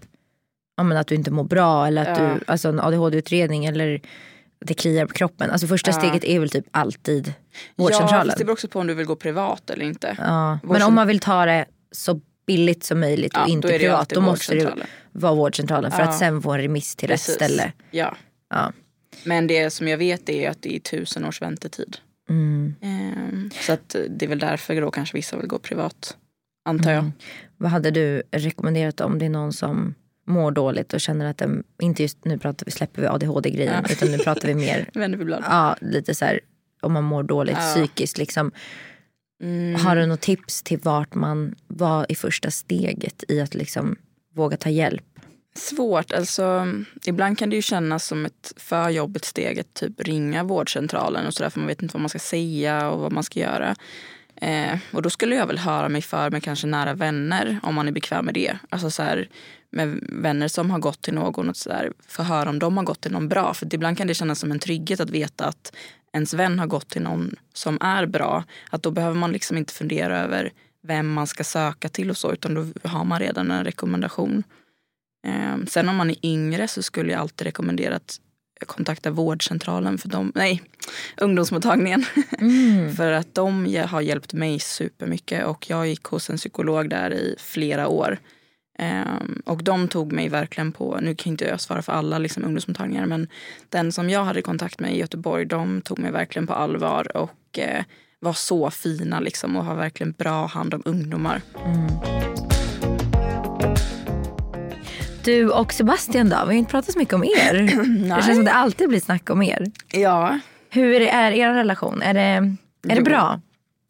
ja, 0.77 0.83
men 0.83 0.97
att 0.97 1.07
du 1.07 1.15
inte 1.15 1.31
mår 1.31 1.43
bra 1.43 1.87
eller 1.87 2.01
att 2.01 2.19
Ja. 2.19 2.33
du, 2.33 2.39
alltså 2.47 2.69
en 2.69 2.79
ADHD-utredning 2.79 3.65
eller 3.65 4.01
det 4.65 4.73
kliar 4.73 5.05
på 5.05 5.13
kroppen. 5.13 5.51
Alltså 5.51 5.67
första 5.67 5.91
Ja. 5.91 5.97
steget 5.99 6.23
är 6.23 6.39
väl 6.39 6.49
typ 6.49 6.65
alltid 6.71 7.27
Ja, 7.27 7.33
vårdcentralen. 7.75 8.25
fast 8.27 8.37
det 8.37 8.45
beror 8.45 8.53
också 8.53 8.67
på 8.67 8.79
om 8.79 8.87
du 8.87 8.93
vill 8.93 9.05
gå 9.05 9.15
privat 9.15 9.69
eller 9.69 9.85
inte. 9.85 10.15
Ja, 10.19 10.59
Men 10.63 10.81
om 10.81 10.93
man 10.95 11.07
vill 11.07 11.19
ta 11.19 11.45
det 11.45 11.65
så 11.91 12.21
billigt 12.45 12.83
som 12.83 12.99
möjligt 12.99 13.31
Ja, 13.35 13.43
och 13.43 13.49
inte 13.49 13.67
då 13.67 13.77
privat 13.77 14.09
då 14.09 14.21
måste 14.21 14.55
det 14.55 14.73
vara 15.11 15.33
vårdcentralen 15.33 15.91
för 15.91 15.99
Ja. 15.99 16.07
att 16.09 16.17
sen 16.17 16.41
få 16.41 16.51
en 16.51 16.61
remiss 16.61 16.95
till 16.95 17.09
Precis. 17.09 17.29
rätt 17.29 17.35
ställe. 17.35 17.71
Ja. 17.91 18.15
Ja. 18.49 18.73
Men 19.23 19.47
det 19.47 19.69
som 19.69 19.87
jag 19.87 19.97
vet 19.97 20.29
är 20.29 20.49
att 20.49 20.61
det 20.61 20.75
är 20.75 20.79
tusen 20.79 21.25
års 21.25 21.41
väntetid. 21.41 21.97
Mm. 22.29 22.75
Ehm, 22.81 23.49
så 23.61 23.73
att 23.73 23.95
det 24.09 24.25
är 24.25 24.29
väl 24.29 24.39
därför 24.39 24.81
då 24.81 24.91
kanske 24.91 25.17
vissa 25.17 25.37
vill 25.37 25.47
gå 25.47 25.59
privat. 25.59 26.17
Antar 26.65 26.91
jag. 26.91 26.99
Mm. 26.99 27.11
Vad 27.57 27.71
hade 27.71 27.91
du 27.91 28.23
rekommenderat 28.31 29.01
om 29.01 29.19
det 29.19 29.25
är 29.25 29.29
någon 29.29 29.53
som 29.53 29.95
mår 30.27 30.51
dåligt 30.51 30.93
och 30.93 31.01
känner 31.01 31.25
att 31.25 31.37
den, 31.37 31.63
inte 31.81 32.01
just 32.01 32.25
nu 32.25 32.37
pratar 32.37 32.65
vi, 32.65 32.71
släpper 32.71 33.01
vi 33.01 33.07
ADHD-grejen 33.07 33.85
utan 33.89 34.11
nu 34.11 34.17
pratar 34.17 34.47
vi 34.47 34.53
mer, 34.55 34.89
ja 35.49 35.75
lite 35.81 36.15
så 36.15 36.25
här 36.25 36.39
om 36.81 36.93
man 36.93 37.03
mår 37.03 37.23
dåligt 37.23 37.57
psykiskt 37.57 38.17
liksom. 38.17 38.51
Mm. 39.41 39.75
Har 39.75 39.95
du 39.95 40.05
något 40.05 40.21
tips 40.21 40.63
till 40.63 40.79
vart 40.79 41.15
man 41.15 41.55
var 41.67 42.05
i 42.09 42.15
första 42.15 42.51
steget 42.51 43.23
i 43.27 43.41
att 43.41 43.55
liksom 43.55 43.95
våga 44.33 44.57
ta 44.57 44.69
hjälp? 44.69 45.03
Svårt. 45.55 46.11
Alltså, 46.11 46.67
ibland 47.05 47.37
kan 47.37 47.49
det 47.49 47.55
ju 47.55 47.61
kännas 47.61 48.05
som 48.05 48.25
ett 48.25 48.53
för 48.57 48.89
jobbigt 48.89 49.25
steg 49.25 49.59
att 49.59 49.73
typ 49.73 50.01
ringa 50.01 50.43
vårdcentralen 50.43 51.27
och 51.27 51.33
sådär 51.33 51.49
för 51.49 51.59
man 51.59 51.67
vet 51.67 51.81
inte 51.81 51.93
vad 51.93 52.01
man 52.01 52.09
ska 52.09 52.19
säga 52.19 52.89
och 52.89 52.99
vad 52.99 53.11
man 53.11 53.23
ska 53.23 53.39
göra. 53.39 53.75
Eh, 54.41 54.77
och 54.91 55.01
då 55.01 55.09
skulle 55.09 55.35
jag 55.35 55.47
väl 55.47 55.57
höra 55.57 55.89
mig 55.89 56.01
för 56.01 56.29
med 56.29 56.43
kanske 56.43 56.67
nära 56.67 56.93
vänner 56.93 57.59
om 57.63 57.75
man 57.75 57.87
är 57.87 57.91
bekväm 57.91 58.25
med 58.25 58.33
det. 58.33 58.57
Alltså 58.69 58.91
så 58.91 59.03
här, 59.03 59.29
med 59.75 59.99
vänner 60.01 60.47
som 60.47 60.71
har 60.71 60.79
gått 60.79 61.01
till 61.01 61.13
någon 61.13 61.49
och 61.49 61.57
sådär, 61.57 61.91
höra 62.17 62.49
om 62.49 62.59
de 62.59 62.77
har 62.77 62.83
gått 62.83 63.01
till 63.01 63.11
någon 63.11 63.27
bra. 63.27 63.53
För 63.53 63.75
ibland 63.75 63.97
kan 63.97 64.07
det 64.07 64.13
kännas 64.13 64.39
som 64.39 64.51
en 64.51 64.59
trygghet 64.59 64.99
att 64.99 65.09
veta 65.09 65.45
att 65.45 65.75
ens 66.13 66.33
vän 66.33 66.59
har 66.59 66.67
gått 66.67 66.89
till 66.89 67.01
någon 67.01 67.35
som 67.53 67.77
är 67.81 68.05
bra. 68.05 68.43
Att 68.69 68.83
då 68.83 68.91
behöver 68.91 69.15
man 69.15 69.31
liksom 69.31 69.57
inte 69.57 69.73
fundera 69.73 70.19
över 70.19 70.51
vem 70.83 71.13
man 71.13 71.27
ska 71.27 71.43
söka 71.43 71.89
till 71.89 72.09
och 72.09 72.17
så 72.17 72.33
utan 72.33 72.53
då 72.53 72.89
har 72.89 73.05
man 73.05 73.19
redan 73.19 73.51
en 73.51 73.63
rekommendation. 73.63 74.43
Eh, 75.27 75.65
sen 75.67 75.89
om 75.89 75.95
man 75.95 76.09
är 76.09 76.25
yngre 76.25 76.67
så 76.67 76.83
skulle 76.83 77.11
jag 77.11 77.21
alltid 77.21 77.45
rekommendera 77.45 77.95
att 77.95 78.19
kontakta 78.65 79.11
vårdcentralen 79.11 79.97
för 79.97 80.09
dem, 80.09 80.31
nej, 80.35 80.61
ungdomsmottagningen. 81.17 82.05
för 82.97 83.11
att 83.11 83.35
de 83.35 83.75
har 83.87 84.01
hjälpt 84.01 84.33
mig 84.33 84.59
supermycket 84.59 85.45
och 85.45 85.69
jag 85.69 85.87
gick 85.87 86.03
hos 86.03 86.29
en 86.29 86.37
psykolog 86.37 86.89
där 86.89 87.13
i 87.13 87.35
flera 87.39 87.87
år. 87.87 88.19
Ehm, 88.77 89.41
och 89.45 89.63
de 89.63 89.87
tog 89.87 90.11
mig 90.11 90.29
verkligen 90.29 90.71
på, 90.71 90.97
nu 91.01 91.15
kan 91.15 91.31
inte 91.31 91.45
jag 91.45 91.61
svara 91.61 91.81
för 91.81 91.93
alla 91.93 92.17
liksom, 92.17 92.43
ungdomsmottagningar 92.43 93.05
men 93.05 93.27
den 93.69 93.91
som 93.91 94.09
jag 94.09 94.23
hade 94.23 94.41
kontakt 94.41 94.79
med 94.79 94.93
i 94.93 94.99
Göteborg 94.99 95.45
de 95.45 95.81
tog 95.81 95.99
mig 95.99 96.11
verkligen 96.11 96.47
på 96.47 96.53
allvar 96.53 97.17
och 97.17 97.59
eh, 97.59 97.83
var 98.19 98.33
så 98.33 98.71
fina 98.71 99.19
liksom, 99.19 99.55
och 99.55 99.65
har 99.65 99.75
verkligen 99.75 100.11
bra 100.11 100.45
hand 100.45 100.73
om 100.73 100.81
ungdomar. 100.85 101.41
Du 105.23 105.49
och 105.49 105.73
Sebastian 105.73 106.29
då? 106.29 106.35
Vi 106.35 106.45
har 106.45 106.51
inte 106.53 106.71
pratat 106.71 106.93
så 106.93 106.99
mycket 106.99 107.13
om 107.13 107.23
er. 107.23 107.53
Det 108.15 108.23
känns 108.23 108.35
som 108.35 108.45
det 108.45 108.51
alltid 108.51 108.89
blir 108.89 108.99
snack 108.99 109.29
om 109.29 109.41
er. 109.41 109.71
Ja, 109.91 110.39
Hur 110.69 111.01
är 111.01 111.31
er 111.31 111.53
relation? 111.53 112.01
Är 112.01 112.13
det, 112.13 112.55
är 112.91 112.95
det 112.95 113.01
bra? 113.01 113.41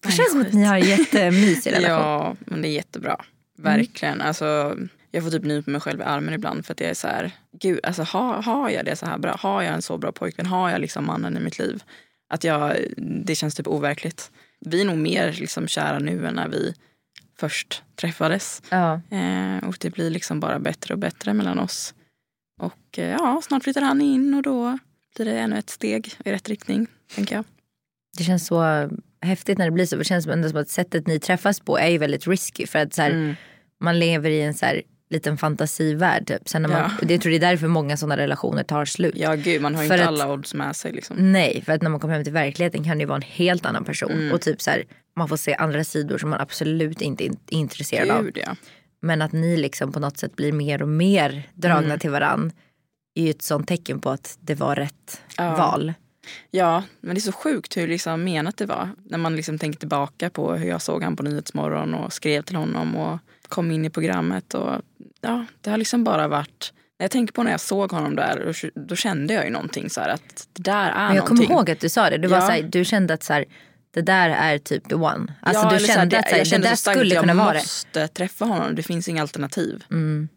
Det 0.03 0.11
känns 0.11 0.31
som 0.31 0.41
att 0.41 0.53
ni 0.53 0.63
har 0.63 0.75
en 0.75 0.81
jättemysig 0.81 1.71
relation. 1.75 2.05
Ja, 2.05 2.35
men 2.39 2.61
det 2.61 2.67
är 2.67 2.71
jättebra. 2.71 3.17
Verkligen. 3.55 4.21
Alltså, 4.21 4.77
jag 5.11 5.23
får 5.23 5.31
typ 5.31 5.43
nypa 5.43 5.71
mig 5.71 5.81
själv 5.81 5.99
i 5.99 6.03
armen 6.03 6.33
ibland 6.33 6.65
för 6.65 6.73
att 6.73 6.79
jag 6.79 6.89
är 6.89 6.93
så 6.93 7.07
här, 7.07 7.31
gud, 7.51 7.79
alltså, 7.83 8.03
har, 8.03 8.41
har 8.41 8.69
jag 8.69 8.85
det 8.85 8.95
så 8.95 9.05
här 9.05 9.17
bra? 9.17 9.35
Har 9.39 9.61
jag 9.61 9.73
en 9.73 9.81
så 9.81 9.97
bra 9.97 10.11
pojkvän? 10.11 10.45
Har 10.45 10.69
jag 10.69 10.81
liksom 10.81 11.05
mannen 11.05 11.37
i 11.37 11.39
mitt 11.39 11.59
liv? 11.59 11.83
Att 12.29 12.43
jag, 12.43 12.77
det 12.97 13.35
känns 13.35 13.55
typ 13.55 13.67
overkligt. 13.67 14.31
Vi 14.59 14.81
är 14.81 14.85
nog 14.85 14.97
mer 14.97 15.33
liksom 15.33 15.67
kära 15.67 15.99
nu 15.99 16.27
än 16.27 16.33
när 16.33 16.47
vi 16.47 16.73
först 17.39 17.83
träffades. 17.95 18.61
Ja. 18.69 19.01
Eh, 19.09 19.67
och 19.67 19.77
det 19.79 19.89
blir 19.89 20.09
liksom 20.09 20.39
bara 20.39 20.59
bättre 20.59 20.93
och 20.93 20.99
bättre 20.99 21.33
mellan 21.33 21.59
oss. 21.59 21.93
Och 22.61 22.99
eh, 22.99 23.11
ja, 23.11 23.41
snart 23.43 23.63
flyttar 23.63 23.81
han 23.81 24.01
in 24.01 24.33
och 24.33 24.41
då 24.41 24.77
blir 25.15 25.25
det 25.25 25.39
ännu 25.39 25.57
ett 25.57 25.69
steg 25.69 26.13
i 26.25 26.31
rätt 26.31 26.49
riktning, 26.49 26.87
tänker 27.15 27.35
jag. 27.35 27.45
Det 28.17 28.23
känns 28.23 28.47
så 28.47 28.89
häftigt 29.21 29.57
när 29.57 29.65
det 29.65 29.71
blir 29.71 29.85
så. 29.85 29.95
Det 29.95 30.03
känns 30.03 30.27
ändå 30.27 30.49
som 30.49 30.57
att 30.61 30.69
sättet 30.69 31.07
ni 31.07 31.19
träffas 31.19 31.59
på 31.59 31.77
är 31.79 31.87
ju 31.87 31.97
väldigt 31.97 32.27
risky. 32.27 32.67
För 32.67 32.79
att 32.79 32.93
så 32.93 33.01
här, 33.01 33.09
Mm. 33.11 33.35
man 33.81 33.99
lever 33.99 34.29
i 34.29 34.41
en 34.41 34.53
så 34.53 34.65
här, 34.65 34.81
liten 35.09 35.37
fantasivärld. 35.37 36.27
Typ. 36.27 36.49
Sen 36.49 36.61
när 36.61 36.69
man, 36.69 36.77
Ja. 37.01 37.07
Jag 37.09 37.21
tror 37.21 37.29
det 37.29 37.37
är 37.37 37.39
därför 37.39 37.67
många 37.67 37.97
sådana 37.97 38.17
relationer 38.17 38.63
tar 38.63 38.85
slut. 38.85 39.13
Ja, 39.17 39.35
gud, 39.35 39.61
man 39.61 39.75
har 39.75 39.83
ju 39.83 39.85
inte 39.85 40.01
att- 40.01 40.07
alla 40.07 40.31
odds 40.33 40.53
med 40.53 40.75
sig. 40.75 40.91
Liksom. 40.91 41.31
Nej, 41.31 41.61
för 41.65 41.73
att 41.73 41.81
när 41.81 41.89
man 41.89 41.99
kommer 41.99 42.13
hem 42.13 42.23
till 42.23 42.33
verkligheten 42.33 42.83
kan 42.83 42.97
det 42.97 43.01
ju 43.01 43.07
vara 43.07 43.15
en 43.15 43.21
helt 43.21 43.65
annan 43.65 43.83
person. 43.85 44.11
Mm. 44.11 44.31
Och 44.31 44.41
typ 44.41 44.61
så 44.61 44.71
här, 44.71 44.83
man 45.15 45.27
får 45.29 45.37
se 45.37 45.53
andra 45.55 45.83
sidor 45.83 46.17
som 46.17 46.29
man 46.29 46.39
absolut 46.41 47.01
inte 47.01 47.25
är 47.25 47.31
intresserad 47.49 48.09
av. 48.09 48.23
Gud, 48.23 48.37
ja. 48.45 48.55
Men 49.01 49.21
att 49.21 49.31
ni 49.31 49.57
liksom 49.57 49.91
på 49.91 49.99
något 49.99 50.17
sätt 50.17 50.35
blir 50.35 50.51
mer 50.51 50.81
och 50.81 50.87
mer 50.87 51.49
dragna 51.53 51.85
Mm. 51.85 51.99
till 51.99 52.09
varann 52.09 52.51
är 53.15 53.23
ju 53.23 53.29
ett 53.29 53.41
sånt 53.41 53.67
tecken 53.67 53.99
på 54.01 54.09
att 54.09 54.37
det 54.41 54.55
var 54.55 54.75
rätt 54.75 55.21
Ja. 55.37 55.55
val. 55.57 55.93
Ja, 56.51 56.83
men 57.01 57.15
det 57.15 57.19
är 57.19 57.21
så 57.21 57.31
sjukt 57.31 57.77
hur 57.77 57.87
liksom 57.87 58.23
menat 58.23 58.57
det 58.57 58.65
var. 58.65 58.89
När 59.05 59.17
man 59.17 59.35
liksom 59.35 59.59
tänker 59.59 59.79
tillbaka 59.79 60.29
på 60.29 60.53
hur 60.53 60.67
jag 60.69 60.81
såg 60.81 61.03
han 61.03 61.15
på 61.15 61.23
Nyhetsmorgon 61.23 61.93
och 61.93 62.13
skrev 62.13 62.41
till 62.41 62.55
honom 62.55 62.95
och 62.95 63.19
kom 63.49 63.71
in 63.71 63.85
i 63.85 63.89
programmet. 63.89 64.53
Och, 64.53 64.81
ja, 65.21 65.45
det 65.61 65.69
har 65.69 65.77
liksom 65.77 66.03
bara 66.03 66.27
varit 66.27 66.73
Jag 66.97 67.11
tänker 67.11 67.33
på 67.33 67.43
när 67.43 67.51
jag 67.51 67.59
såg 67.59 67.91
honom 67.91 68.15
där, 68.15 68.53
då 68.75 68.95
kände 68.95 69.33
jag 69.33 69.43
ju 69.45 69.49
någonting 69.51 69.89
så 69.89 70.01
här 70.01 70.09
att 70.09 70.47
det 70.53 70.61
där 70.61 70.89
är 70.89 71.07
Men 71.07 71.15
jag 71.15 71.23
någonting. 71.23 71.47
kommer 71.47 71.59
ihåg 71.59 71.71
att 71.71 71.79
du 71.79 71.89
sa 71.89 72.09
det. 72.09 72.17
Du, 72.17 72.27
var 72.27 72.37
Ja. 72.37 72.45
så 72.45 72.51
här, 72.51 72.61
du 72.63 72.85
kände 72.85 73.13
att 73.13 73.23
så 73.23 73.33
här, 73.33 73.45
det 73.91 74.01
där 74.01 74.29
är 74.29 74.57
typ 74.57 74.89
the 74.89 74.95
one. 74.95 75.33
Alltså 75.41 75.63
Ja, 75.63 75.69
du 75.73 75.79
så 75.79 75.87
här, 75.87 75.95
kände 75.95 76.19
att 76.19 76.29
så 76.29 76.35
jag 76.35 76.41
det 76.41 76.45
kände 76.49 76.67
där 76.67 76.75
så 76.75 76.91
skulle 76.91 77.15
kunna 77.15 77.33
vara 77.33 77.45
Jag 77.47 77.53
det. 77.55 77.59
måste 77.59 78.07
träffa 78.07 78.45
honom, 78.45 78.75
det 78.75 78.83
finns 78.83 79.09
inga 79.09 79.21
alternativ. 79.21 79.83
Mm. 79.91 80.27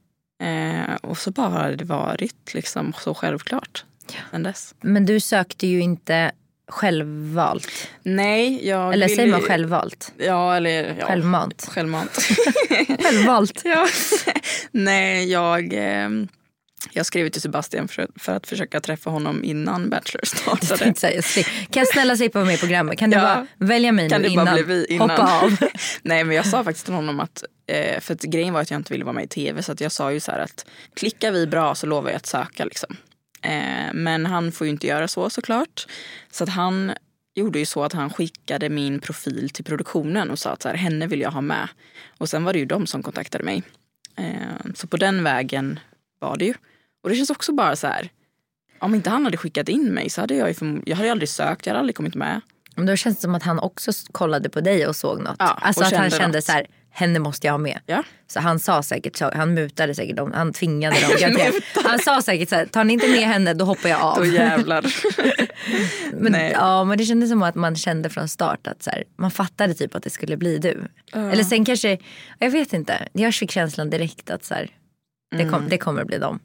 Eh, 0.42 0.94
och 0.94 1.18
så 1.18 1.30
bara 1.30 1.48
har 1.48 1.70
det 1.70 1.84
varit 1.84 2.54
liksom 2.54 2.92
så 2.98 3.14
självklart 3.14 3.84
sen 4.30 4.42
dess. 4.42 4.74
Men 4.80 5.06
du 5.06 5.20
sökte 5.20 5.66
ju 5.66 5.80
inte 5.80 6.30
självvalt. 6.68 7.88
Nej, 8.02 8.68
jag 8.68 8.92
Eller 8.92 9.06
vill 9.08 9.16
säger 9.16 9.30
man 9.32 9.40
självvalt? 9.42 10.12
Ja, 10.18 10.56
eller 10.56 10.96
ja. 11.00 11.06
Självmant. 11.06 11.66
Självmant. 11.70 12.10
Självvalt. 13.02 13.60
ja. 13.64 13.86
Nej, 14.70 15.30
jag, 15.32 15.72
eh, 15.72 16.08
jag 16.92 17.06
skrev 17.06 17.28
till 17.28 17.40
Sebastian 17.42 17.88
för, 17.88 18.08
för 18.18 18.32
att 18.36 18.46
försöka 18.46 18.80
träffa 18.80 19.10
honom 19.10 19.44
innan 19.44 19.90
Bachelor 19.90 20.24
startade. 20.26 20.94
säga, 20.94 21.22
Kan 21.70 21.80
jag 21.80 21.88
snälla 21.88 22.16
slippa 22.16 22.38
vara 22.38 22.46
med 22.46 22.54
i 22.54 22.58
programmet? 22.58 22.98
Kan 22.98 23.10
du 23.10 23.16
Ja. 23.16 23.22
bara 23.22 23.46
välja 23.58 23.92
mig 23.92 24.10
Kan 24.10 24.22
nu 24.22 24.28
innan? 24.28 24.54
bli 24.54 24.62
vi 24.62 24.86
innan? 24.86 25.10
Hoppa 25.10 25.40
av. 25.42 25.56
Nej 26.02 26.24
men 26.24 26.36
jag 26.36 26.46
sa 26.46 26.64
faktiskt 26.64 26.84
till 26.86 26.94
honom 26.94 27.20
att, 27.20 27.44
eh, 27.66 28.00
för 28.00 28.14
att 28.14 28.22
grejen 28.22 28.54
var 28.54 28.60
att 28.60 28.70
jag 28.70 28.80
inte 28.80 28.92
ville 28.92 29.04
vara 29.04 29.12
med 29.14 29.24
i 29.24 29.28
tv 29.28 29.62
så 29.62 29.74
jag 29.78 29.92
sa 29.92 30.12
ju 30.12 30.20
så 30.20 30.32
här 30.32 30.38
att 30.38 30.66
klickar 30.94 31.32
vi 31.32 31.46
bra 31.46 31.74
så 31.74 31.86
lovar 31.86 32.10
jag 32.10 32.16
att 32.16 32.26
söka 32.26 32.64
liksom. 32.64 32.96
Eh, 33.42 33.92
men 33.94 34.26
han 34.26 34.52
får 34.52 34.66
ju 34.66 34.70
inte 34.70 34.86
göra 34.86 35.08
så 35.08 35.30
såklart. 35.30 35.86
Så 36.30 36.44
att 36.44 36.50
han 36.50 36.92
gjorde 37.34 37.58
ju 37.58 37.66
så 37.66 37.84
att 37.84 37.92
han 37.92 38.10
skickade 38.10 38.68
min 38.68 38.98
profil 39.00 39.50
till 39.50 39.64
produktionen 39.64 40.30
och 40.30 40.38
sa 40.38 40.50
att 40.50 40.62
så 40.62 40.68
här, 40.68 40.76
henne 40.76 41.06
vill 41.06 41.20
jag 41.20 41.30
ha 41.30 41.40
med. 41.40 41.68
Och 42.18 42.28
sen 42.28 42.44
var 42.44 42.52
det 42.52 42.58
ju 42.58 42.64
de 42.64 42.86
som 42.86 43.02
kontaktade 43.02 43.44
mig. 43.44 43.62
Eh, 44.16 44.72
så 44.74 44.86
på 44.86 44.96
den 44.96 45.24
vägen 45.24 45.80
var 46.18 46.36
det 46.36 46.44
ju. 46.44 46.54
Och 47.02 47.08
det 47.10 47.14
känns 47.16 47.30
också 47.30 47.52
bara 47.52 47.76
så 47.76 47.86
här, 47.86 48.10
om 48.78 48.94
inte 48.94 49.10
han 49.10 49.24
hade 49.24 49.36
skickat 49.36 49.68
in 49.68 49.84
mig 49.94 50.10
så 50.10 50.20
hade 50.20 50.34
jag 50.34 50.48
ju, 50.48 50.54
förmo- 50.54 50.82
jag 50.86 50.96
hade 50.96 51.12
aldrig 51.12 51.28
sökt, 51.28 51.66
jag 51.66 51.72
hade 51.72 51.80
aldrig 51.80 51.96
kommit 51.96 52.14
med. 52.14 52.40
Men 52.74 52.86
då 52.86 52.96
känns 52.96 53.16
det 53.16 53.20
som 53.22 53.34
att 53.34 53.42
han 53.42 53.58
också 53.58 53.92
kollade 54.12 54.48
på 54.48 54.60
dig 54.60 54.86
och 54.86 54.96
såg 54.96 55.20
något. 55.22 55.36
Ja, 55.38 55.46
alltså 55.46 55.80
och 55.80 55.86
att 55.86 55.92
han 55.92 56.10
kände 56.10 56.38
något. 56.38 56.44
så 56.44 56.52
här, 56.52 56.66
henne 56.90 57.18
måste 57.18 57.46
jag 57.46 57.52
ha 57.54 57.58
med. 57.58 57.80
Ja. 57.86 58.02
Så 58.26 58.40
han 58.40 58.58
sa 58.58 58.82
säkert 58.82 59.16
så, 59.16 59.30
han 59.34 59.54
mutade 59.54 59.94
säkert 59.94 60.16
dem, 60.16 60.32
han 60.32 60.52
tvingade 60.52 60.96
dem. 61.00 61.52
han 61.84 61.98
sa 61.98 62.22
säkert 62.22 62.48
så 62.48 62.54
här, 62.54 62.66
tar 62.66 62.84
ni 62.84 62.92
inte 62.92 63.08
med 63.08 63.20
henne 63.28 63.54
då 63.54 63.64
hoppar 63.64 63.88
jag 63.88 64.00
av. 64.00 64.16
Då 64.16 64.24
jävlar. 64.24 64.94
men, 66.12 66.32
Nej. 66.32 66.52
ja, 66.52 66.84
men 66.84 66.98
det 66.98 67.04
kändes 67.04 67.30
som 67.30 67.42
att 67.42 67.54
man 67.54 67.76
kände 67.76 68.08
från 68.10 68.28
start 68.28 68.66
att 68.66 68.82
så 68.82 68.90
här, 68.90 69.04
man 69.16 69.30
fattade 69.30 69.74
typ 69.74 69.94
att 69.94 70.02
det 70.02 70.10
skulle 70.10 70.36
bli 70.36 70.58
du. 70.58 70.82
Eller 71.12 71.44
sen 71.44 71.64
kanske, 71.64 71.98
jag 72.38 72.50
vet 72.50 72.72
inte, 72.72 73.08
jag 73.12 73.34
fick 73.34 73.50
känslan 73.50 73.90
direkt 73.90 74.30
att 74.30 74.44
så 74.44 74.54
här, 74.54 74.70
det, 75.30 75.44
kom, 75.44 75.54
Mm. 75.54 75.68
det 75.68 75.78
kommer 75.78 76.04
bli 76.04 76.18
dem. 76.18 76.38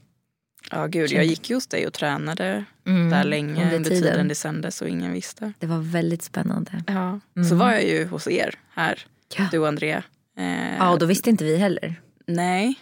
Ja 0.71 0.87
gud, 0.87 1.11
jag 1.11 1.25
gick 1.25 1.49
ju 1.49 1.55
hos 1.55 1.67
dig 1.67 1.87
och 1.87 1.93
tränade 1.93 2.63
där 3.11 3.23
länge 3.23 3.63
under 3.63 3.75
under, 3.75 3.89
tiden. 3.89 4.11
tiden. 4.11 4.27
det 4.27 4.35
sändes 4.35 4.81
och 4.81 4.89
ingen 4.89 5.13
visste. 5.13 5.53
Det 5.59 5.65
var 5.67 5.77
väldigt 5.79 6.23
spännande. 6.23 6.83
Ja. 6.87 7.19
Så 7.49 7.55
var 7.55 7.71
jag 7.71 7.83
ju 7.83 8.05
hos 8.07 8.27
er 8.27 8.55
här, 8.73 8.99
Ja. 9.37 9.47
du 9.51 9.57
och 9.59 9.67
Andrea. 9.67 10.03
Eh, 10.37 10.77
Ja, 10.77 10.89
och 10.91 10.99
då 10.99 11.05
visste 11.05 11.29
inte 11.29 11.43
vi 11.43 11.57
heller. 11.57 11.95
Nej, 12.27 12.75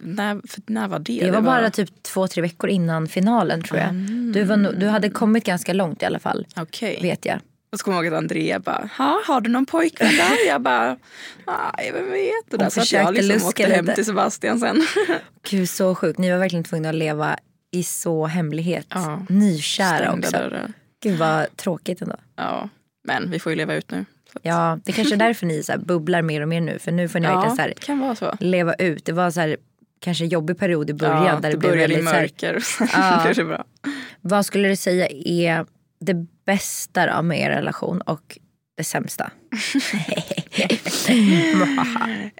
när, 0.00 0.40
för 0.48 0.62
när 0.66 0.88
var 0.88 0.98
det? 0.98 1.20
Det 1.24 1.30
var 1.30 1.40
bara 1.40 1.70
typ 1.70 2.02
två, 2.02 2.28
tre 2.28 2.42
veckor 2.42 2.70
innan 2.70 3.08
finalen 3.08 3.62
tror 3.62 3.80
jag. 3.80 3.94
Du, 4.34 4.42
var, 4.44 4.56
du 4.72 4.86
hade 4.86 5.10
kommit 5.10 5.44
ganska 5.44 5.72
långt 5.72 6.02
i 6.02 6.06
alla 6.06 6.18
fall, 6.18 6.46
Okej. 6.56 6.98
vet 7.02 7.24
jag. 7.26 7.40
Och 7.72 7.78
så 7.78 7.84
kommer 7.84 7.96
jag 7.98 8.04
ihåg 8.04 8.14
att 8.14 8.18
Andrea 8.18 8.58
bara, 8.58 8.88
"Ha, 8.98 9.20
har 9.26 9.40
du 9.40 9.50
någon 9.50 9.66
pojkvän 9.66 10.16
där? 10.16 10.46
Jag 10.48 10.60
bara, 10.62 10.96
nej 11.46 11.90
vem 11.94 12.10
vet. 12.10 12.52
Och 12.52 12.58
där 12.58 12.58
så 12.58 12.64
att 12.66 12.72
försökte 12.86 12.96
jag 13.04 13.24
liksom 13.24 13.48
åkte 13.48 13.64
hem 13.66 13.86
till 13.94 14.04
Sebastian 14.04 14.60
sen. 14.60 14.82
Gud 15.50 15.68
så 15.68 15.94
sjukt, 15.94 16.18
ni 16.18 16.30
var 16.30 16.38
verkligen 16.38 16.64
tvungna 16.64 16.88
att 16.88 16.94
leva 16.94 17.36
i 17.70 17.82
så 17.82 18.26
hemlighet. 18.26 18.86
Ja. 18.88 19.26
Nykära 19.28 19.96
Stängda 19.98 20.28
också. 20.28 20.36
dörrar. 20.38 20.72
Gud 21.02 21.18
vad 21.18 21.56
tråkigt 21.56 22.02
ändå. 22.02 22.16
Ja, 22.36 22.68
men 23.04 23.30
vi 23.30 23.38
får 23.38 23.52
ju 23.52 23.56
leva 23.56 23.74
ut 23.74 23.90
nu. 23.90 24.04
Ja, 24.42 24.78
det 24.84 24.92
kanske 24.92 25.14
är 25.14 25.18
därför 25.18 25.46
ni 25.46 25.62
så 25.62 25.72
här 25.72 25.78
bubblar 25.78 26.22
mer 26.22 26.40
och 26.40 26.48
mer 26.48 26.60
nu. 26.60 26.78
För 26.78 26.92
nu 26.92 27.08
får 27.08 27.18
ni 27.18 27.26
verkligen 27.26 27.56
så 27.56 27.62
här, 27.62 27.72
kan 27.72 27.98
vara 27.98 28.14
så. 28.14 28.36
leva 28.40 28.74
ut. 28.74 29.04
Det 29.04 29.12
var 29.12 29.30
så 29.30 29.40
här, 29.40 29.56
kanske 30.00 30.24
en 30.24 30.28
jobbig 30.28 30.58
period 30.58 30.90
i 30.90 30.94
början. 30.94 31.24
ja, 31.24 31.32
där 31.34 31.40
det, 31.40 31.48
det 31.50 31.56
blev 31.56 31.70
började 31.72 31.94
i 31.94 32.02
så 32.02 32.08
här, 32.10 32.20
mörker 32.20 32.56
och 32.56 32.62
sen 32.62 32.88
Ja. 32.92 33.20
blev 33.24 33.34
det 33.34 33.44
bra. 33.44 33.64
Vad 34.20 34.46
skulle 34.46 34.68
du 34.68 34.76
säga 34.76 35.08
är 35.24 35.66
det 36.00 36.26
bästa 36.44 37.16
då 37.16 37.22
med 37.22 37.40
er 37.40 37.50
relation 37.50 38.00
och 38.00 38.38
det 38.76 38.84
sämsta? 38.84 39.30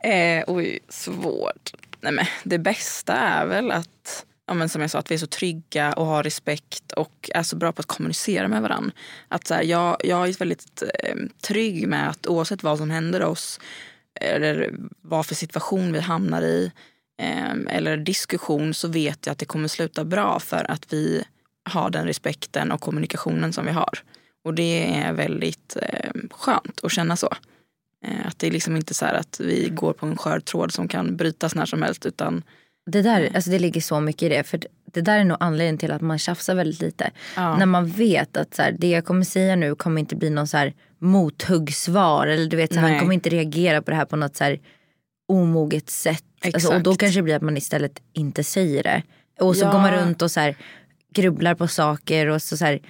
Eh, 0.02 0.44
oj, 0.46 0.78
svårt. 0.88 1.70
Nej, 2.00 2.12
men 2.12 2.26
det 2.42 2.58
bästa 2.58 3.12
är 3.14 3.46
väl 3.46 3.70
att, 3.70 4.24
ja, 4.46 4.54
men 4.54 4.68
som 4.68 4.80
jag 4.80 4.90
sa, 4.90 4.98
att 4.98 5.10
vi 5.10 5.14
är 5.14 5.18
så 5.18 5.26
trygga 5.26 5.92
och 5.92 6.06
har 6.06 6.22
respekt 6.22 6.92
och 6.92 7.30
är 7.34 7.42
så 7.42 7.56
bra 7.56 7.72
på 7.72 7.80
att 7.80 7.86
kommunicera 7.86 8.48
med 8.48 8.62
varandra. 8.62 8.92
Att, 9.28 9.46
så 9.46 9.54
här, 9.54 9.62
jag, 9.62 9.96
jag 10.04 10.28
är 10.28 10.38
väldigt 10.38 10.82
eh, 11.02 11.16
trygg 11.42 11.88
med 11.88 12.08
att 12.10 12.26
oavsett 12.26 12.62
vad 12.62 12.78
som 12.78 12.90
händer 12.90 13.22
oss 13.22 13.60
eller 14.20 14.74
vad 15.00 15.26
för 15.26 15.34
situation 15.34 15.92
vi 15.92 16.00
hamnar 16.00 16.42
i 16.42 16.72
eh, 17.18 17.52
eller 17.68 17.96
diskussion 17.96 18.74
så 18.74 18.88
vet 18.88 19.26
jag 19.26 19.32
att 19.32 19.38
det 19.38 19.44
kommer 19.44 19.68
sluta 19.68 20.04
bra 20.04 20.40
för 20.40 20.70
att 20.70 20.92
vi 20.92 21.24
har 21.70 21.90
den 21.90 22.06
respekten 22.06 22.72
och 22.72 22.80
kommunikationen 22.80 23.52
som 23.52 23.66
vi 23.66 23.72
har. 23.72 23.98
Och 24.44 24.54
det 24.54 24.94
är 24.94 25.12
väldigt 25.12 25.76
eh, 25.82 26.10
skönt 26.30 26.84
att 26.84 26.92
känna 26.92 27.16
så. 27.16 27.34
Eh, 28.04 28.26
Att 28.26 28.38
det 28.38 28.46
är 28.46 28.50
liksom 28.50 28.76
inte 28.76 28.94
så 28.94 29.04
här 29.04 29.14
att 29.14 29.40
vi 29.40 29.68
går 29.68 29.92
på 29.92 30.06
en 30.06 30.16
skör 30.16 30.40
tråd 30.40 30.72
som 30.72 30.88
kan 30.88 31.16
brytas 31.16 31.54
när 31.54 31.66
som 31.66 31.82
helst. 31.82 32.06
Utan 32.06 32.42
det, 32.86 33.02
där, 33.02 33.30
alltså 33.34 33.50
det 33.50 33.58
ligger 33.58 33.80
så 33.80 34.00
mycket 34.00 34.22
i 34.22 34.28
det. 34.28 34.44
För 34.44 34.60
det 34.92 35.00
där 35.00 35.18
är 35.18 35.24
nog 35.24 35.36
anledningen 35.40 35.78
till 35.78 35.92
att 35.92 36.00
man 36.02 36.18
tjafsar 36.18 36.54
väldigt 36.54 36.80
lite. 36.80 37.10
Ja. 37.36 37.56
När 37.56 37.66
man 37.66 37.86
vet 37.88 38.36
att 38.36 38.54
så 38.54 38.62
här, 38.62 38.76
det 38.78 38.88
jag 38.90 39.04
kommer 39.04 39.24
säga 39.24 39.56
nu 39.56 39.74
kommer 39.74 40.00
inte 40.00 40.16
bli 40.16 40.30
någon 40.30 40.46
så 40.46 40.56
här 40.56 40.72
mothuggsvar. 40.98 42.26
Eller 42.26 42.46
du 42.46 42.56
vet, 42.56 42.74
så 42.74 42.80
här, 42.80 42.90
han 42.90 43.00
kommer 43.00 43.14
inte 43.14 43.30
reagera 43.30 43.82
på 43.82 43.90
det 43.90 43.96
här 43.96 44.04
på 44.04 44.16
något 44.16 44.36
så 44.36 44.44
här 44.44 44.60
omoget 45.28 45.90
sätt. 45.90 46.24
Alltså, 46.54 46.74
och 46.74 46.82
då 46.82 46.94
kanske 46.94 47.18
det 47.18 47.22
blir 47.22 47.36
att 47.36 47.42
man 47.42 47.56
istället 47.56 48.02
inte 48.12 48.44
säger 48.44 48.82
det. 48.82 49.02
Och 49.40 49.56
så 49.56 49.64
Ja. 49.64 49.72
går 49.72 49.78
man 49.78 49.92
runt 49.92 50.22
och 50.22 50.30
så 50.30 50.40
här, 50.40 50.56
grubblar 51.14 51.54
på 51.54 51.68
saker. 51.68 52.26
Och 52.26 52.42
så, 52.42 52.56
så 52.56 52.64
här, 52.64 52.80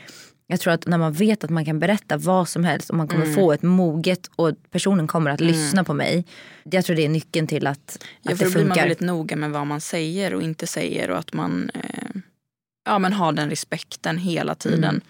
jag 0.46 0.60
tror 0.60 0.72
att 0.72 0.86
när 0.86 0.98
man 0.98 1.12
vet 1.12 1.44
att 1.44 1.50
man 1.50 1.64
kan 1.64 1.78
berätta 1.78 2.16
vad 2.16 2.48
som 2.48 2.64
helst 2.64 2.90
och 2.90 2.96
man 2.96 3.08
kommer 3.08 3.24
Mm. 3.24 3.34
få 3.34 3.52
ett 3.52 3.62
moget 3.62 4.30
och 4.36 4.50
personen 4.70 5.06
kommer 5.06 5.30
att 5.30 5.40
lyssna 5.40 5.84
på 5.84 5.94
mig. 5.94 6.24
Jag 6.64 6.84
tror 6.84 6.96
det 6.96 7.04
är 7.04 7.08
nyckeln 7.08 7.46
till 7.46 7.66
att, 7.66 8.04
ja, 8.22 8.32
att 8.32 8.38
för 8.38 8.44
det 8.44 8.50
då 8.50 8.54
blir 8.54 8.60
man 8.64 8.68
funkar. 8.68 8.82
väldigt 8.82 9.00
noga 9.00 9.36
med 9.36 9.50
vad 9.50 9.66
man 9.66 9.80
säger 9.80 10.34
och 10.34 10.42
inte 10.42 10.66
säger 10.66 11.10
och 11.10 11.18
att 11.18 11.32
man 11.32 11.70
eh, 11.74 12.20
ja, 12.84 12.98
men 12.98 13.12
har 13.12 13.32
den 13.32 13.50
respekten 13.50 14.18
hela 14.18 14.54
tiden. 14.54 14.84
Mm. 14.84 15.00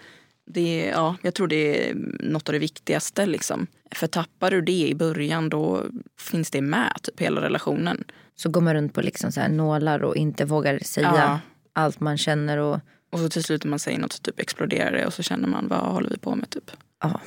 Det, 0.47 0.85
ja, 0.85 1.15
jag 1.21 1.33
tror 1.33 1.47
det 1.47 1.89
är 1.89 1.95
något 2.19 2.49
av 2.49 2.53
det 2.53 2.59
viktigaste. 2.59 3.25
Liksom. 3.25 3.67
För 3.91 4.07
tappar 4.07 4.51
du 4.51 4.61
det 4.61 4.87
i 4.87 4.95
början 4.95 5.49
då 5.49 5.83
finns 6.19 6.51
det 6.51 6.61
med 6.61 6.91
typ 7.03 7.19
hela 7.21 7.41
relationen. 7.41 8.03
Så 8.35 8.49
går 8.49 8.61
man 8.61 8.73
runt 8.73 8.93
på 8.93 9.01
liksom 9.01 9.31
så 9.31 9.47
nålar 9.47 10.03
och 10.03 10.15
inte 10.15 10.45
vågar 10.45 10.79
säga 10.79 11.13
Ja. 11.15 11.39
allt 11.73 11.99
man 11.99 12.17
känner. 12.17 12.57
Och, 12.57 12.79
Och 13.15 13.21
så 13.21 13.29
till 13.29 13.43
slut 13.43 13.63
när 13.63 13.69
man 13.69 13.79
säger 13.79 13.99
något 13.99 14.13
så 14.13 14.19
typ 14.21 14.39
exploderar 14.39 14.91
det 14.91 15.05
och 15.05 15.13
så 15.13 15.23
känner 15.23 15.47
man 15.47 15.67
vad 15.67 15.79
håller 15.79 16.09
vi 16.09 16.17
på 16.17 16.35
med 16.35 16.49
typ. 16.49 16.71
ja, 17.01 17.19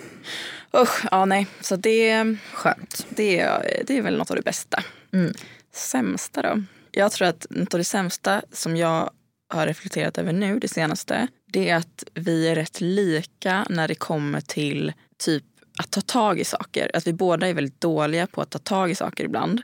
Usch, 0.82 1.04
ja 1.10 1.24
nej. 1.24 1.46
Så 1.60 1.76
det, 1.76 2.36
skönt. 2.52 3.06
det, 3.10 3.40
är- 3.40 3.82
det 3.86 3.98
är 3.98 4.02
väl 4.02 4.18
något 4.18 4.30
av 4.30 4.36
det 4.36 4.42
bästa. 4.42 4.82
Mm. 5.12 5.32
Sämsta 5.74 6.42
då? 6.42 6.62
Jag 6.92 7.12
tror 7.12 7.28
att 7.28 7.46
något 7.50 7.74
av 7.74 7.78
det 7.78 7.84
sämsta 7.84 8.42
som 8.52 8.76
jag 8.76 9.10
har 9.54 9.66
reflekterat 9.66 10.18
över 10.18 10.32
nu 10.32 10.58
det 10.58 10.68
senaste 10.68 11.28
det 11.46 11.68
är 11.70 11.76
att 11.76 12.04
vi 12.14 12.48
är 12.48 12.54
rätt 12.54 12.80
lika 12.80 13.66
när 13.70 13.88
det 13.88 13.94
kommer 13.94 14.40
till 14.40 14.92
typ 15.18 15.44
att 15.78 15.90
ta 15.90 16.00
tag 16.00 16.38
i 16.40 16.44
saker. 16.44 16.90
Att 16.94 17.06
vi 17.06 17.12
båda 17.12 17.48
är 17.48 17.54
väldigt 17.54 17.80
dåliga 17.80 18.26
på 18.26 18.40
att 18.42 18.50
ta 18.50 18.58
tag 18.58 18.90
i 18.90 18.94
saker 18.94 19.24
ibland. 19.24 19.62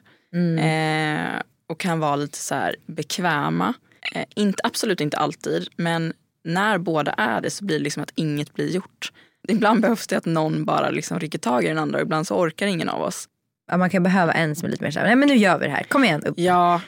Eh, 0.61 1.41
och 1.67 1.81
kan 1.81 2.01
vara 2.01 2.17
lite 2.17 2.39
så 2.39 2.55
här 2.55 2.77
bekväma. 2.87 3.75
Eh, 4.13 4.25
inte, 4.35 4.61
absolut 4.65 5.01
inte 5.01 5.17
alltid, 5.17 5.69
men 5.77 6.13
när 6.45 6.79
båda 6.79 7.13
är 7.13 7.41
det 7.41 7.51
så 7.51 7.65
blir 7.65 7.79
det 7.79 7.85
liksom 7.85 8.03
att 8.03 8.13
inget 8.15 8.55
blir 8.55 8.71
gjort. 8.71 9.13
Ibland 9.49 9.81
behövs 9.81 10.07
det 10.07 10.17
att 10.17 10.25
någon 10.25 10.65
bara 10.65 10.91
liksom 10.91 11.19
rycker 11.21 11.39
tag 11.39 11.65
i 11.65 11.69
den 11.69 11.79
andra 11.79 11.99
och 11.99 12.03
ibland 12.03 12.27
så 12.27 12.37
orkar 12.37 12.67
ingen 12.67 12.89
av 12.89 13.03
oss. 13.03 13.29
Ja, 13.71 13.77
man 13.77 13.91
kan 13.91 14.03
behöva 14.03 14.33
en 14.33 14.57
som 14.57 14.67
är 14.67 14.71
lite 14.71 14.85
mer 14.85 14.91
såhär, 14.91 15.07
nej 15.07 15.17
men 15.17 15.29
nu 15.29 15.35
gör 15.37 15.59
vi 15.59 15.67
det 15.67 15.73
här, 15.73 15.83
kom 15.83 16.05
igen 16.05 16.25
upp. 16.25 16.35
Ja, 16.39 16.81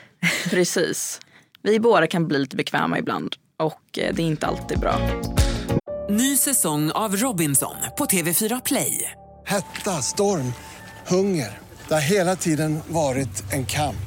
precis. 0.49 1.19
Vi 1.61 1.79
båda 1.79 2.07
kan 2.07 2.27
bli 2.27 2.39
lite 2.39 2.55
bekväma 2.55 2.99
ibland 2.99 3.35
och 3.57 3.99
eh, 3.99 4.13
det 4.15 4.21
är 4.21 4.27
inte 4.27 4.47
alltid 4.47 4.79
bra. 4.79 4.99
Ny 6.09 6.37
säsong 6.37 6.91
av 6.91 7.15
Robinson 7.15 7.75
på 7.97 8.05
TV4 8.05 8.61
Play. 8.65 9.11
Hetta, 9.45 9.91
storm, 10.01 10.53
hunger. 11.07 11.57
Det 11.87 11.93
har 11.93 12.01
hela 12.01 12.35
tiden 12.35 12.79
varit 12.87 13.53
en 13.53 13.65
kamp. 13.65 14.06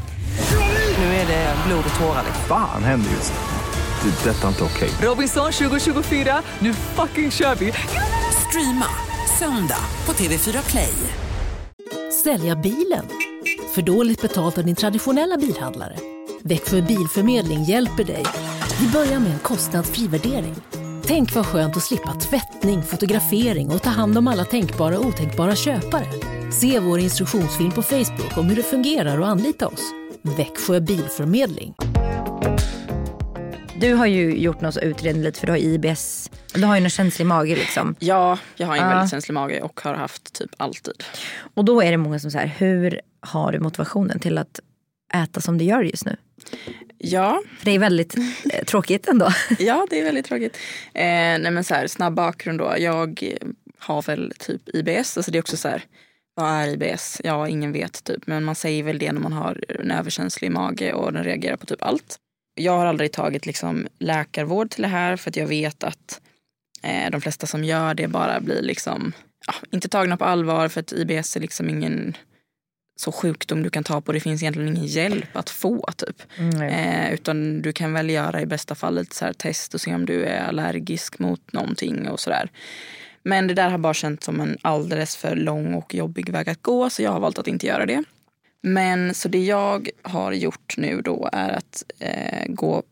Nu 1.01 1.07
är 1.07 1.27
det 1.27 1.55
blod 1.67 1.85
och 1.93 2.01
tårar. 2.01 2.23
liksom. 2.27 2.45
Fan 2.49 2.85
händer 2.85 3.11
just 3.11 3.33
nu. 3.33 4.11
Det. 4.11 4.31
är 4.31 4.35
Detta 4.35 4.45
är 4.45 4.49
inte 4.49 4.65
okej. 4.65 4.91
Robinson 5.03 5.53
2024, 5.53 6.43
nu 6.59 6.75
fucking 6.75 7.31
kör 7.31 7.55
vi! 7.55 7.73
Streama 8.49 8.87
söndag 9.39 9.85
på 10.05 10.13
TV4 10.13 10.71
Play. 10.71 10.93
Sälja 12.25 12.57
bilen? 12.57 13.05
För 13.75 13.83
dåligt 13.83 14.23
betalt 14.23 14.59
av 14.59 14.65
din 14.65 14.75
traditionella 14.75 15.37
bilhandlare? 15.37 15.97
Växjö 16.43 16.83
Bilförmedling 16.83 17.65
hjälper 17.65 18.05
dig. 18.05 18.25
Vi 18.81 18.89
börjar 18.89 19.21
med 19.21 19.33
en 19.33 19.39
kostnadsfri 19.39 20.07
värdering. 20.09 20.55
Tänk 21.07 21.35
vad 21.35 21.47
skönt 21.47 21.77
att 21.77 21.83
slippa 21.83 22.15
tvättning, 22.15 22.83
fotografering 22.83 23.71
och 23.71 23.83
ta 23.83 23.91
hand 23.91 24.19
om 24.19 24.29
alla 24.29 24.45
tänkbara 24.45 24.99
och 24.99 25.07
otänkbara 25.07 25.57
köpare. 25.57 26.07
Se 26.53 26.81
vår 26.81 26.99
instruktionsfilm 26.99 27.71
på 27.71 27.83
Facebook 27.83 28.37
om 28.37 28.47
hur 28.47 28.57
det 28.57 28.63
fungerar 28.63 29.19
och 29.19 29.29
anlita 29.29 29.69
oss. 29.69 29.93
Växjö 30.23 30.81
Bilförmedling. 30.81 31.75
Du 33.81 33.95
har 33.95 34.07
ju 34.07 34.37
gjort 34.39 34.61
någon 34.61 34.73
utredning 34.83 35.23
lite 35.25 35.41
för 35.41 35.47
du 35.47 35.53
har 35.53 35.59
IBS. 35.59 36.31
Du 36.55 36.65
har 36.65 36.77
ju 36.79 36.85
en 36.85 36.91
känslig 36.91 37.27
mage 37.27 37.55
liksom. 37.55 37.95
Ja, 37.99 38.39
jag 38.57 38.67
har 38.67 38.77
en 38.77 38.83
Ja. 38.83 38.89
väldigt 38.89 39.11
känslig 39.11 39.35
mage 39.35 39.61
och 39.61 39.81
har 39.81 39.95
haft 39.95 40.33
typ 40.33 40.51
alltid. 40.57 41.05
Och 41.55 41.65
då 41.65 41.83
är 41.83 41.91
det 41.91 41.97
många 41.97 42.19
som 42.19 42.31
säger, 42.31 42.47
hur 42.47 43.01
har 43.21 43.53
du 43.53 43.59
motivationen 43.61 44.19
till 44.21 44.39
att 44.39 44.61
äta 45.15 45.41
som 45.41 45.59
du 45.59 45.65
gör 45.65 45.83
just 45.83 46.07
nu? 46.07 46.17
Ja, 46.99 47.43
För 47.59 47.65
det 47.65 47.71
är 47.71 47.79
väldigt 47.79 48.17
eh, 48.53 48.65
tråkigt 48.67 49.09
ändå. 49.09 49.29
ja 49.59 49.87
det 49.91 50.01
är 50.01 50.05
väldigt 50.05 50.27
tråkigt. 50.27 50.57
Eh, 50.95 51.03
nej 51.05 51.51
men 51.51 51.65
så 51.65 51.75
här, 51.75 51.87
snabb 51.87 52.15
bakgrund 52.15 52.59
då. 52.59 52.75
Jag 52.79 53.35
har 53.79 54.03
väl 54.03 54.33
typ 54.39 54.63
IBS. 54.75 55.17
Alltså 55.17 55.31
det 55.33 55.39
är 55.39 55.43
också 55.43 55.57
så 55.57 55.69
här, 55.69 55.83
vad 56.41 56.51
är 56.51 56.69
IBS? 56.69 57.21
Ja, 57.25 57.49
ingen 57.49 57.73
vet 57.73 58.05
typ. 58.05 58.27
Men 58.27 58.45
man 58.45 58.55
säger 58.55 58.83
väl 58.83 58.99
det 58.99 59.13
när 59.13 59.21
man 59.21 59.33
har 59.33 59.65
en 59.69 59.91
överkänslig 59.91 60.51
mage 60.51 60.93
och 60.93 61.13
den 61.13 61.25
reagerar 61.25 61.57
på 61.57 61.67
typ 61.67 61.83
allt. 61.83 62.17
Jag 62.55 62.73
har 62.73 62.87
aldrig 62.87 63.13
tagit 63.13 63.47
liksom 63.47 63.89
läkarvård 63.99 64.71
till 64.71 64.83
det 64.83 64.89
här 64.89 65.17
för 65.17 65.31
att 65.31 65.37
jag 65.37 65.47
vet 65.47 65.85
att 65.85 66.21
eh, 66.83 67.11
de 67.11 67.21
flesta 67.21 67.47
som 67.47 67.65
gör 67.65 67.95
det 67.95 68.09
bara 68.09 68.41
blir 68.41 68.63
liksom, 68.63 69.13
ja, 69.47 69.55
inte 69.71 69.89
tagna 69.89 70.17
på 70.17 70.25
allvar 70.25 70.69
för 70.69 70.81
att 70.81 70.93
IBS 70.93 71.37
är 71.37 71.41
liksom 71.41 71.69
ingen 71.69 72.17
så 73.01 73.13
sjukdom 73.13 73.63
du 73.63 73.71
kan 73.71 73.85
ta 73.85 74.01
på. 74.01 74.13
Det 74.13 74.21
finns 74.21 74.43
egentligen 74.43 74.77
ingen 74.77 74.87
hjälp 74.87 75.37
att 75.37 75.51
få 75.51 75.85
typ. 75.97 76.23
Eh, 76.63 77.13
utan 77.13 77.63
du 77.63 77.73
kan 77.73 77.93
väl 77.93 78.11
göra 78.11 78.41
i 78.41 78.47
bästa 78.47 78.75
fall 78.75 78.99
ett 78.99 79.13
så 79.13 79.25
här 79.25 79.33
test 79.33 79.75
och 79.75 79.81
se 79.81 79.95
om 79.95 80.07
du 80.07 80.25
är 80.25 80.49
allergisk 80.49 81.19
mot 81.19 81.53
någonting 81.53 82.09
och 82.09 82.21
sådär. 82.21 82.51
Men 83.23 83.47
det 83.47 83.55
där 83.55 83.71
har 83.71 83.79
bara 83.79 83.95
känts 83.95 84.27
som 84.27 84.41
en 84.41 84.59
alldeles 84.63 85.17
för 85.17 85.37
lång 85.37 85.75
och 85.75 85.95
jobbig 85.95 86.31
väg 86.31 86.49
att 86.49 86.63
gå 86.63 86.91
så 86.91 87.03
jag 87.03 87.11
har 87.11 87.21
valt 87.21 87.39
att 87.39 87.49
inte 87.49 87.67
göra 87.67 87.87
det. 87.87 88.05
Men 88.63 89.15
så 89.15 89.29
det 89.29 89.45
jag 89.45 89.89
har 90.03 90.33
gjort 90.33 90.75
nu 90.77 91.01
då 91.01 91.29
är 91.33 91.51
att 91.51 91.85
eh, 91.99 92.45
gå 92.49 92.83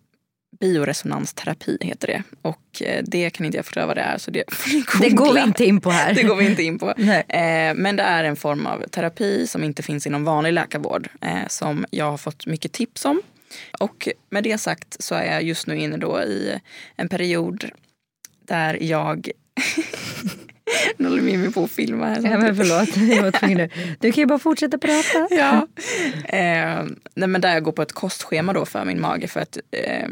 bioresonansterapi 0.61 1.79
heter 1.81 2.07
det. 2.07 2.23
Och 2.43 2.83
eh, 2.83 3.05
det 3.07 3.31
kan 3.31 3.47
inte 3.47 3.59
jag 3.59 3.65
förklara 3.65 3.87
vad 3.87 3.97
det 3.97 4.03
är 4.03 4.19
så 4.19 4.31
det 4.31 4.45
Det 5.01 5.11
går 5.11 5.35
vi 5.35 5.41
inte 5.41 5.65
in 5.65 5.81
på 5.81 5.91
här. 5.91 6.15
Det 6.15 6.23
går 6.23 6.37
vi 6.37 6.47
inte 6.47 6.63
in 6.63 6.79
på. 6.79 6.95
Eh, 7.29 7.75
men 7.75 7.97
det 7.97 8.03
är 8.03 8.25
en 8.25 8.37
form 8.37 8.67
av 8.67 8.83
terapi 8.83 9.47
som 9.47 9.65
inte 9.65 9.83
finns 9.83 10.07
inom 10.07 10.25
vanlig 10.25 10.53
läkarvård. 10.53 11.09
Eh, 11.21 11.47
som 11.49 11.87
jag 11.91 12.11
har 12.11 12.17
fått 12.17 12.47
mycket 12.47 12.73
tips 12.73 13.05
om. 13.05 13.23
Och 13.81 14.09
med 14.31 14.45
det 14.45 14.59
sagt 14.59 15.03
så 15.03 15.15
är 15.15 15.33
jag 15.33 15.43
just 15.43 15.67
nu 15.67 15.79
inne 15.79 15.97
då 15.97 16.21
i 16.21 16.61
en 16.97 17.09
period 17.09 17.71
där 18.47 18.83
jag... 18.83 19.31
nu 20.97 21.09
håller 21.09 21.23
Mimmi 21.23 21.53
på 21.53 21.65
att 21.65 21.71
filma 21.71 22.07
här. 22.07 22.21
Ja, 22.23 22.39
men 22.39 22.57
förlåt, 22.57 22.97
jag 22.97 23.23
var 23.23 23.31
tvungen. 23.31 23.71
Du 24.01 24.13
kan 24.13 24.23
ju 24.23 24.27
bara 24.27 24.39
fortsätta 24.39 24.79
prata. 24.79 25.29
Ja. 25.31 25.67
Eh, 26.25 26.85
nej, 27.15 27.29
men 27.29 27.41
där 27.41 27.55
jag 27.55 27.63
går 27.63 27.73
på 27.73 27.83
ett 27.83 27.93
kostschema 27.93 28.53
då 28.53 28.65
för 28.65 28.85
min 28.85 29.01
mage 29.01 29.29
för 29.29 29.41
att 29.41 29.59
eh, 29.71 30.09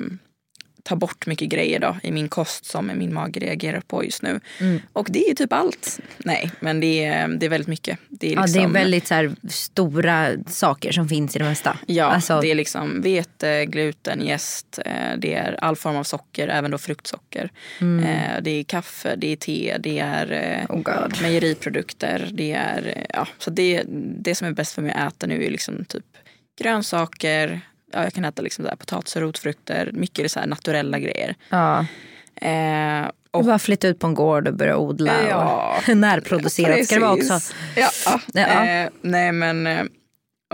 ta 0.86 0.96
bort 0.96 1.26
mycket 1.26 1.48
grejer 1.48 1.80
då 1.80 1.96
i 2.02 2.10
min 2.12 2.28
kost 2.28 2.64
som 2.64 2.86
min 2.94 3.14
mage 3.14 3.40
reagerar 3.40 3.80
på 3.80 4.04
just 4.04 4.22
nu. 4.22 4.40
Mm. 4.60 4.80
Och 4.92 5.06
det 5.10 5.30
är 5.30 5.34
typ 5.34 5.52
allt. 5.52 6.00
Nej, 6.18 6.50
men 6.60 6.80
det 6.80 7.04
är, 7.04 7.28
det 7.28 7.46
är 7.46 7.50
väldigt 7.50 7.68
mycket. 7.68 7.98
Det 8.08 8.32
är, 8.32 8.34
Ja, 8.34 8.40
liksom, 8.42 8.62
det 8.62 8.68
är 8.68 8.82
väldigt 8.82 9.06
så 9.06 9.14
här, 9.14 9.32
stora 9.48 10.28
saker 10.46 10.92
som 10.92 11.08
finns 11.08 11.36
i 11.36 11.38
det 11.38 11.44
mesta. 11.44 11.78
Ja, 11.86 12.04
Alltså- 12.04 12.40
det 12.40 12.50
är 12.50 12.54
liksom 12.54 13.00
vete, 13.02 13.66
gluten, 13.66 14.26
jäst, 14.26 14.78
eh, 14.84 14.92
det 15.18 15.34
är 15.34 15.58
all 15.64 15.76
form 15.76 15.96
av 15.96 16.04
socker, 16.04 16.48
även 16.48 16.70
då 16.70 16.78
fruktsocker. 16.78 17.50
Eh, 17.80 18.42
Det 18.42 18.50
är 18.50 18.62
kaffe, 18.64 19.16
det 19.16 19.32
är 19.32 19.36
te, 19.36 19.76
det 19.80 19.98
är 19.98 20.32
eh, 20.32 20.76
Oh 20.76 21.08
mejeriprodukter. 21.22 22.28
Det 22.32 22.52
är, 22.52 23.06
ja, 23.14 23.28
så 23.38 23.50
det, 23.50 23.82
det 24.20 24.34
som 24.34 24.48
är 24.48 24.52
bäst 24.52 24.74
för 24.74 24.82
mig 24.82 24.92
att 24.92 25.12
äta 25.14 25.26
nu 25.26 25.44
är 25.44 25.50
liksom 25.50 25.84
typ 25.84 26.04
grönsaker, 26.60 27.60
ja, 27.96 28.04
jag 28.04 28.12
kan 28.12 28.24
äta 28.24 28.42
liksom 28.42 28.64
så 28.64 28.68
här 28.68 28.76
potatis 28.76 29.16
och 29.16 29.22
rotfrukter, 29.22 29.90
mycket 29.92 30.32
så 30.32 30.40
här 30.40 30.46
naturella 30.46 30.98
grejer. 30.98 31.34
Ja. 31.48 31.86
Eh, 32.40 33.10
Och 33.30 33.44
bara 33.44 33.58
flytta 33.58 33.88
ut 33.88 33.98
på 33.98 34.06
en 34.06 34.14
gård 34.14 34.48
och 34.48 34.54
börja 34.54 34.76
odla. 34.76 35.12
Ja, 35.28 35.76
och 35.88 35.96
närproducerat 35.96 36.86
ska 36.86 36.94
det 36.94 37.00
vara 37.00 37.12
också. 37.12 37.40
Ja, 37.76 37.88
ja. 38.06 38.20
Ja. 38.32 38.66
Eh, 38.66 38.88
nej 39.02 39.32
men, 39.32 39.66
eh, 39.66 39.84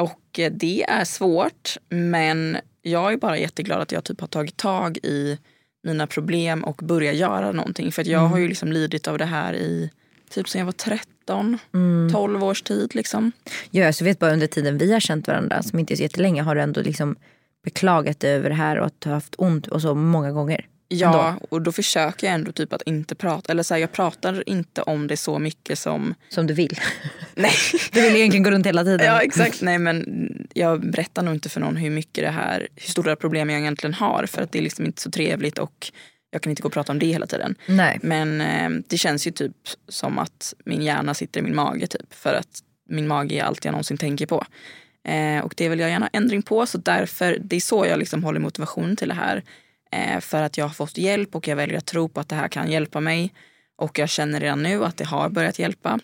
och 0.01 0.20
det 0.51 0.82
är 0.88 1.05
svårt 1.05 1.76
men 1.88 2.57
jag 2.82 3.12
är 3.12 3.16
bara 3.16 3.38
jätteglad 3.38 3.80
att 3.80 3.93
jag 3.93 4.05
typ 4.05 4.20
har 4.20 4.28
tagit 4.28 4.57
tag 4.57 4.99
i 5.03 5.38
mina 5.84 6.07
problem 6.07 6.64
och 6.64 6.76
börjat 6.76 7.14
göra 7.16 7.53
någonting. 7.53 7.93
För 7.93 8.09
jag 8.09 8.20
Mm. 8.20 8.30
har 8.32 8.38
ju 8.38 8.49
liksom 8.49 8.72
lidit 8.72 9.09
av 9.09 9.18
det 9.18 9.24
här 9.24 9.55
i 9.55 9.90
typ 10.32 10.48
sen 10.48 10.58
jag 10.58 10.66
var 10.66 10.72
13, 10.72 11.58
Mm. 11.74 12.12
12 12.12 12.44
års 12.44 12.62
tid 12.62 12.94
liksom. 12.94 13.32
Ja, 13.70 13.92
så 13.92 14.04
vet 14.04 14.18
bara 14.18 14.32
under 14.32 14.46
tiden 14.46 14.78
vi 14.78 14.92
har 14.92 15.00
känt 15.00 15.28
varandra, 15.28 15.62
som 15.62 15.78
inte 15.78 15.94
är 15.94 15.96
så 15.96 16.02
jättelänge, 16.02 16.42
har 16.42 16.54
du 16.54 16.60
ändå 16.60 16.80
liksom 16.80 17.16
beklagat 17.64 18.20
dig 18.20 18.30
över 18.34 18.48
det 18.48 18.54
här 18.54 18.78
och 18.78 18.86
att 18.86 19.00
du 19.00 19.08
har 19.08 19.14
haft 19.14 19.34
ont 19.38 19.66
och 19.66 19.82
så 19.82 19.94
många 19.94 20.32
gånger. 20.32 20.66
Ja, 20.88 21.28
Ändå. 21.28 21.46
och 21.50 21.62
då 21.62 21.72
försöker 21.72 22.26
jag 22.26 22.34
ändå 22.34 22.52
typ 22.52 22.72
att 22.72 22.82
inte 22.82 23.14
prata, 23.14 23.52
eller 23.52 23.62
så 23.62 23.74
här, 23.74 23.80
jag 23.80 23.92
pratar 23.92 24.48
inte 24.48 24.82
om 24.82 25.06
det 25.06 25.16
så 25.16 25.38
mycket 25.38 25.78
som 25.78 26.14
Som 26.28 26.46
du 26.46 26.54
vill. 26.54 26.78
Nej. 27.34 27.52
Du 27.92 28.00
vill 28.02 28.16
egentligen 28.16 28.42
gå 28.42 28.50
runt 28.50 28.66
hela 28.66 28.84
tiden. 28.84 29.06
Ja 29.06 29.20
exakt, 29.20 29.62
nej 29.62 29.78
men 29.78 30.04
jag 30.54 30.90
berättar 30.90 31.22
nog 31.22 31.34
inte 31.34 31.48
för 31.48 31.60
någon 31.60 31.76
hur 31.76 31.90
mycket 31.90 32.24
det 32.24 32.30
här, 32.30 32.68
hur 32.76 32.90
stora 32.90 33.16
problem 33.16 33.50
jag 33.50 33.60
egentligen 33.60 33.94
har 33.94 34.26
för 34.26 34.42
att 34.42 34.52
det 34.52 34.58
är 34.58 34.62
liksom 34.62 34.86
inte 34.86 35.02
så 35.02 35.10
trevligt 35.10 35.58
och 35.58 35.92
jag 36.32 36.42
kan 36.42 36.50
inte 36.50 36.62
gå 36.62 36.66
och 36.66 36.72
prata 36.72 36.92
om 36.92 36.98
det 36.98 37.06
hela 37.06 37.26
tiden. 37.26 37.54
Nej. 37.66 37.98
Men 38.02 38.40
eh, 38.40 38.82
det 38.88 38.98
känns 38.98 39.26
ju 39.26 39.30
typ 39.30 39.56
som 39.88 40.18
att 40.18 40.54
min 40.64 40.82
hjärna 40.82 41.14
sitter 41.14 41.40
i 41.40 41.42
min 41.42 41.54
mage 41.54 41.86
typ 41.86 42.14
för 42.14 42.34
att 42.34 42.62
min 42.88 43.08
mage 43.08 43.34
är 43.34 43.42
allt 43.42 43.64
jag 43.64 43.72
någonsin 43.72 43.96
tänker 43.96 44.26
på. 44.26 44.46
Eh, 45.04 45.44
och 45.44 45.54
det 45.56 45.68
vill 45.68 45.80
jag 45.80 45.90
gärna 45.90 46.08
ändring 46.12 46.42
på 46.42 46.66
så 46.66 46.78
därför, 46.78 47.38
det 47.40 47.56
är 47.56 47.60
så 47.60 47.86
jag 47.86 47.98
liksom 47.98 48.24
håller 48.24 48.40
motivation 48.40 48.96
till 48.96 49.08
det 49.08 49.14
här. 49.14 49.42
Eh, 49.92 50.20
för 50.20 50.42
att 50.42 50.58
jag 50.58 50.64
har 50.64 50.74
fått 50.74 50.98
hjälp 50.98 51.34
och 51.34 51.48
jag 51.48 51.56
väljer 51.56 51.78
att 51.78 51.86
tro 51.86 52.08
på 52.08 52.20
att 52.20 52.28
det 52.28 52.36
här 52.36 52.48
kan 52.48 52.70
hjälpa 52.70 53.00
mig. 53.00 53.34
Och 53.76 53.98
jag 53.98 54.08
känner 54.08 54.40
redan 54.40 54.62
nu 54.62 54.84
att 54.84 54.96
det 54.96 55.04
har 55.04 55.28
börjat 55.28 55.58
hjälpa. 55.58 55.98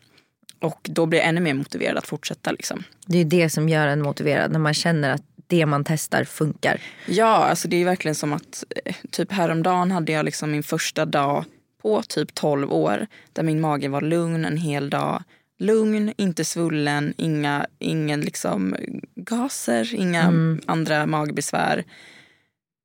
Och 0.61 0.81
då 0.83 1.07
blir 1.07 1.19
jag 1.19 1.29
ännu 1.29 1.41
mer 1.41 1.55
motiverad 1.55 1.99
att 1.99 2.07
fortsätta. 2.07 2.53
Liksom. 2.53 2.83
Det 3.07 3.17
är 3.17 3.23
ju 3.23 3.29
det 3.29 3.51
som 3.51 3.69
gör 3.69 3.87
en 3.87 4.03
motiverad, 4.03 4.53
när 4.53 4.59
man 4.59 4.75
känner 4.75 5.11
att 5.11 5.23
det 5.49 5.67
man 5.67 5.85
testar 5.85 6.25
funkar. 6.25 6.81
Ja, 7.07 7.27
alltså 7.27 7.69
det 7.69 7.77
är 7.77 7.85
verkligen 7.85 8.15
som 8.15 8.33
att 8.33 8.65
eh, 8.85 8.95
typ 9.11 9.33
häromdagen 9.33 9.91
hade 9.91 10.13
jag 10.13 10.25
liksom 10.25 10.51
min 10.51 10.63
första 10.63 11.05
dag 11.05 11.45
på 11.83 12.03
typ 12.03 12.35
12 12.35 12.73
år 12.73 13.07
där 13.33 13.43
min 13.43 13.61
mage 13.61 13.89
var 13.89 14.01
lugn 14.01 14.45
en 14.45 14.57
hel 14.57 14.91
dag. 14.91 15.23
Lugn, 15.59 16.13
inte 16.17 16.45
svullen, 16.45 17.15
inga 17.17 17.67
ingen 17.79 18.21
liksom 18.21 18.77
gaser, 19.15 19.95
inga 19.95 20.33
andra 20.67 21.07
magbesvär. 21.07 21.85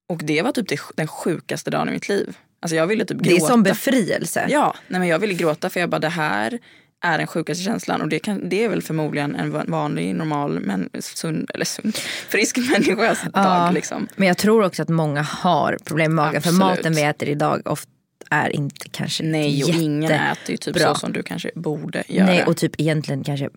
Och 0.09 0.23
det 0.23 0.41
var 0.41 0.51
typ 0.51 0.79
den 0.95 1.07
sjukaste 1.07 1.71
dagen 1.71 1.89
i 1.89 1.91
mitt 1.91 2.09
liv. 2.09 2.37
Alltså 2.59 2.75
jag 2.75 2.87
ville 2.87 3.05
typ 3.05 3.17
gråta. 3.17 3.29
Det 3.29 3.35
är 3.35 3.47
som 3.47 3.63
befrielse. 3.63 4.47
Ja, 4.49 4.75
nej 4.87 4.99
men 4.99 5.09
jag 5.09 5.19
ville 5.19 5.33
gråta 5.33 5.69
för 5.69 5.79
jag 5.79 5.89
bara 5.89 5.99
det 5.99 6.09
här 6.09 6.59
är 7.03 7.17
den 7.17 7.27
sjukaste 7.27 7.63
känslan 7.63 8.01
och 8.01 8.09
det, 8.09 8.19
kan, 8.19 8.49
det 8.49 8.63
är 8.63 8.69
väl 8.69 8.81
förmodligen 8.81 9.35
en 9.35 9.51
va- 9.51 9.63
vanlig, 9.67 10.15
normal, 10.15 10.59
men 10.59 10.89
sund, 10.99 11.51
eller 11.53 11.65
sund, 11.65 11.95
frisk 12.29 12.57
människas 12.57 13.21
dag. 13.33 13.73
Liksom. 13.73 14.07
Men 14.15 14.27
jag 14.27 14.37
tror 14.37 14.63
också 14.65 14.81
att 14.81 14.89
många 14.89 15.21
har 15.21 15.77
problem 15.85 16.15
med 16.15 16.25
magen. 16.25 16.41
För 16.41 16.49
Absolut. 16.49 16.77
maten 16.77 16.93
vi 16.95 17.03
äter 17.03 17.29
idag 17.29 17.61
ofta 17.65 17.89
är 18.29 18.49
inte 18.49 18.89
kanske 18.91 19.23
Nej, 19.23 19.63
och 19.63 19.69
jätte... 19.69 19.81
ingen 19.81 20.11
äter 20.11 20.51
ju 20.51 20.57
typ 20.57 20.73
bra. 20.75 20.93
så 20.93 20.99
som 20.99 21.13
du 21.13 21.23
kanske 21.23 21.51
borde 21.55 22.03
göra. 22.07 22.25
Nej, 22.25 22.43
och 22.43 22.57
typ 22.57 22.71
egentligen 22.81 23.23
kanske 23.23 23.49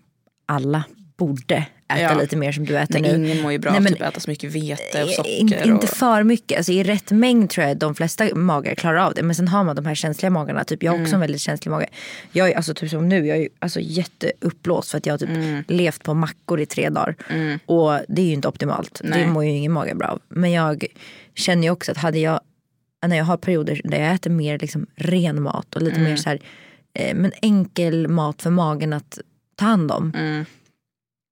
alla 0.45 0.83
borde 1.17 1.65
äta 1.89 2.01
Ja. 2.01 2.13
lite 2.21 2.35
mer 2.37 2.51
som 2.51 2.65
du 2.65 2.77
äter 2.77 2.99
Nej, 2.99 3.17
nu. 3.17 3.25
ingen 3.29 3.41
mår 3.43 3.51
ju 3.51 3.57
bra 3.57 3.71
Nej, 3.71 3.77
av 3.77 3.83
men- 3.83 3.93
typ 3.93 4.01
äta 4.01 4.19
så 4.19 4.29
mycket 4.29 4.51
vete 4.55 5.03
och 5.03 5.09
Eh, 5.09 5.15
socker. 5.15 5.29
Inte, 5.39 5.55
inte 5.65 5.87
och... 5.87 5.89
för 5.89 6.23
mycket. 6.23 6.57
Alltså, 6.57 6.71
I 6.71 6.83
rätt 6.83 7.11
mängd 7.11 7.49
tror 7.49 7.67
jag 7.67 7.77
de 7.77 7.95
flesta 7.95 8.35
magar 8.35 8.75
klarar 8.75 8.97
av 8.99 9.13
det. 9.13 9.23
Men 9.23 9.35
sen 9.35 9.47
har 9.47 9.63
man 9.63 9.75
de 9.75 9.85
här 9.85 9.95
känsliga 9.95 10.29
magarna. 10.29 10.63
Typ, 10.63 10.83
jag 10.83 10.91
har 10.91 10.95
Mm. 10.95 11.05
också 11.05 11.15
en 11.15 11.21
väldigt 11.21 11.41
känslig 11.41 11.69
mage. 11.71 11.87
Jag 12.31 12.49
är 12.51 12.55
alltså, 12.55 12.73
typ 12.73 12.89
som 12.89 13.09
nu, 13.09 13.27
jag 13.27 13.37
är 13.37 13.49
alltså, 13.59 13.79
jätteuppblåst 13.79 14.91
för 14.91 14.97
att 14.97 15.05
jag 15.05 15.13
har 15.13 15.17
typ 15.17 15.29
Mm. 15.29 15.63
levt 15.67 16.03
på 16.03 16.13
mackor 16.13 16.59
i 16.59 16.65
tre 16.65 16.89
dagar. 16.89 17.15
Och 17.65 17.99
det 18.07 18.21
är 18.21 18.25
ju 18.25 18.33
inte 18.33 18.47
optimalt. 18.47 19.01
Nej. 19.03 19.19
Det 19.23 19.27
mår 19.27 19.43
ju 19.43 19.49
ingen 19.49 19.71
mage 19.71 19.95
bra 19.95 20.07
av. 20.07 20.19
Men 20.29 20.51
jag 20.51 20.85
känner 21.35 21.63
ju 21.63 21.69
också 21.69 21.91
att 21.91 21.97
hade 21.97 22.19
jag, 22.19 22.39
när 23.07 23.17
jag 23.17 23.25
har 23.25 23.37
perioder 23.37 23.81
där 23.83 23.99
jag 23.99 24.13
äter 24.13 24.29
mer 24.31 24.59
liksom, 24.59 24.87
ren 24.95 25.41
mat 25.41 25.75
och 25.75 25.81
lite 25.81 25.95
Mm. 25.97 26.09
mer 26.09 26.17
så 26.17 26.29
här, 26.29 26.39
eh, 26.93 27.15
men 27.15 27.31
enkel 27.41 28.07
mat 28.07 28.41
för 28.41 28.49
magen 28.49 28.93
att 28.93 29.19
ta 29.55 29.65
hand 29.65 29.91
om. 29.91 30.13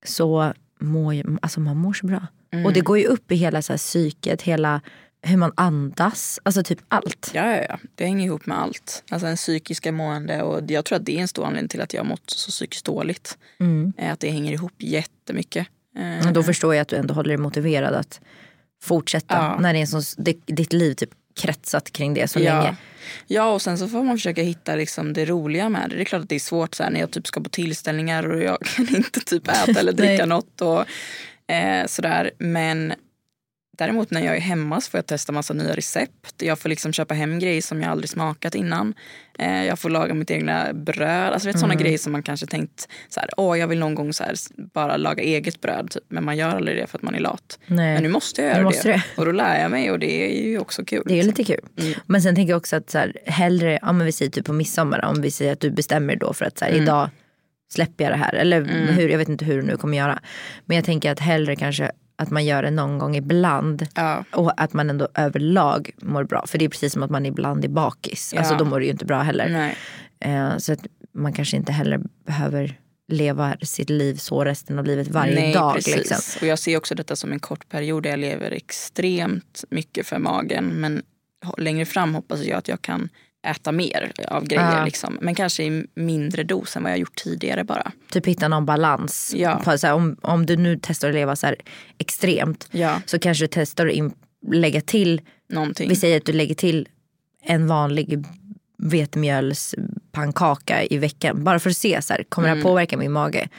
Så 0.06 0.54
mår 0.80 1.40
alltså 1.42 1.60
man 1.60 1.78
mår 1.78 1.94
så 1.94 2.06
bra. 2.08 2.28
Mm. 2.52 2.66
Och 2.66 2.74
det 2.74 2.82
går 2.82 2.98
ju 3.00 3.06
upp 3.06 3.32
i 3.32 3.36
hela 3.36 3.62
så 3.62 3.74
här, 3.74 3.78
psyket, 3.78 4.42
hela 4.42 4.82
hur 5.22 5.38
man 5.38 5.52
andas, 5.58 6.40
alltså 6.44 6.64
typ 6.64 6.80
allt. 6.88 7.32
Ja, 7.34 7.52
ja, 7.56 7.66
ja, 7.70 7.80
det 7.96 8.06
hänger 8.06 8.26
ihop 8.26 8.46
med 8.46 8.60
allt. 8.60 9.04
Alltså 9.10 9.28
en 9.28 9.36
psykiska 9.36 9.92
mående 9.92 10.42
och 10.42 10.72
jag 10.72 10.86
tror 10.86 10.96
att 10.96 11.06
det 11.06 11.18
är 11.18 11.22
en 11.22 11.28
stor 11.28 11.46
anledning 11.46 11.70
till 11.70 11.82
att 11.82 11.94
jag 11.94 12.02
har 12.02 12.08
mått 12.10 12.30
så 12.30 12.52
psykiskt 12.52 12.86
dåligt. 12.86 13.38
Mm. 13.60 13.94
Eh, 13.98 14.12
Att 14.12 14.20
det 14.20 14.30
hänger 14.32 14.52
ihop 14.54 14.74
jättemycket. 14.78 15.68
Eh, 15.98 16.28
Och 16.28 16.34
då 16.34 16.44
förstår 16.44 16.76
jag 16.76 16.82
att 16.82 16.88
du 16.88 16.96
ändå 16.96 17.14
håller 17.14 17.30
dig 17.30 17.38
motiverad 17.38 17.94
att 17.94 18.22
fortsätta 18.82 19.36
Ja. 19.36 19.58
när 19.60 19.74
det 19.74 19.80
är 19.82 20.22
det, 20.24 20.38
ditt 20.46 20.74
liv 20.74 20.94
typ 20.94 21.10
kretsat 21.36 21.94
kring 21.94 22.14
det 22.14 22.28
så 22.28 22.40
ja. 22.40 22.60
länge. 22.60 22.76
Ja 23.28 23.54
och 23.54 23.62
sen 23.62 23.78
så 23.78 23.88
får 23.88 24.04
man 24.04 24.18
försöka 24.18 24.42
hitta 24.42 24.76
liksom 24.76 25.14
det 25.14 25.26
roliga 25.26 25.70
med 25.70 25.90
det. 25.90 25.96
Det 25.96 26.02
är 26.02 26.06
klart 26.06 26.22
att 26.22 26.30
det 26.30 26.36
är 26.36 26.40
svårt 26.40 26.76
så 26.76 26.84
här, 26.84 26.90
när 26.90 27.00
jag 27.00 27.12
typ 27.12 27.28
ska 27.28 27.42
på 27.42 27.50
tillställningar 27.50 28.30
och 28.30 28.44
jag 28.44 28.58
kan 28.76 28.96
inte 28.96 29.20
typ 29.20 29.48
äta 29.48 29.80
eller 29.80 29.92
dricka 30.02 30.26
något 30.26 30.62
och 30.62 30.86
eh, 31.54 31.86
sådär. 31.86 32.32
Men 32.38 32.94
däremot 33.78 34.12
när 34.12 34.26
jag 34.26 34.36
är 34.36 34.40
hemma 34.42 34.82
så 34.82 34.90
får 34.92 34.98
jag 34.98 35.06
testa 35.06 35.32
massa 35.32 35.54
nya 35.54 35.76
recept. 35.76 36.42
Jag 36.42 36.60
får 36.60 36.70
liksom 36.70 36.94
köpa 36.94 37.14
hem 37.14 37.40
grejer 37.40 37.62
som 37.62 37.82
jag 37.82 37.92
aldrig 37.92 38.10
smakat 38.10 38.56
innan. 38.56 38.94
Eh, 39.40 39.64
jag 39.66 39.80
får 39.80 39.90
laga 39.90 40.14
mitt 40.14 40.32
egna 40.32 40.74
bröd. 40.74 41.34
Alltså 41.34 41.48
vet, 41.48 41.64
Mm. 41.64 41.78
grejer 41.78 41.98
som 41.98 42.12
man 42.12 42.24
kanske 42.24 42.46
tänkt 42.46 42.88
så 43.10 43.20
här, 43.20 43.30
åh 43.38 43.60
jag 43.60 43.68
vill 43.68 43.80
någon 43.80 43.96
gång 43.96 44.14
så 44.14 44.24
här, 44.24 44.36
bara 44.74 44.98
laga 44.98 45.24
eget 45.24 45.62
bröd. 45.62 45.92
Typ. 45.92 46.04
Men 46.08 46.26
man 46.26 46.38
gör 46.38 46.50
aldrig 46.50 46.78
det 46.78 46.88
för 46.88 46.98
att 46.98 47.02
man 47.04 47.16
är 47.16 47.20
lat. 47.20 47.60
Nej. 47.68 47.94
Men 47.94 48.04
nu 48.04 48.10
måste 48.10 48.42
jag 48.42 48.52
göra 48.52 48.64
måste 48.64 48.88
det. 48.88 48.94
det. 48.94 49.04
Och 49.18 49.26
då 49.26 49.32
lär 49.32 49.62
jag 49.62 49.72
mig 49.72 49.92
och 49.92 50.00
det 50.00 50.42
är 50.42 50.48
ju 50.50 50.60
också 50.60 50.86
kul. 50.86 51.04
Det 51.06 51.14
är 51.14 51.16
ju 51.18 51.24
liksom. 51.24 51.44
lite 51.44 51.54
kul. 51.76 51.86
Mm. 51.86 52.00
Men 52.06 52.22
sen 52.22 52.36
tänker 52.36 52.52
jag 52.52 52.58
också 52.58 52.76
att 52.76 52.90
så 52.90 52.98
här, 52.98 53.14
hellre, 53.26 53.80
ja 53.82 53.92
men 53.92 54.06
vi 54.06 54.12
säger 54.12 54.32
typ 54.32 54.46
på 54.46 54.54
midsommar, 54.54 55.06
om 55.06 55.22
vi 55.22 55.32
säger 55.32 55.54
att 55.54 55.60
du 55.60 55.70
bestämmer 55.72 56.16
då 56.16 56.34
för 56.34 56.46
att 56.46 56.58
så 56.60 56.66
här, 56.66 56.72
Mm. 56.72 56.84
idag 56.84 57.10
släpper 57.74 58.04
jag 58.04 58.14
det 58.14 58.18
här. 58.18 58.34
Eller 58.34 58.58
Mm. 58.62 58.88
hur, 58.88 59.10
jag 59.10 59.18
vet 59.18 59.30
inte 59.30 59.46
hur 59.46 59.56
du 59.56 59.62
nu 59.68 59.78
kommer 59.78 59.98
göra. 59.98 60.20
Men 60.66 60.76
jag 60.78 60.86
tänker 60.86 61.12
att 61.12 61.20
hellre 61.20 61.56
kanske 61.56 61.92
att 62.16 62.32
man 62.32 62.46
gör 62.46 62.64
det 62.64 62.72
någon 62.72 63.00
gång 63.00 63.16
ibland. 63.16 63.88
Ja. 63.96 64.24
Och 64.32 64.62
att 64.62 64.74
man 64.74 64.90
ändå 64.90 65.08
överlag 65.16 65.92
mår 66.02 66.24
bra. 66.24 66.46
För 66.48 66.58
det 66.58 66.66
är 66.66 66.70
precis 66.70 66.94
som 66.94 67.04
att 67.04 67.12
man 67.12 67.26
ibland 67.26 67.66
är 67.66 67.70
bakis. 67.70 68.32
Ja. 68.34 68.40
Alltså 68.40 68.56
då 68.56 68.66
mår 68.66 68.80
du 68.80 68.86
ju 68.86 68.92
inte 68.92 69.06
bra 69.06 69.22
heller. 69.22 69.76
Eh, 70.20 70.58
så 70.58 70.74
att 70.74 70.88
man 71.12 71.34
kanske 71.34 71.58
inte 71.58 71.72
heller 71.72 72.02
behöver 72.26 72.80
leva 73.08 73.58
sitt 73.62 73.90
liv 73.90 74.16
så 74.16 74.46
resten 74.46 74.80
av 74.80 74.86
livet 74.86 75.08
varje 75.08 75.36
Nej, 75.36 75.54
dag. 75.54 75.74
Precis. 75.74 75.96
Liksom. 75.96 76.40
Och 76.42 76.48
jag 76.48 76.60
ser 76.60 76.78
också 76.78 76.96
detta 76.96 77.16
som 77.16 77.32
en 77.32 77.40
kort 77.40 77.70
period 77.70 78.04
där 78.04 78.10
jag 78.10 78.20
lever 78.20 78.52
extremt 78.52 79.64
mycket 79.70 80.08
för 80.08 80.20
magen. 80.20 80.66
Men 80.68 81.04
längre 81.58 81.86
fram 81.86 82.16
hoppas 82.16 82.44
jag 82.44 82.58
att 82.58 82.68
jag 82.68 82.82
kan 82.82 83.10
äta 83.46 83.72
mer 83.72 84.12
av 84.28 84.48
grejer. 84.48 84.78
Ja. 84.78 84.86
Liksom. 84.86 85.18
Men 85.22 85.36
kanske 85.36 85.64
i 85.64 85.86
mindre 85.96 86.44
dos 86.44 86.76
än 86.76 86.84
vad 86.84 86.92
jag 86.92 87.00
gjort 87.00 87.16
tidigare 87.16 87.64
bara. 87.64 87.92
Typ 88.12 88.28
hitta 88.28 88.48
någon 88.48 88.66
balans. 88.66 89.34
Ja. 89.36 89.62
På, 89.64 89.78
så 89.78 89.88
här, 89.88 89.94
om, 89.94 90.18
om 90.22 90.46
du 90.46 90.58
nu 90.58 90.80
testar 90.82 91.08
att 91.08 91.14
leva 91.16 91.36
så 91.36 91.48
här 91.48 91.56
extremt 91.98 92.68
Ja, 92.72 93.02
så 93.06 93.20
kanske 93.20 93.44
du 93.44 93.48
testar 93.52 93.88
att 93.88 93.94
in, 93.94 94.14
lägga 94.52 94.82
till, 94.82 95.22
någonting. 95.50 95.90
vi 95.90 95.96
säger 95.96 96.18
att 96.18 96.26
du 96.26 96.34
lägger 96.34 96.56
till 96.56 96.88
en 97.44 97.68
vanlig 97.68 98.24
vetemjölspannkaka 98.78 100.84
i 100.84 100.98
veckan. 100.98 101.44
Bara 101.44 101.60
för 101.60 101.70
att 101.70 101.78
se, 101.78 102.02
så 102.02 102.14
här, 102.14 102.24
kommer 102.24 102.48
Mm. 102.48 102.58
det 102.58 102.64
här 102.64 102.70
påverka 102.72 102.98
min 102.98 103.12
mage? 103.12 103.50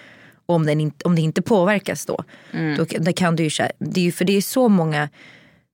Och 0.47 0.55
om, 0.55 0.67
den 0.67 0.81
inte, 0.81 1.05
om 1.09 1.15
det 1.15 1.23
inte 1.23 1.43
påverkas 1.43 2.07
då, 2.07 2.25
Mm. 2.53 2.77
då, 2.77 2.85
då 2.99 3.13
kan 3.13 3.37
du 3.37 3.43
ju, 3.43 3.51
det 3.79 4.01
är 4.01 4.05
ju, 4.05 4.13
för 4.13 4.25
det 4.25 4.37
är 4.37 4.41
så 4.43 4.69
många 4.69 5.09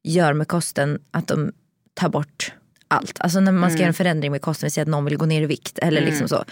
gör 0.04 0.32
med 0.32 0.48
kosten 0.48 0.98
att 1.10 1.28
de 1.28 1.52
tar 1.94 2.08
bort 2.08 2.52
allt. 2.92 3.16
Alltså 3.20 3.40
när 3.40 3.52
man 3.52 3.70
ska 3.70 3.78
göra 3.80 3.88
en 3.88 3.94
förändring 3.94 4.30
med 4.32 4.42
kosten, 4.42 4.66
vi 4.66 4.70
säger 4.70 4.84
att 4.84 4.90
någon 4.90 5.04
vill 5.04 5.16
gå 5.16 5.26
ner 5.26 5.42
i 5.42 5.46
vikt 5.46 5.78
eller 5.78 6.00
liksom 6.00 6.28
så. 6.28 6.44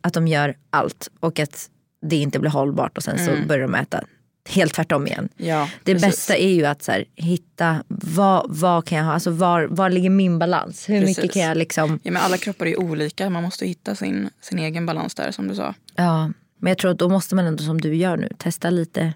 Att 0.00 0.12
de 0.14 0.28
gör 0.28 0.54
allt 0.70 1.08
och 1.20 1.38
att 1.38 1.70
det 2.06 2.16
inte 2.16 2.38
blir 2.38 2.50
hållbart 2.50 2.96
och 2.96 3.04
sen 3.04 3.18
så 3.18 3.30
börjar 3.48 3.62
de 3.62 3.74
äta 3.74 4.04
helt 4.48 4.74
tvärtom 4.74 5.06
igen. 5.06 5.28
ja, 5.36 5.68
Det 5.84 5.92
precis. 5.94 6.08
bästa 6.08 6.36
är 6.36 6.48
ju 6.52 6.64
att 6.66 6.82
så 6.82 6.92
här, 6.92 7.04
hitta 7.14 7.84
vad, 7.88 8.46
vad 8.48 8.84
kan 8.84 8.98
jag 8.98 9.04
ha, 9.04 9.12
alltså 9.12 9.30
var, 9.30 9.62
var 9.64 9.90
ligger 9.90 10.10
min 10.10 10.38
balans? 10.38 10.88
Hur 10.88 11.00
Precis. 11.00 11.16
mycket 11.18 11.32
kan 11.32 11.42
jag 11.42 11.56
liksom, 11.56 12.00
Ja, 12.02 12.10
men 12.12 12.22
alla 12.22 12.36
kroppar 12.38 12.66
är 12.66 12.80
olika. 12.80 13.30
Man 13.30 13.42
måste 13.42 13.66
hitta 13.66 13.94
sin, 13.94 14.30
sin 14.40 14.58
egen 14.58 14.86
balans 14.86 15.14
där 15.14 15.30
som 15.30 15.48
du 15.48 15.54
sa. 15.54 15.74
ja. 15.96 16.30
Men 16.58 16.70
jag 16.70 16.78
tror 16.78 16.90
att 16.90 16.98
då 16.98 17.08
måste 17.08 17.34
man 17.34 17.46
ändå 17.46 17.64
som 17.64 17.80
du 17.80 17.94
gör 17.96 18.16
nu 18.16 18.28
testa 18.38 18.70
lite 18.70 19.12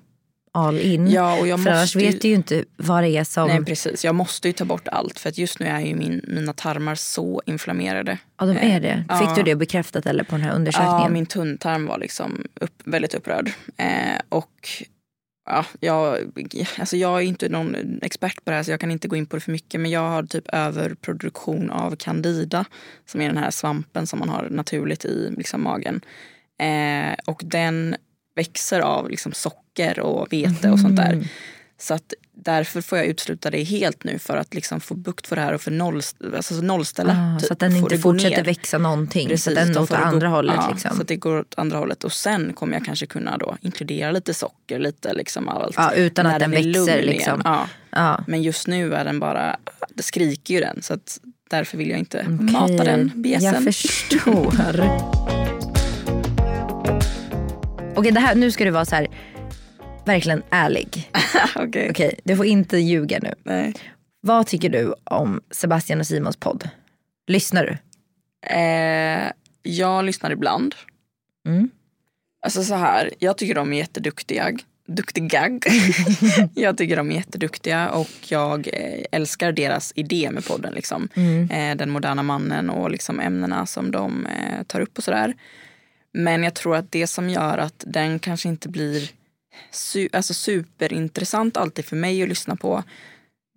all 0.53 0.79
in. 0.79 1.11
Ja, 1.11 1.41
och 1.41 1.49
jag 1.49 1.63
För 1.63 1.71
annars 1.71 1.97
ju- 1.97 2.01
vet 2.01 2.21
du 2.21 2.29
ju 2.29 2.35
inte 2.35 2.65
vad 2.77 3.03
det 3.03 3.17
är 3.17 3.25
som, 3.25 3.49
Nej 3.49 3.65
precis, 3.65 4.05
jag 4.05 4.15
måste 4.15 4.49
ju 4.49 4.53
ta 4.53 4.65
bort 4.65 4.89
allt 4.89 5.19
för 5.19 5.29
att 5.29 5.39
just 5.39 5.59
nu 5.59 5.67
är 5.67 5.81
ju 5.81 5.95
min, 5.95 6.25
mina 6.29 6.53
tarmar 6.53 6.95
så 6.95 7.43
inflammerade. 7.47 8.19
ja 8.39 8.47
de 8.47 8.57
är 8.57 8.81
det. 8.81 9.05
Fick 9.19 9.29
ja. 9.29 9.35
du 9.37 9.43
det 9.43 9.57
bekräftat 9.57 10.07
eller 10.07 10.25
på 10.25 10.31
den 10.31 10.41
här 10.41 10.55
undersökningen? 10.55 11.03
Ja, 11.03 11.09
min 11.09 11.27
tunntarm 11.27 11.87
var 11.87 11.99
liksom 11.99 12.45
upp, 12.61 12.83
väldigt 12.85 13.15
upprörd. 13.15 13.51
Eh, 13.77 14.21
och 14.29 14.69
ja, 15.51 15.65
jag, 15.81 16.19
alltså 16.79 16.97
jag 16.97 17.19
är 17.19 17.25
inte 17.25 17.49
någon 17.49 17.99
expert 18.03 18.45
på 18.45 18.51
det 18.51 18.57
här 18.57 18.63
så 18.63 18.71
jag 18.71 18.81
kan 18.81 18.91
inte 18.91 19.09
gå 19.09 19.17
in 19.17 19.27
på 19.27 19.37
det 19.37 19.41
för 19.41 19.53
mycket. 19.53 19.81
Men 19.81 19.91
jag 19.91 20.09
har 20.09 20.23
typ 20.23 20.49
överproduktion 20.49 21.71
av 21.71 21.97
candida 21.97 22.65
som 23.07 23.21
är 23.21 23.27
den 23.27 23.37
här 23.37 23.51
svampen 23.51 24.07
som 24.07 24.19
man 24.19 24.29
har 24.29 24.49
naturligt 24.51 25.05
i 25.05 25.35
liksom, 25.37 25.63
magen. 25.63 26.01
Eh, 26.61 27.15
och 27.27 27.41
den 27.45 27.97
växer 28.35 28.81
av 28.81 29.11
liksom, 29.11 29.33
socker 29.33 30.01
och 30.01 30.33
vete 30.33 30.71
och 30.71 30.81
sånt 30.81 30.97
där. 30.97 31.29
Så 31.79 31.95
att 31.95 32.15
därför 32.33 32.81
får 32.81 32.99
jag 32.99 33.07
utesluta 33.07 33.51
det 33.51 33.63
helt 33.63 34.05
nu 34.05 34.19
för 34.19 34.37
att 34.37 34.55
liksom 34.55 34.81
få 34.81 34.95
bukt 34.95 35.27
för 35.27 35.37
det 35.37 35.43
här 35.43 35.53
och 35.53 35.61
för 35.61 35.71
noll, 35.71 36.03
alltså 36.37 36.55
nollställa. 36.55 37.13
Ah, 37.13 37.39
typ, 37.39 37.47
så 37.47 37.53
att 37.53 37.59
den 37.59 37.77
inte 37.77 37.99
fortsätter 37.99 38.37
ner. 38.37 38.45
växa 38.45 38.79
någonting. 38.79 39.29
Precis, 39.29 39.45
så 39.45 39.61
att 39.61 39.67
den 39.67 39.79
åt 39.79 39.93
andra 39.93 40.29
gå, 40.29 40.35
hållet. 40.35 40.55
ja, 40.59 40.71
liksom. 40.71 40.97
Så 40.97 41.03
att 41.03 41.09
det 41.09 41.17
går 41.17 41.39
åt 41.39 41.55
andra 41.57 41.79
hållet. 41.79 42.05
Och 42.05 42.13
sen 42.13 42.53
kommer 42.53 42.73
jag 42.73 42.85
kanske 42.85 43.07
kunna 43.07 43.37
då 43.37 43.57
inkludera 43.61 44.11
lite 44.11 44.35
socker, 44.35 44.79
lite 44.79 45.13
liksom 45.15 45.49
allt. 45.49 45.75
Ja, 45.77 45.93
utan 45.93 46.27
att 46.27 46.39
den 46.39 46.51
lugn 46.51 46.87
växer, 46.87 47.03
liksom. 47.03 47.43
Ja. 47.45 47.67
ja. 47.91 48.25
Men 48.27 48.43
just 48.43 48.67
nu 48.67 48.95
är 48.95 49.05
den 49.05 49.21
bara, 49.21 49.57
det 49.95 50.03
skriker 50.03 50.55
ju 50.55 50.61
den. 50.61 50.83
Så 50.83 50.95
att 50.95 51.21
därför 51.51 51.79
vill 51.79 51.91
jag 51.91 51.99
inte 51.99 52.19
Okej, 52.19 52.53
mata 52.53 52.85
den 52.85 53.13
bjässen. 53.15 53.55
Jag 53.55 53.65
förstår. 53.65 55.21
Okej, 58.01 58.13
det 58.13 58.21
här, 58.21 58.35
nu 58.35 58.51
ska 58.51 58.65
du 58.65 58.71
vara 58.71 58.85
så 58.85 58.97
här, 58.97 59.07
verkligen 60.05 60.43
ärlig. 60.51 61.11
Okej. 61.57 61.91
Okej, 61.91 62.21
du 62.25 62.37
får 62.37 62.47
inte 62.47 62.79
ljuga 62.79 63.19
nu. 63.23 63.35
Nej. 63.45 63.75
Vad 64.21 64.47
tycker 64.47 64.69
du 64.69 64.95
om 65.05 65.41
Sebastian 65.51 66.01
och 66.01 66.07
Simons 66.07 66.37
podd? 66.37 66.69
Lyssnar 67.27 67.67
du? 67.67 67.77
Eh, 68.57 69.33
jag 69.63 70.05
lyssnar 70.05 70.31
ibland. 70.31 70.75
Mm. 71.47 71.71
Alltså 72.43 72.63
så 72.63 72.75
här, 72.75 73.11
jag 73.19 73.39
tycker 73.39 73.55
de 73.55 73.73
är 73.73 73.77
jätteduktiga. 73.77 74.51
Duktiga. 74.87 75.51
jag 76.55 76.79
tycker 76.79 76.97
de 76.97 77.11
är 77.11 77.15
jätteduktiga 77.15 77.91
och 77.91 78.11
jag 78.29 78.69
eh, 78.73 79.05
älskar 79.13 79.53
deras 79.53 79.93
idé 79.97 80.31
med 80.33 80.47
podden. 80.47 80.75
Liksom. 80.75 81.09
Eh, 81.51 81.77
den 81.77 81.91
moderna 81.91 82.23
mannen 82.23 82.71
och 82.71 82.91
liksom 82.91 83.21
ämnena 83.21 83.67
som 83.67 83.91
de 83.91 84.27
eh, 84.27 84.63
tar 84.63 84.81
upp 84.81 84.99
och 84.99 85.05
sådär. 85.05 85.35
Men 86.13 86.43
jag 86.43 86.55
tror 86.55 86.77
att 86.77 86.93
det 86.93 87.07
som 87.07 87.31
gör 87.31 87.59
att 87.59 87.85
den 87.87 88.19
kanske 88.19 88.49
inte 88.49 88.69
blir 88.69 89.11
su- 89.73 90.09
alltså 90.13 90.35
superintressant 90.35 91.57
alltid 91.57 91.85
för 91.85 91.97
mig 91.97 92.23
att 92.23 92.29
lyssna 92.29 92.57
på. 92.57 92.83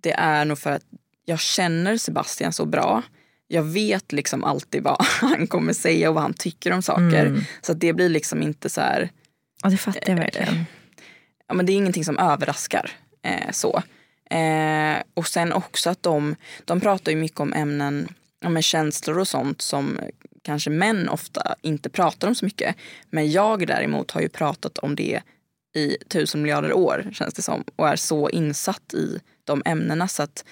Det 0.01 0.11
är 0.13 0.45
nog 0.45 0.59
för 0.59 0.71
att 0.71 0.83
jag 1.25 1.39
känner 1.39 1.97
Sebastian 1.97 2.53
så 2.53 2.65
bra. 2.65 3.01
Jag 3.47 3.63
vet 3.63 4.11
liksom 4.11 4.43
alltid 4.43 4.83
vad 4.83 4.97
han 5.21 5.47
kommer 5.47 5.73
säga 5.73 6.09
och 6.09 6.15
vad 6.15 6.23
han 6.23 6.33
tycker 6.33 6.71
om 6.71 6.81
saker. 6.81 7.45
Så 7.61 7.71
att 7.71 7.79
det 7.79 7.93
blir 7.93 8.09
liksom 8.09 8.41
inte 8.41 8.69
så 8.69 8.81
här 8.81 9.09
Ja, 9.63 9.69
det 9.69 9.77
fattar 9.77 10.09
jag 10.09 10.15
verkligen. 10.15 10.65
ja, 11.47 11.53
men 11.53 11.65
det 11.65 11.71
är 11.71 11.75
ingenting 11.75 12.05
som 12.05 12.19
överraskar. 12.19 12.91
Eh, 13.21 13.51
så. 13.51 13.83
Eh, 14.29 14.95
och 15.13 15.27
sen 15.27 15.53
också 15.53 15.89
att 15.89 16.03
de, 16.03 16.35
de 16.65 16.81
pratar 16.81 17.11
ju 17.11 17.17
mycket 17.17 17.39
om 17.39 17.53
ämnen, 17.53 18.07
med 18.47 18.63
känslor 18.63 19.19
och 19.19 19.27
sånt 19.27 19.61
som 19.61 19.99
kanske 20.43 20.69
män 20.69 21.09
ofta 21.09 21.55
inte 21.61 21.89
pratar 21.89 22.27
om 22.27 22.35
så 22.35 22.45
mycket. 22.45 22.75
Men 23.09 23.31
jag 23.31 23.67
däremot 23.67 24.11
har 24.11 24.21
ju 24.21 24.29
pratat 24.29 24.77
om 24.77 24.95
det 24.95 25.21
i 25.75 25.97
tusen 26.09 26.41
miljarder 26.41 26.73
år 26.73 27.09
känns 27.13 27.33
det 27.33 27.41
som 27.41 27.63
och 27.75 27.87
är 27.87 27.95
så 27.95 28.29
insatt 28.29 28.93
i 28.93 29.19
de 29.43 29.61
ämnena 29.65 30.07
så 30.07 30.23
att 30.23 30.45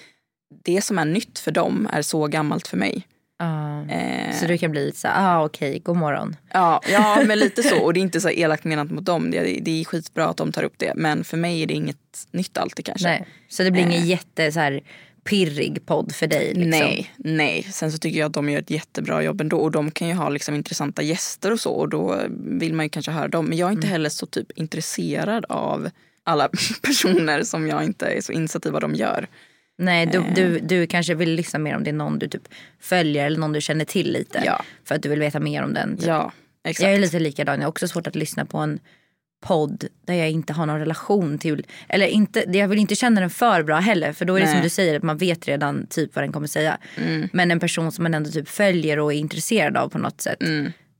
det 0.64 0.82
som 0.82 0.98
är 0.98 1.04
nytt 1.04 1.38
för 1.38 1.50
dem 1.50 1.88
är 1.92 2.02
så 2.02 2.26
gammalt 2.26 2.68
för 2.68 2.76
mig. 2.76 3.06
Ja. 3.38 3.84
Eh, 3.94 4.34
Så 4.40 4.46
du 4.46 4.58
kan 4.58 4.70
bli 4.70 4.86
lite 4.86 4.98
så 4.98 5.08
här, 5.08 5.36
ah, 5.36 5.44
okej, 5.44 5.78
god 5.78 5.96
morgon. 5.96 6.36
Ja, 6.52 6.80
ja, 6.90 7.22
men 7.26 7.38
lite 7.38 7.62
så. 7.62 7.78
Och 7.82 7.92
det 7.94 8.00
är 8.00 8.02
inte 8.02 8.20
så 8.20 8.30
elakt 8.30 8.64
menat 8.64 8.90
mot 8.90 9.04
dem. 9.04 9.30
Det, 9.30 9.58
det 9.62 9.80
är 9.80 9.84
skitbra 9.84 10.26
att 10.26 10.36
de 10.36 10.52
tar 10.52 10.62
upp 10.62 10.74
det. 10.76 10.92
Men 10.96 11.24
för 11.24 11.36
mig 11.36 11.62
är 11.62 11.66
det 11.66 11.74
inget 11.74 12.26
nytt 12.30 12.58
alltid 12.58 12.84
kanske. 12.86 13.08
Nej. 13.08 13.26
Så 13.48 13.62
det 13.62 13.70
blir 13.70 13.86
Eh. 13.86 14.06
jätte 14.06 14.52
så 14.52 14.60
här, 14.60 14.80
pirrig 15.24 15.86
podd 15.86 16.14
för 16.14 16.26
dig? 16.26 16.46
Liksom. 16.54 16.70
Nej, 16.70 17.12
nej. 17.16 17.62
Sen 17.62 17.92
så 17.92 17.98
tycker 17.98 18.18
jag 18.18 18.26
att 18.26 18.32
de 18.32 18.50
gör 18.50 18.58
ett 18.60 18.70
jättebra 18.70 19.22
jobb 19.22 19.40
ändå. 19.40 19.56
Och 19.58 19.70
de 19.70 19.90
kan 19.90 20.08
ju 20.08 20.14
ha 20.14 20.28
liksom 20.28 20.54
intressanta 20.54 21.02
gäster 21.02 21.52
och 21.52 21.60
så. 21.60 21.70
Och 21.70 21.88
då 21.88 22.20
vill 22.44 22.74
man 22.74 22.84
ju 22.86 22.90
kanske 22.90 23.10
höra 23.12 23.28
dem. 23.28 23.46
Men 23.46 23.58
jag 23.58 23.68
är 23.68 23.72
inte 23.72 23.86
heller 23.86 24.08
så 24.08 24.26
typ 24.26 24.50
intresserad 24.58 25.44
av 25.48 25.90
alla 26.24 26.48
personer 26.82 27.42
som 27.42 27.66
jag 27.68 27.84
inte 27.84 28.06
är 28.06 28.20
så 28.20 28.32
insatt 28.32 28.66
i 28.66 28.70
vad 28.70 28.82
de 28.82 28.94
gör. 28.94 29.26
Nej, 29.78 30.06
du, 30.06 30.18
Eh. 30.18 30.34
du, 30.34 30.58
du 30.58 30.86
kanske 30.86 31.14
vill 31.14 31.30
lyssna 31.34 31.58
mer 31.58 31.76
om 31.76 31.84
det 31.84 31.90
är 31.90 31.94
någon 31.94 32.18
du 32.18 32.28
typ 32.28 32.48
följer 32.80 33.26
eller 33.26 33.38
någon 33.38 33.52
du 33.52 33.60
känner 33.60 33.84
till 33.84 34.12
lite. 34.12 34.42
Ja. 34.46 34.64
För 34.84 34.94
att 34.94 35.02
du 35.02 35.08
vill 35.08 35.20
veta 35.20 35.40
mer 35.40 35.62
om 35.62 35.74
den. 35.74 35.96
Typ. 35.96 36.06
Ja, 36.06 36.32
exakt. 36.64 36.84
Jag 36.84 36.94
är 36.94 36.98
lite 36.98 37.18
likadan. 37.18 37.54
Jag 37.58 37.64
har 37.64 37.68
också 37.70 37.88
svårt 37.88 38.06
att 38.06 38.16
lyssna 38.16 38.44
på 38.44 38.58
en 38.58 38.78
podd 39.42 39.84
där 40.06 40.14
jag 40.14 40.30
inte 40.30 40.52
har 40.52 40.66
någon 40.66 40.78
relation 40.78 41.38
till. 41.38 41.66
Eller 41.88 42.06
inte, 42.06 42.44
jag 42.52 42.68
vill 42.68 42.78
inte 42.78 42.94
känna 42.94 43.20
den 43.20 43.30
för 43.30 43.62
bra 43.62 43.78
heller. 43.78 44.12
För 44.12 44.24
då 44.24 44.34
är 44.36 44.40
det 44.40 44.46
Nej. 44.46 44.54
som 44.54 44.62
du 44.62 44.68
säger 44.68 44.96
att 44.96 45.02
man 45.02 45.16
vet 45.18 45.48
redan 45.48 45.86
typ 45.86 46.14
vad 46.14 46.24
den 46.24 46.32
kommer 46.32 46.46
säga. 46.46 46.78
Men 47.32 47.50
en 47.50 47.60
person 47.60 47.92
som 47.92 48.02
man 48.02 48.14
ändå 48.14 48.30
typ 48.30 48.48
följer 48.48 48.98
och 48.98 49.12
är 49.12 49.16
intresserad 49.16 49.76
av 49.76 49.88
på 49.88 49.98
något 49.98 50.20
sätt. 50.20 50.38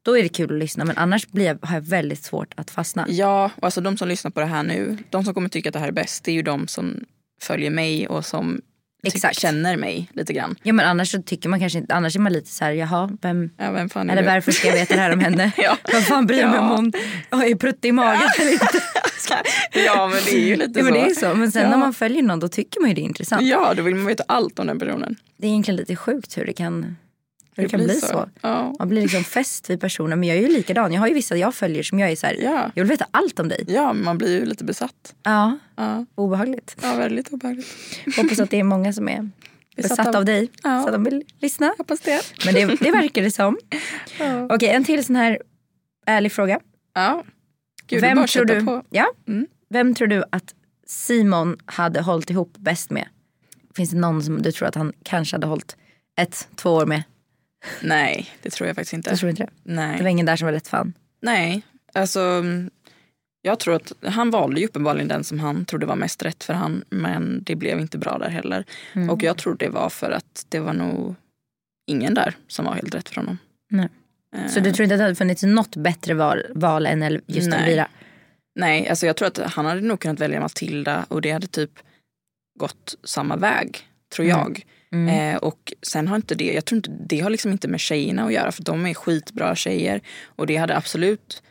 Då 0.03 0.19
är 0.19 0.23
det 0.23 0.29
kul 0.29 0.53
att 0.53 0.59
lyssna. 0.59 0.85
Men 0.85 0.97
annars 0.97 1.27
blir 1.27 1.47
jag, 1.47 1.59
har 1.63 1.75
jag 1.75 1.83
väldigt 1.83 2.23
svårt 2.23 2.55
att 2.57 2.71
fastna. 2.71 3.07
Ja, 3.09 3.51
och 3.57 3.65
alltså 3.65 3.81
de 3.81 3.97
som 3.97 4.09
lyssnar 4.09 4.31
på 4.31 4.41
det 4.41 4.47
här 4.47 4.63
nu, 4.63 4.99
de 5.11 5.25
som 5.25 5.35
kommer 5.35 5.49
tycka 5.49 5.69
att 5.69 5.73
det 5.73 5.79
här 5.79 5.89
är 5.89 5.93
bäst, 5.93 6.25
det 6.25 6.31
är 6.31 6.35
ju 6.35 6.43
de 6.43 6.69
som 6.69 7.05
följer 7.43 7.71
mig 7.71 8.09
och 8.09 8.27
som 8.27 8.61
Exakt. 9.07 9.39
känner 9.41 9.77
mig 9.77 10.09
lite 10.13 10.33
grann. 10.33 10.57
Ja 10.63 10.73
men 10.73 10.87
annars 10.87 11.11
så 11.11 11.23
tycker 11.23 11.49
man 11.49 11.61
kanske 11.61 11.79
inte, 11.79 11.95
annars 11.95 12.17
är 12.17 12.21
man 12.21 12.33
lite 12.33 12.49
så 12.51 12.65
här, 12.65 12.73
jaha, 12.73 13.11
vem, 13.23 13.51
Ja, 13.59 13.71
vem 13.71 13.89
fan 13.89 14.09
är 14.11 14.13
eller 14.13 14.23
du? 14.23 14.29
varför 14.29 14.53
ska 14.53 14.69
jag 14.69 14.75
veta 14.75 14.95
det 14.95 15.01
här 15.01 15.13
om 15.13 15.21
henne? 15.21 15.51
Ja. 15.57 15.77
Vad 15.93 16.05
fan 16.07 16.27
bryr 16.27 16.39
jag 16.39 16.51
mig 16.51 16.59
om 16.59 16.67
Ja. 16.67 16.77
hon 16.77 16.93
har 17.41 17.47
ju 17.47 17.57
prutt 17.57 17.85
i 17.85 17.93
magen 17.93 18.21
eller 18.41 18.53
inte? 18.53 18.69
ja 19.87 20.09
men 20.09 20.19
det 20.25 20.33
är 20.35 20.47
ju 20.47 20.57
lite 20.57 20.79
Ja, 20.81 20.85
så. 20.87 20.91
men 20.93 20.93
det 21.03 21.11
är 21.11 21.15
så. 21.15 21.35
Men 21.35 21.53
sen 21.53 21.63
Ja. 21.63 21.71
när 21.71 21.77
man 21.77 21.95
följer 21.95 22.23
någon 22.23 22.41
då 22.41 22.49
tycker 22.49 22.81
man 22.81 22.89
ju 22.91 22.95
det 22.95 23.01
är 23.01 23.05
intressant. 23.05 23.43
Ja, 23.43 23.75
då 23.77 23.83
vill 23.83 23.95
man 23.95 24.07
veta 24.07 24.25
allt 24.29 24.59
om 24.59 24.67
den 24.67 24.79
personen. 24.79 25.17
Det 25.37 25.47
är 25.47 25.51
egentligen 25.51 25.77
lite 25.77 25.97
sjukt 25.97 26.39
hur 26.39 26.45
det 26.47 26.53
kan, 26.53 26.97
hur 27.57 27.63
det 27.63 27.69
kan 27.69 27.81
bli 27.85 27.95
så. 28.01 28.29
Ja. 28.41 28.75
Man 28.79 28.89
blir 28.89 29.03
liksom 29.03 29.25
fäst 29.25 29.71
vid 29.71 29.81
personen. 29.81 30.21
Men 30.21 30.29
jag 30.29 30.39
är 30.39 30.43
ju 30.43 30.49
likadan. 30.49 30.93
Jag 30.93 31.01
har 31.01 31.09
ju 31.09 31.15
vissa 31.15 31.37
jag 31.37 31.55
följer 31.55 31.83
som 31.83 31.99
jag 31.99 32.11
är 32.11 32.17
så 32.17 32.27
här, 32.27 32.35
Ja. 32.43 32.71
jag 32.75 32.83
vill 32.85 32.91
veta 32.91 33.07
allt 33.11 33.39
om 33.41 33.49
dig. 33.49 33.65
ja, 33.69 33.93
man 33.93 34.19
blir 34.19 34.41
ju 34.41 34.47
lite 34.47 34.65
besatt. 34.65 35.15
Ja, 35.23 35.59
Ja, 35.77 36.07
obehagligt. 36.15 36.77
ja 36.83 36.95
väldigt 36.97 37.29
obehagligt. 37.29 37.67
Hoppas 38.17 38.41
att 38.41 38.51
det 38.51 38.61
är 38.61 38.65
många 38.65 38.93
som 38.93 39.09
är 39.09 39.31
Besatt 39.77 39.91
besatta 39.91 40.09
av- 40.11 40.17
av 40.17 40.25
dig. 40.25 40.51
Ja. 40.63 40.81
Så 40.83 40.87
att 40.89 40.93
de 40.95 41.05
vill 41.05 41.25
lyssna. 41.41 41.75
Hoppas 41.79 42.01
det. 42.01 42.21
Men 42.45 42.55
det, 42.55 42.65
det 42.81 42.91
verkar 42.91 43.23
det 43.23 43.31
som. 43.31 43.59
Okej, 44.51 44.69
en 44.69 44.85
till 44.85 45.05
sån 45.05 45.17
här 45.17 45.39
ärlig 46.07 46.33
fråga. 46.33 46.61
Ja. 46.95 47.25
Gud, 47.87 48.01
Vem 48.01 48.17
bara 48.17 48.27
tror, 48.27 48.45
du, 48.45 48.65
på. 48.65 48.83
ja, 48.91 49.07
Mm. 49.29 49.47
vem 49.71 49.95
tror 49.95 50.09
du 50.09 50.25
att 50.33 50.55
Simon 50.87 51.57
hade 51.65 52.01
hållit 52.03 52.31
ihop 52.31 52.57
bäst 52.59 52.91
med? 52.91 53.09
Finns 53.77 53.91
det 53.91 53.97
någon 53.97 54.23
som 54.23 54.43
du 54.43 54.53
tror 54.53 54.69
att 54.69 54.75
han 54.75 54.93
kanske 55.03 55.35
hade 55.37 55.47
hållit 55.47 55.77
ett, 56.21 56.49
två 56.57 56.71
år 56.71 56.87
med? 56.87 57.03
Nej, 57.83 58.31
det 58.43 58.51
tror 58.51 58.67
jag 58.67 58.77
faktiskt 58.77 58.93
inte. 58.93 59.11
Jag 59.11 59.19
tror 59.19 59.31
inte 59.31 59.43
det. 59.43 59.51
Det 59.65 59.77
var 59.77 59.87
Nej. 60.03 60.11
ingen 60.13 60.27
där 60.27 60.37
som 60.37 60.47
var 60.47 60.53
rätt 60.53 60.69
fan. 60.69 60.93
Nej, 61.21 61.63
alltså 61.93 62.21
mm, 62.21 62.71
jag 63.43 63.59
tror 63.61 63.75
att 63.75 63.93
han 64.03 64.31
valde 64.31 64.61
ju 64.61 64.67
uppenbarligen 64.67 65.09
den 65.09 65.25
som 65.25 65.41
han 65.41 65.65
trodde 65.65 65.87
var 65.87 65.97
mest 65.97 66.23
rätt 66.23 66.45
för 66.45 66.55
han 66.55 66.85
men 66.91 67.43
det 67.43 67.55
blev 67.57 67.81
inte 67.81 67.99
bra 67.99 68.19
där 68.19 68.29
heller. 68.31 68.65
Mm. 68.93 69.11
Och 69.11 69.23
jag 69.23 69.37
tror 69.39 69.57
det 69.59 69.69
var 69.69 69.89
för 69.91 70.11
att 70.11 70.47
det 70.49 70.61
var 70.61 70.73
nog 70.73 71.15
ingen 71.87 72.15
där 72.15 72.37
som 72.49 72.65
var 72.65 72.75
helt 72.75 72.95
rätt 72.95 73.09
för 73.09 73.17
honom. 73.17 73.39
Nej. 73.71 73.89
Eh, 74.37 74.47
Så 74.49 74.61
du 74.61 74.73
tror 74.73 74.85
inte 74.85 74.95
att 74.95 74.99
det 74.99 75.05
hade 75.05 75.15
funnits 75.15 75.43
något 75.43 75.77
bättre 75.77 76.15
val, 76.15 76.43
val 76.51 76.87
än 76.87 77.21
just 77.27 77.49
Nej. 77.49 77.59
Elvira? 77.59 77.89
Nej, 78.55 78.89
alltså 78.89 79.07
jag 79.07 79.17
tror 79.17 79.29
att 79.29 79.39
han 79.39 79.65
hade 79.67 79.81
nog 79.81 80.01
kunnat 80.01 80.21
välja 80.21 80.41
Matilda 80.41 81.07
och 81.09 81.21
det 81.23 81.31
hade 81.31 81.47
typ 81.47 81.71
gått 82.59 82.95
samma 83.05 83.37
väg, 83.37 83.79
tror 84.15 84.27
Mm. 84.27 84.39
jag. 84.39 84.47
Mm. 84.47 84.61
Eh, 84.93 85.37
och 85.37 85.73
sen 85.83 86.09
har 86.09 86.17
inte 86.17 86.35
det, 86.35 86.53
jag 86.53 86.65
tror 86.65 86.77
inte, 86.77 86.91
det 86.91 87.21
har 87.21 87.31
liksom 87.31 87.53
inte 87.53 87.69
med 87.69 87.81
tjejerna 87.81 88.25
att 88.25 88.33
göra 88.33 88.53
för 88.53 88.63
de 88.63 88.87
är 88.87 88.95
skitbra 88.95 89.57
tjejer. 89.57 90.01
Och 90.27 90.47
det 90.47 90.57
hade 90.57 90.77
absolut, 90.77 91.43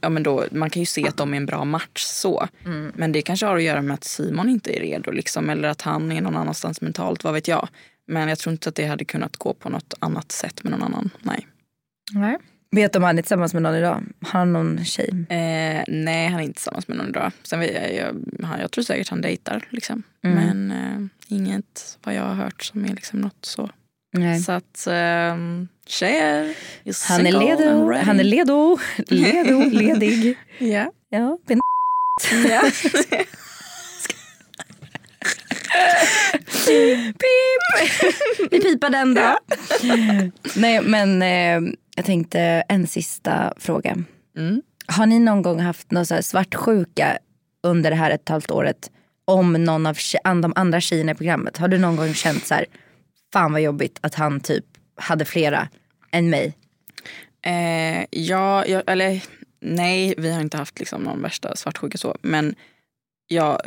ja 0.00 0.08
men 0.08 0.22
då, 0.22 0.44
man 0.50 0.70
kan 0.70 0.82
ju 0.82 0.86
se 0.86 1.08
att 1.08 1.16
de 1.16 1.32
är 1.32 1.36
en 1.36 1.46
bra 1.46 1.64
match 1.64 2.02
så. 2.02 2.48
Mm. 2.64 2.92
Men 2.96 3.12
det 3.12 3.22
kanske 3.22 3.46
har 3.46 3.56
att 3.56 3.62
göra 3.62 3.82
med 3.82 3.94
att 3.94 4.04
Simon 4.04 4.48
inte 4.48 4.76
är 4.76 4.80
redo 4.80 5.10
liksom, 5.10 5.50
eller 5.50 5.68
att 5.68 5.82
han 5.82 6.12
är 6.12 6.20
någon 6.20 6.36
annanstans 6.36 6.80
mentalt, 6.80 7.24
vad 7.24 7.34
vet 7.34 7.48
jag. 7.48 7.68
Men 8.06 8.28
jag 8.28 8.38
tror 8.38 8.52
inte 8.52 8.68
att 8.68 8.74
det 8.74 8.86
hade 8.86 9.04
kunnat 9.04 9.36
gå 9.36 9.54
på 9.54 9.68
något 9.68 9.94
annat 9.98 10.32
sätt 10.32 10.64
med 10.64 10.70
någon 10.70 10.82
annan. 10.82 11.10
Nej. 11.22 11.46
Nej. 12.12 12.38
Vet 12.74 12.92
du 12.92 12.96
om 12.96 13.02
han 13.02 13.18
är 13.18 13.22
tillsammans 13.22 13.54
med 13.54 13.62
någon 13.62 13.74
idag? 13.74 14.02
Har 14.20 14.38
han 14.38 14.52
någon 14.52 14.84
tjej? 14.84 15.08
Eh, 15.28 15.84
nej, 15.88 16.28
han 16.28 16.40
är 16.40 16.44
inte 16.44 16.54
tillsammans 16.54 16.88
med 16.88 16.96
någon 16.96 17.08
idag. 17.08 17.32
Sen 17.42 17.62
jag, 17.62 17.94
jag, 17.94 18.16
jag 18.60 18.70
tror 18.70 18.84
säkert 18.84 19.08
han 19.08 19.20
dejtar. 19.20 19.64
Liksom. 19.70 20.02
Mm. 20.24 20.36
Men 20.46 20.70
eh, 20.70 21.36
inget 21.36 21.98
vad 22.04 22.14
jag 22.14 22.22
har 22.22 22.34
hört 22.34 22.62
som 22.62 22.84
är 22.84 22.88
liksom 22.88 23.20
något 23.20 23.44
så. 23.44 23.70
Nej. 24.12 24.40
Så 24.40 24.52
att 24.52 24.86
eh, 24.86 25.36
tjejer, 25.86 26.54
Han 27.08 27.26
är 27.26 27.32
ledo, 27.32 27.92
han 28.04 28.20
är 28.20 28.24
ledo, 28.24 28.78
ledo, 28.96 29.70
ledig. 29.70 30.38
Ja. 30.58 30.92
Ja, 31.08 31.38
ben- 31.46 31.60
ja. 32.48 32.62
Pip! 36.66 37.16
Vi 38.50 38.60
pipar 38.60 38.90
den 38.90 39.14
då. 39.14 39.38
Nej 40.56 40.80
men 40.82 41.22
eh, 41.22 41.72
jag 41.96 42.04
tänkte 42.04 42.40
en 42.68 42.86
sista 42.86 43.52
fråga. 43.56 43.96
Mm. 44.36 44.62
Har 44.86 45.06
ni 45.06 45.18
någon 45.18 45.42
gång 45.42 45.60
haft 45.60 45.90
någon 45.90 46.06
så 46.06 46.14
här 46.14 46.22
svartsjuka 46.22 47.18
under 47.62 47.90
det 47.90 47.96
här 47.96 48.10
ett 48.10 48.28
halvt 48.28 48.50
året 48.50 48.90
om 49.24 49.52
någon 49.52 49.86
av 49.86 49.96
de 50.24 50.52
andra 50.56 50.80
tjejerna 50.80 51.12
i 51.12 51.14
programmet? 51.14 51.56
Har 51.56 51.68
du 51.68 51.78
någon 51.78 51.96
gång 51.96 52.14
känt 52.14 52.46
så 52.46 52.54
här, 52.54 52.66
fan 53.32 53.52
vad 53.52 53.60
jobbigt 53.60 53.98
att 54.00 54.14
han 54.14 54.40
typ 54.40 54.64
hade 54.96 55.24
flera 55.24 55.68
än 56.10 56.30
mig? 56.30 56.56
Eh, 57.46 58.04
ja, 58.10 58.66
jag, 58.66 58.82
eller 58.86 59.22
nej, 59.60 60.14
vi 60.18 60.32
har 60.32 60.40
inte 60.40 60.56
haft 60.56 60.78
liksom 60.78 61.02
någon 61.02 61.22
värsta 61.22 61.56
svartsjuka 61.56 61.98
så. 61.98 62.16
Men 62.22 62.54
jag 63.26 63.60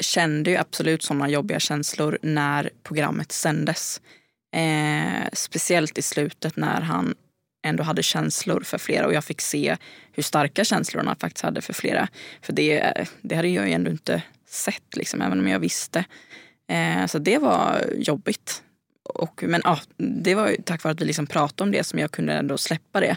kände 0.00 0.50
ju 0.50 0.56
absolut 0.56 1.02
sådana 1.02 1.28
jobbiga 1.28 1.60
känslor 1.60 2.18
när 2.22 2.70
programmet 2.82 3.32
sändes. 3.32 4.00
Eh, 4.56 5.28
speciellt 5.32 5.98
i 5.98 6.02
slutet 6.02 6.56
när 6.56 6.80
han 6.80 7.14
ändå 7.66 7.82
hade 7.82 8.02
känslor 8.02 8.60
för 8.60 8.78
flera 8.78 9.06
och 9.06 9.14
jag 9.14 9.24
fick 9.24 9.40
se 9.40 9.76
hur 10.12 10.22
starka 10.22 10.64
känslor 10.64 11.04
han 11.04 11.16
faktiskt 11.16 11.44
hade 11.44 11.60
för 11.60 11.72
flera. 11.72 12.08
För 12.42 12.52
det, 12.52 13.06
det 13.22 13.34
hade 13.34 13.48
jag 13.48 13.68
ju 13.68 13.74
ändå 13.74 13.90
inte 13.90 14.22
sett, 14.48 14.96
liksom, 14.96 15.22
även 15.22 15.40
om 15.40 15.48
jag 15.48 15.58
visste. 15.60 16.04
Eh, 16.68 17.06
så 17.06 17.18
det 17.18 17.38
var 17.38 17.84
jobbigt. 17.96 18.62
Och, 19.02 19.42
men 19.46 19.60
ja, 19.64 19.80
det 19.96 20.34
var 20.34 20.56
tack 20.64 20.84
vare 20.84 20.92
att 20.92 21.00
vi 21.00 21.04
liksom 21.04 21.26
pratade 21.26 21.62
om 21.62 21.72
det 21.72 21.84
som 21.84 21.98
jag 21.98 22.10
kunde 22.10 22.32
ändå 22.32 22.58
släppa 22.58 23.00
det. 23.00 23.16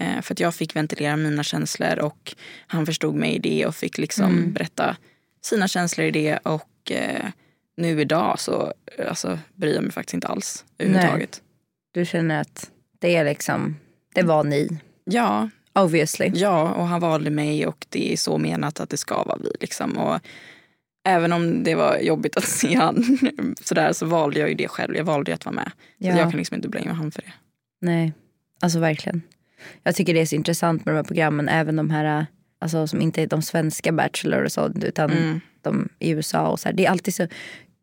Eh, 0.00 0.20
för 0.22 0.34
att 0.34 0.40
jag 0.40 0.54
fick 0.54 0.76
ventilera 0.76 1.16
mina 1.16 1.42
känslor 1.42 1.98
och 1.98 2.34
han 2.66 2.86
förstod 2.86 3.14
mig 3.14 3.34
i 3.34 3.38
det 3.38 3.66
och 3.66 3.74
fick 3.74 3.98
liksom 3.98 4.24
Mm. 4.24 4.52
berätta 4.52 4.96
sina 5.44 5.68
känslor 5.68 6.06
i 6.06 6.10
det. 6.10 6.38
Och 6.38 6.90
eh, 6.92 7.26
nu 7.76 8.00
idag 8.00 8.40
så 8.40 8.72
eh, 8.98 9.08
alltså, 9.08 9.38
bryr 9.54 9.74
jag 9.74 9.82
mig 9.82 9.92
faktiskt 9.92 10.14
inte 10.14 10.26
alls 10.28 10.64
överhuvudtaget. 10.78 11.42
Du 11.92 12.04
känner 12.04 12.40
att 12.40 12.70
det 12.98 13.16
är 13.16 13.24
liksom, 13.24 13.76
det 14.14 14.22
var 14.22 14.44
ni. 14.44 14.78
Ja, 15.04 15.48
Obviously. 15.74 16.30
ja, 16.34 16.72
och 16.72 16.86
han 16.86 17.00
valde 17.00 17.30
mig 17.30 17.66
och 17.66 17.86
det 17.88 18.12
är 18.12 18.16
så 18.16 18.38
menat 18.38 18.80
att 18.80 18.90
det 18.90 18.96
ska 18.96 19.22
vara 19.24 19.38
vi. 19.42 19.50
Liksom. 19.60 19.98
Och 19.98 20.20
även 21.04 21.32
om 21.32 21.64
det 21.64 21.74
var 21.74 21.98
jobbigt 21.98 22.36
att 22.36 22.44
se 22.48 22.74
han 22.74 23.18
sådär 23.60 23.92
så 23.92 24.06
valde 24.06 24.40
jag 24.40 24.48
ju 24.48 24.54
det 24.54 24.68
själv. 24.68 24.96
Jag 24.96 25.04
valde 25.04 25.30
ju 25.30 25.34
att 25.34 25.44
vara 25.44 25.54
med. 25.54 25.70
Så 25.74 26.08
Ja. 26.08 26.16
jag 26.18 26.30
kan 26.30 26.38
liksom 26.38 26.54
inte 26.54 26.68
blamea 26.68 26.92
han 26.92 27.10
för 27.12 27.22
det. 27.22 27.32
Nej, 27.80 28.12
alltså 28.60 28.78
verkligen. 28.78 29.22
Jag 29.82 29.94
tycker 29.94 30.14
det 30.14 30.20
är 30.20 30.26
så 30.26 30.34
intressant 30.34 30.84
med 30.84 30.94
de 30.94 30.96
här 30.96 31.04
programmen, 31.04 31.48
även 31.48 31.76
de 31.76 31.90
här 31.90 32.26
alltså, 32.62 32.86
som 32.86 33.00
inte 33.00 33.22
är 33.22 33.26
de 33.26 33.42
svenska 33.42 33.92
Bachelor 33.92 34.44
och 34.44 34.52
sånt, 34.52 34.84
utan 34.84 35.10
Mm. 35.10 35.40
de 35.62 35.88
i 35.98 36.10
USA. 36.10 36.48
och 36.48 36.60
så 36.60 36.68
här. 36.68 36.76
Det 36.76 36.86
är 36.86 36.90
alltid 36.90 37.14
så 37.14 37.26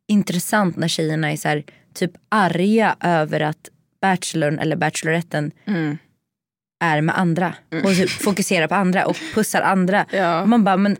intressant 0.07 0.77
när 0.77 0.87
tjejerna 0.87 1.31
är 1.31 1.37
så 1.37 1.47
här, 1.47 1.63
typ 1.93 2.11
arga 2.29 2.95
över 3.01 3.39
att 3.39 3.69
Bachelorn 4.01 4.59
eller 4.59 4.75
Bacheloretten 4.75 5.51
Mm. 5.65 5.97
är 6.83 7.01
med 7.01 7.19
andra. 7.19 7.53
Och 7.83 7.93
typ 7.95 8.09
fokuserar 8.09 8.67
på 8.67 8.75
andra 8.75 9.05
och 9.05 9.17
pussar 9.33 9.61
andra. 9.61 10.05
Ja. 10.11 10.45
Man 10.45 10.63
bara, 10.63 10.77
men 10.77 10.97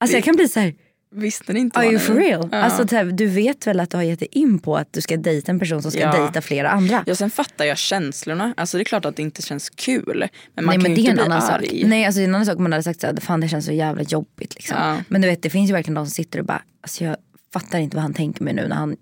alltså 0.00 0.16
jag 0.16 0.24
kan 0.24 0.36
bli 0.36 0.48
så 0.48 0.60
här, 0.60 0.74
Visste 1.14 1.52
ni 1.52 1.60
inte 1.60 1.78
are 1.78 1.86
you 1.86 1.98
for 1.98 2.14
real? 2.14 2.48
Ja. 2.52 2.58
Alltså, 2.58 2.88
så 2.88 2.96
här, 2.96 3.04
du 3.04 3.26
vet 3.26 3.66
väl 3.66 3.80
att 3.80 3.90
du 3.90 3.96
har 3.96 4.04
gett 4.04 4.18
dig 4.18 4.28
in 4.30 4.58
på 4.58 4.76
att 4.76 4.92
du 4.92 5.00
ska 5.00 5.16
dejta 5.16 5.52
en 5.52 5.58
person 5.58 5.82
som 5.82 5.90
ska 5.90 6.00
Ja. 6.00 6.12
dejta 6.22 6.40
flera 6.40 6.70
andra? 6.70 7.04
Ja, 7.06 7.14
sen 7.14 7.30
fattar 7.30 7.64
jag 7.64 7.78
känslorna. 7.78 8.54
Alltså 8.56 8.76
det 8.78 8.82
är 8.82 8.84
klart 8.84 9.04
att 9.04 9.16
det 9.16 9.22
inte 9.22 9.42
känns 9.42 9.70
kul. 9.70 10.28
Men 10.54 10.64
man 10.64 10.74
Nej 10.74 10.74
kan 10.74 10.82
men 10.82 10.90
ju 10.90 10.96
det 10.96 11.00
är 11.00 11.10
inte 11.10 11.22
en 11.22 11.28
bli 11.28 11.34
annan 11.34 11.50
arg. 11.54 11.66
sak. 11.68 11.76
Nej 11.84 12.04
alltså 12.04 12.18
det 12.18 12.24
är 12.24 12.28
en 12.28 12.34
annan 12.34 12.46
sak 12.46 12.56
om 12.56 12.62
man 12.62 12.72
hade 12.72 12.82
sagt 12.82 13.00
såhär, 13.00 13.16
fan 13.20 13.40
det 13.40 13.48
känns 13.48 13.64
så 13.66 13.72
jävla 13.72 14.02
jobbigt 14.02 14.54
liksom. 14.54 14.76
Ja. 14.80 14.96
Men 15.08 15.20
du 15.20 15.28
vet 15.28 15.42
det 15.42 15.50
finns 15.50 15.70
ju 15.70 15.72
verkligen 15.74 15.94
de 15.94 16.06
som 16.06 16.10
sitter 16.10 16.38
och 16.38 16.44
bara, 16.44 16.62
alltså 16.80 17.04
jag 17.04 17.16
fattar 17.52 17.78
inte 17.78 17.96
vad 17.96 18.02
han 18.02 18.14
tänker 18.14 18.44
med 18.44 18.54
nu 18.54 18.68
när 18.68 18.76
han 18.76 18.96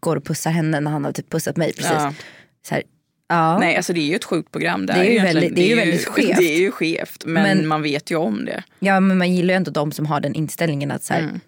går 0.00 0.16
och 0.16 0.24
pussar 0.24 0.50
henne 0.50 0.80
när 0.80 0.90
han 0.90 1.04
har 1.04 1.12
typ 1.12 1.30
pussat 1.30 1.56
mig 1.56 1.72
precis. 1.72 1.92
Ja. 1.92 2.14
Så 2.68 2.74
här, 2.74 2.82
ja. 3.28 3.58
Nej, 3.58 3.76
alltså 3.76 3.92
det 3.92 4.00
är 4.00 4.06
ju 4.06 4.14
ett 4.14 4.24
sjukt 4.24 4.52
program. 4.52 4.86
Det, 4.86 4.92
Det 4.92 4.98
är 4.98 5.12
ju 5.12 5.18
väldigt- 5.20 5.54
det 5.56 5.62
är 5.62 5.68
ju 5.68 5.76
väldigt 5.76 6.06
skevt. 6.08 6.36
Det 6.38 6.54
är 6.56 6.60
ju 6.60 6.70
skevt, 6.70 7.24
men, 7.26 7.42
Men- 7.58 7.66
man 7.66 7.82
vet 7.82 8.10
ju 8.10 8.16
om 8.16 8.44
det. 8.44 8.62
ja 8.78 9.00
men 9.00 9.18
man 9.18 9.34
gillar 9.34 9.54
ju 9.54 9.56
ändå 9.56 9.70
de 9.70 9.92
som 9.92 10.06
har 10.06 10.20
den 10.20 10.34
inställningen 10.34 10.90
att 10.90 11.02
så 11.04 11.12
här, 11.14 11.20
Mm. 11.20 11.40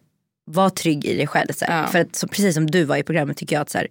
Var 0.52 0.70
trygg 0.70 1.04
i 1.04 1.16
dig 1.16 1.26
själv. 1.26 1.52
Så. 1.52 1.64
Ja. 1.68 1.86
För 1.86 1.98
att 1.98 2.16
så, 2.16 2.28
precis 2.28 2.54
som 2.54 2.70
du 2.70 2.84
var 2.84 2.96
i 2.96 3.02
programmet 3.02 3.36
tycker 3.36 3.56
jag 3.56 3.60
att 3.62 3.70
så 3.70 3.78
här, 3.78 3.86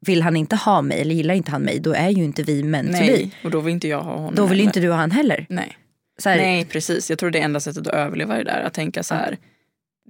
vill 0.00 0.22
han 0.22 0.36
inte 0.36 0.56
ha 0.56 0.82
mig 0.82 1.00
eller 1.00 1.14
gillar 1.14 1.34
inte 1.34 1.50
han 1.50 1.62
mig 1.62 1.78
då 1.80 1.92
är 1.94 2.08
ju 2.10 2.24
inte 2.24 2.42
vi 2.42 2.62
män. 2.62 2.86
Nej, 2.90 3.30
och 3.44 3.50
då 3.50 3.60
vill 3.60 3.74
inte 3.74 3.88
jag 3.88 4.02
ha 4.02 4.14
honom 4.14 4.34
Då 4.34 4.42
vill 4.42 4.50
heller. 4.58 4.64
inte 4.64 4.80
du 4.80 4.88
ha 4.90 4.96
han 4.96 5.10
heller. 5.10 5.46
Nej. 5.48 5.76
Här, 6.24 6.36
Nej, 6.36 6.64
precis. 6.64 7.10
Jag 7.10 7.18
tror 7.18 7.30
det 7.30 7.38
är 7.38 7.42
enda 7.44 7.60
sättet 7.60 7.86
att 7.86 7.94
överleva 7.94 8.36
det 8.36 8.44
där. 8.44 8.62
Att 8.62 8.72
tänka 8.74 9.02
så 9.02 9.14
här. 9.14 9.38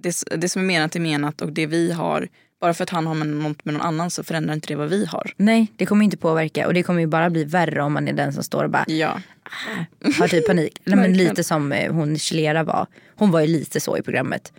Det, 0.03 0.15
det 0.37 0.49
som 0.49 0.61
är 0.61 0.65
menat 0.65 0.95
är 0.95 0.99
menat 0.99 1.41
och 1.41 1.53
det 1.53 1.65
vi 1.67 1.91
har, 1.91 2.27
bara 2.61 2.73
för 2.73 2.83
att 2.83 2.89
han 2.89 3.07
har 3.07 3.15
något 3.15 3.65
med 3.65 3.73
någon 3.73 3.81
annan 3.81 4.11
så 4.11 4.23
förändrar 4.23 4.53
inte 4.53 4.67
det 4.67 4.75
vad 4.75 4.89
vi 4.89 5.05
har. 5.05 5.31
nej 5.37 5.67
det 5.75 5.85
kommer 5.85 6.05
inte 6.05 6.17
påverka 6.17 6.67
och 6.67 6.73
det 6.73 6.83
kommer 6.83 6.99
ju 6.99 7.07
bara 7.07 7.29
bli 7.29 7.43
värre 7.43 7.81
om 7.83 7.93
man 7.93 8.07
är 8.07 8.13
den 8.13 8.33
som 8.33 8.43
står 8.43 8.63
och 8.63 8.69
bara 8.69 8.85
Ja. 8.87 9.19
har 10.19 10.27
typ 10.27 10.47
panik. 10.47 10.81
Nej, 10.85 10.97
men 10.99 11.17
lite 11.17 11.43
som 11.43 11.71
eh, 11.71 11.93
hon 11.93 12.17
Chilera 12.19 12.63
var. 12.63 12.87
Hon 13.15 13.31
var 13.31 13.41
ju 13.41 13.47
lite 13.47 13.79
så 13.79 13.97
i 13.97 14.01
programmet. 14.01 14.53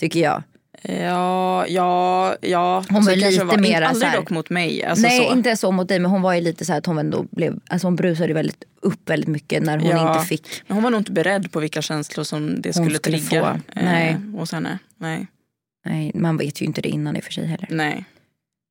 Tycker 0.00 0.20
jag. 0.20 0.42
Ja, 0.82 1.66
ja, 1.66 2.36
ja. 2.40 2.84
Hon 2.90 3.04
var 3.04 3.12
Så 3.14 3.20
kanske 3.20 3.44
lite 3.44 3.58
mera 3.60 3.88
Aldrig 3.88 4.02
så 4.02 4.06
här- 4.08 4.16
dock 4.16 4.30
mot 4.30 4.50
mig. 4.50 4.84
Alltså 4.84 5.06
Nej 5.06 5.26
så. 5.26 5.32
inte 5.32 5.56
så 5.56 5.72
mot 5.72 5.88
dig 5.88 5.98
men 5.98 6.10
hon 6.10 6.22
var 6.22 6.34
ju 6.34 6.40
lite 6.40 6.64
så 6.64 6.72
här 6.72 6.78
att 6.78 6.86
hon 6.86 6.98
ändå 6.98 7.26
blev, 7.30 7.60
alltså 7.68 7.86
hon 7.86 7.96
brusade 7.96 8.32
väldigt 8.34 8.64
upp 8.82 9.10
väldigt 9.10 9.28
mycket 9.28 9.62
när 9.62 9.78
hon 9.78 9.90
Ja. 9.90 10.14
inte 10.16 10.26
fick. 10.28 10.62
Men 10.66 10.74
hon 10.76 10.82
var 10.84 10.90
nog 10.90 11.00
inte 11.00 11.12
beredd 11.12 11.52
på 11.52 11.60
vilka 11.60 11.82
känslor 11.82 12.24
som 12.24 12.60
det 12.62 12.72
skulle, 12.72 12.98
skulle 12.98 12.98
trigga 12.98 13.40
få. 13.54 13.60
Nej. 13.74 14.08
Eh, 14.10 14.38
hos 14.40 14.52
henne. 14.52 14.78
Nej. 14.96 15.26
Nej, 15.84 16.10
man 16.14 16.36
vet 16.36 16.60
ju 16.62 16.66
inte 16.66 16.80
det 16.80 16.88
innan 16.88 17.16
i 17.16 17.20
och 17.20 17.24
för 17.24 17.32
sig 17.32 17.46
heller. 17.46 17.68
Nej. 17.70 18.04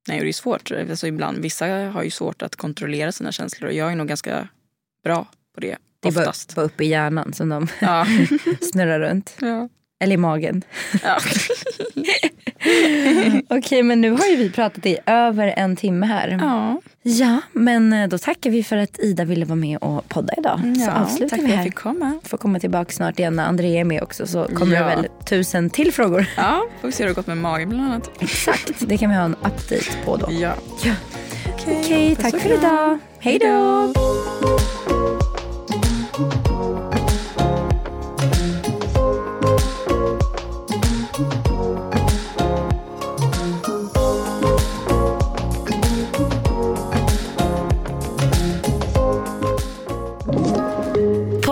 Nej, 0.08 0.18
och 0.18 0.24
det 0.24 0.30
är 0.30 0.32
svårt. 0.32 0.70
Alltså 0.90 1.06
ibland, 1.06 1.38
vissa 1.38 1.66
har 1.66 2.02
ju 2.02 2.10
svårt 2.10 2.42
att 2.42 2.56
kontrollera 2.56 3.12
sina 3.12 3.32
känslor 3.32 3.68
och 3.68 3.74
jag 3.74 3.92
är 3.92 3.96
nog 3.96 4.08
ganska 4.08 4.48
bra 5.04 5.26
på 5.54 5.60
det. 5.60 5.76
Det 6.00 6.08
är 6.08 6.12
bara, 6.12 6.32
bara 6.56 6.64
uppe 6.64 6.84
i 6.84 6.88
hjärnan 6.88 7.32
som 7.32 7.48
de 7.48 7.68
Ja. 7.80 8.06
snurrar 8.72 9.00
runt. 9.00 9.36
ja. 9.40 9.68
Eller 10.00 10.14
i 10.14 10.16
magen. 10.16 10.62
Ja. 11.04 11.18
Okej, 13.58 13.82
men 13.82 14.00
nu 14.00 14.10
har 14.10 14.26
ju 14.26 14.36
vi 14.36 14.50
pratat 14.50 14.86
i 14.86 14.98
över 15.06 15.54
en 15.56 15.76
timme 15.76 16.06
här. 16.06 16.38
ja. 16.40 16.80
Ja, 17.02 17.40
men 17.52 17.92
eh, 17.92 18.08
då 18.08 18.18
tackar 18.18 18.50
vi 18.50 18.64
för 18.64 18.76
att 18.76 18.98
Ida 18.98 19.24
ville 19.24 19.44
vara 19.44 19.56
med 19.56 19.78
och 19.78 20.08
podda 20.08 20.34
idag. 20.38 20.60
Så 20.76 20.84
ja. 20.86 20.92
avslutar 21.02 21.28
Tack 21.36 21.38
vi 21.38 21.42
för 21.42 21.44
att 21.46 21.50
jag 21.50 21.56
här. 21.56 21.64
fick 21.64 21.74
komma. 21.74 22.20
Får 22.24 22.38
komma 22.38 22.58
tillbaka 22.60 22.92
snart 22.92 23.18
igen 23.18 23.36
när 23.36 23.44
André 23.46 23.76
är 23.80 23.84
med 23.84 24.02
också 24.02 24.26
så 24.26 24.44
kommer 24.44 24.74
Ja. 24.76 24.80
det 24.82 24.86
väl 24.96 25.06
tusen 25.24 25.70
till 25.70 25.92
frågor. 25.92 26.26
Ja, 26.36 26.62
får 26.80 26.88
vi 26.88 26.92
se 26.92 27.02
hur 27.02 27.08
det 27.08 27.10
har 27.10 27.14
gått 27.16 27.26
med 27.26 27.36
magen 27.36 27.68
bland 27.68 27.84
annat. 27.84 28.10
Exakt, 28.20 28.72
det 28.88 28.98
kan 28.98 29.10
vi 29.10 29.16
ha 29.16 29.22
en 29.24 29.34
update 29.34 29.84
på 30.04 30.16
då. 30.16 30.26
Ja. 30.30 30.54
Ja. 30.84 30.92
Okej, 31.68 32.14
puss 32.16 32.24
tack 32.24 32.34
och 32.34 32.40
för 32.40 32.58
idag. 32.58 32.98
Hej 33.18 33.38
då! 33.38 33.92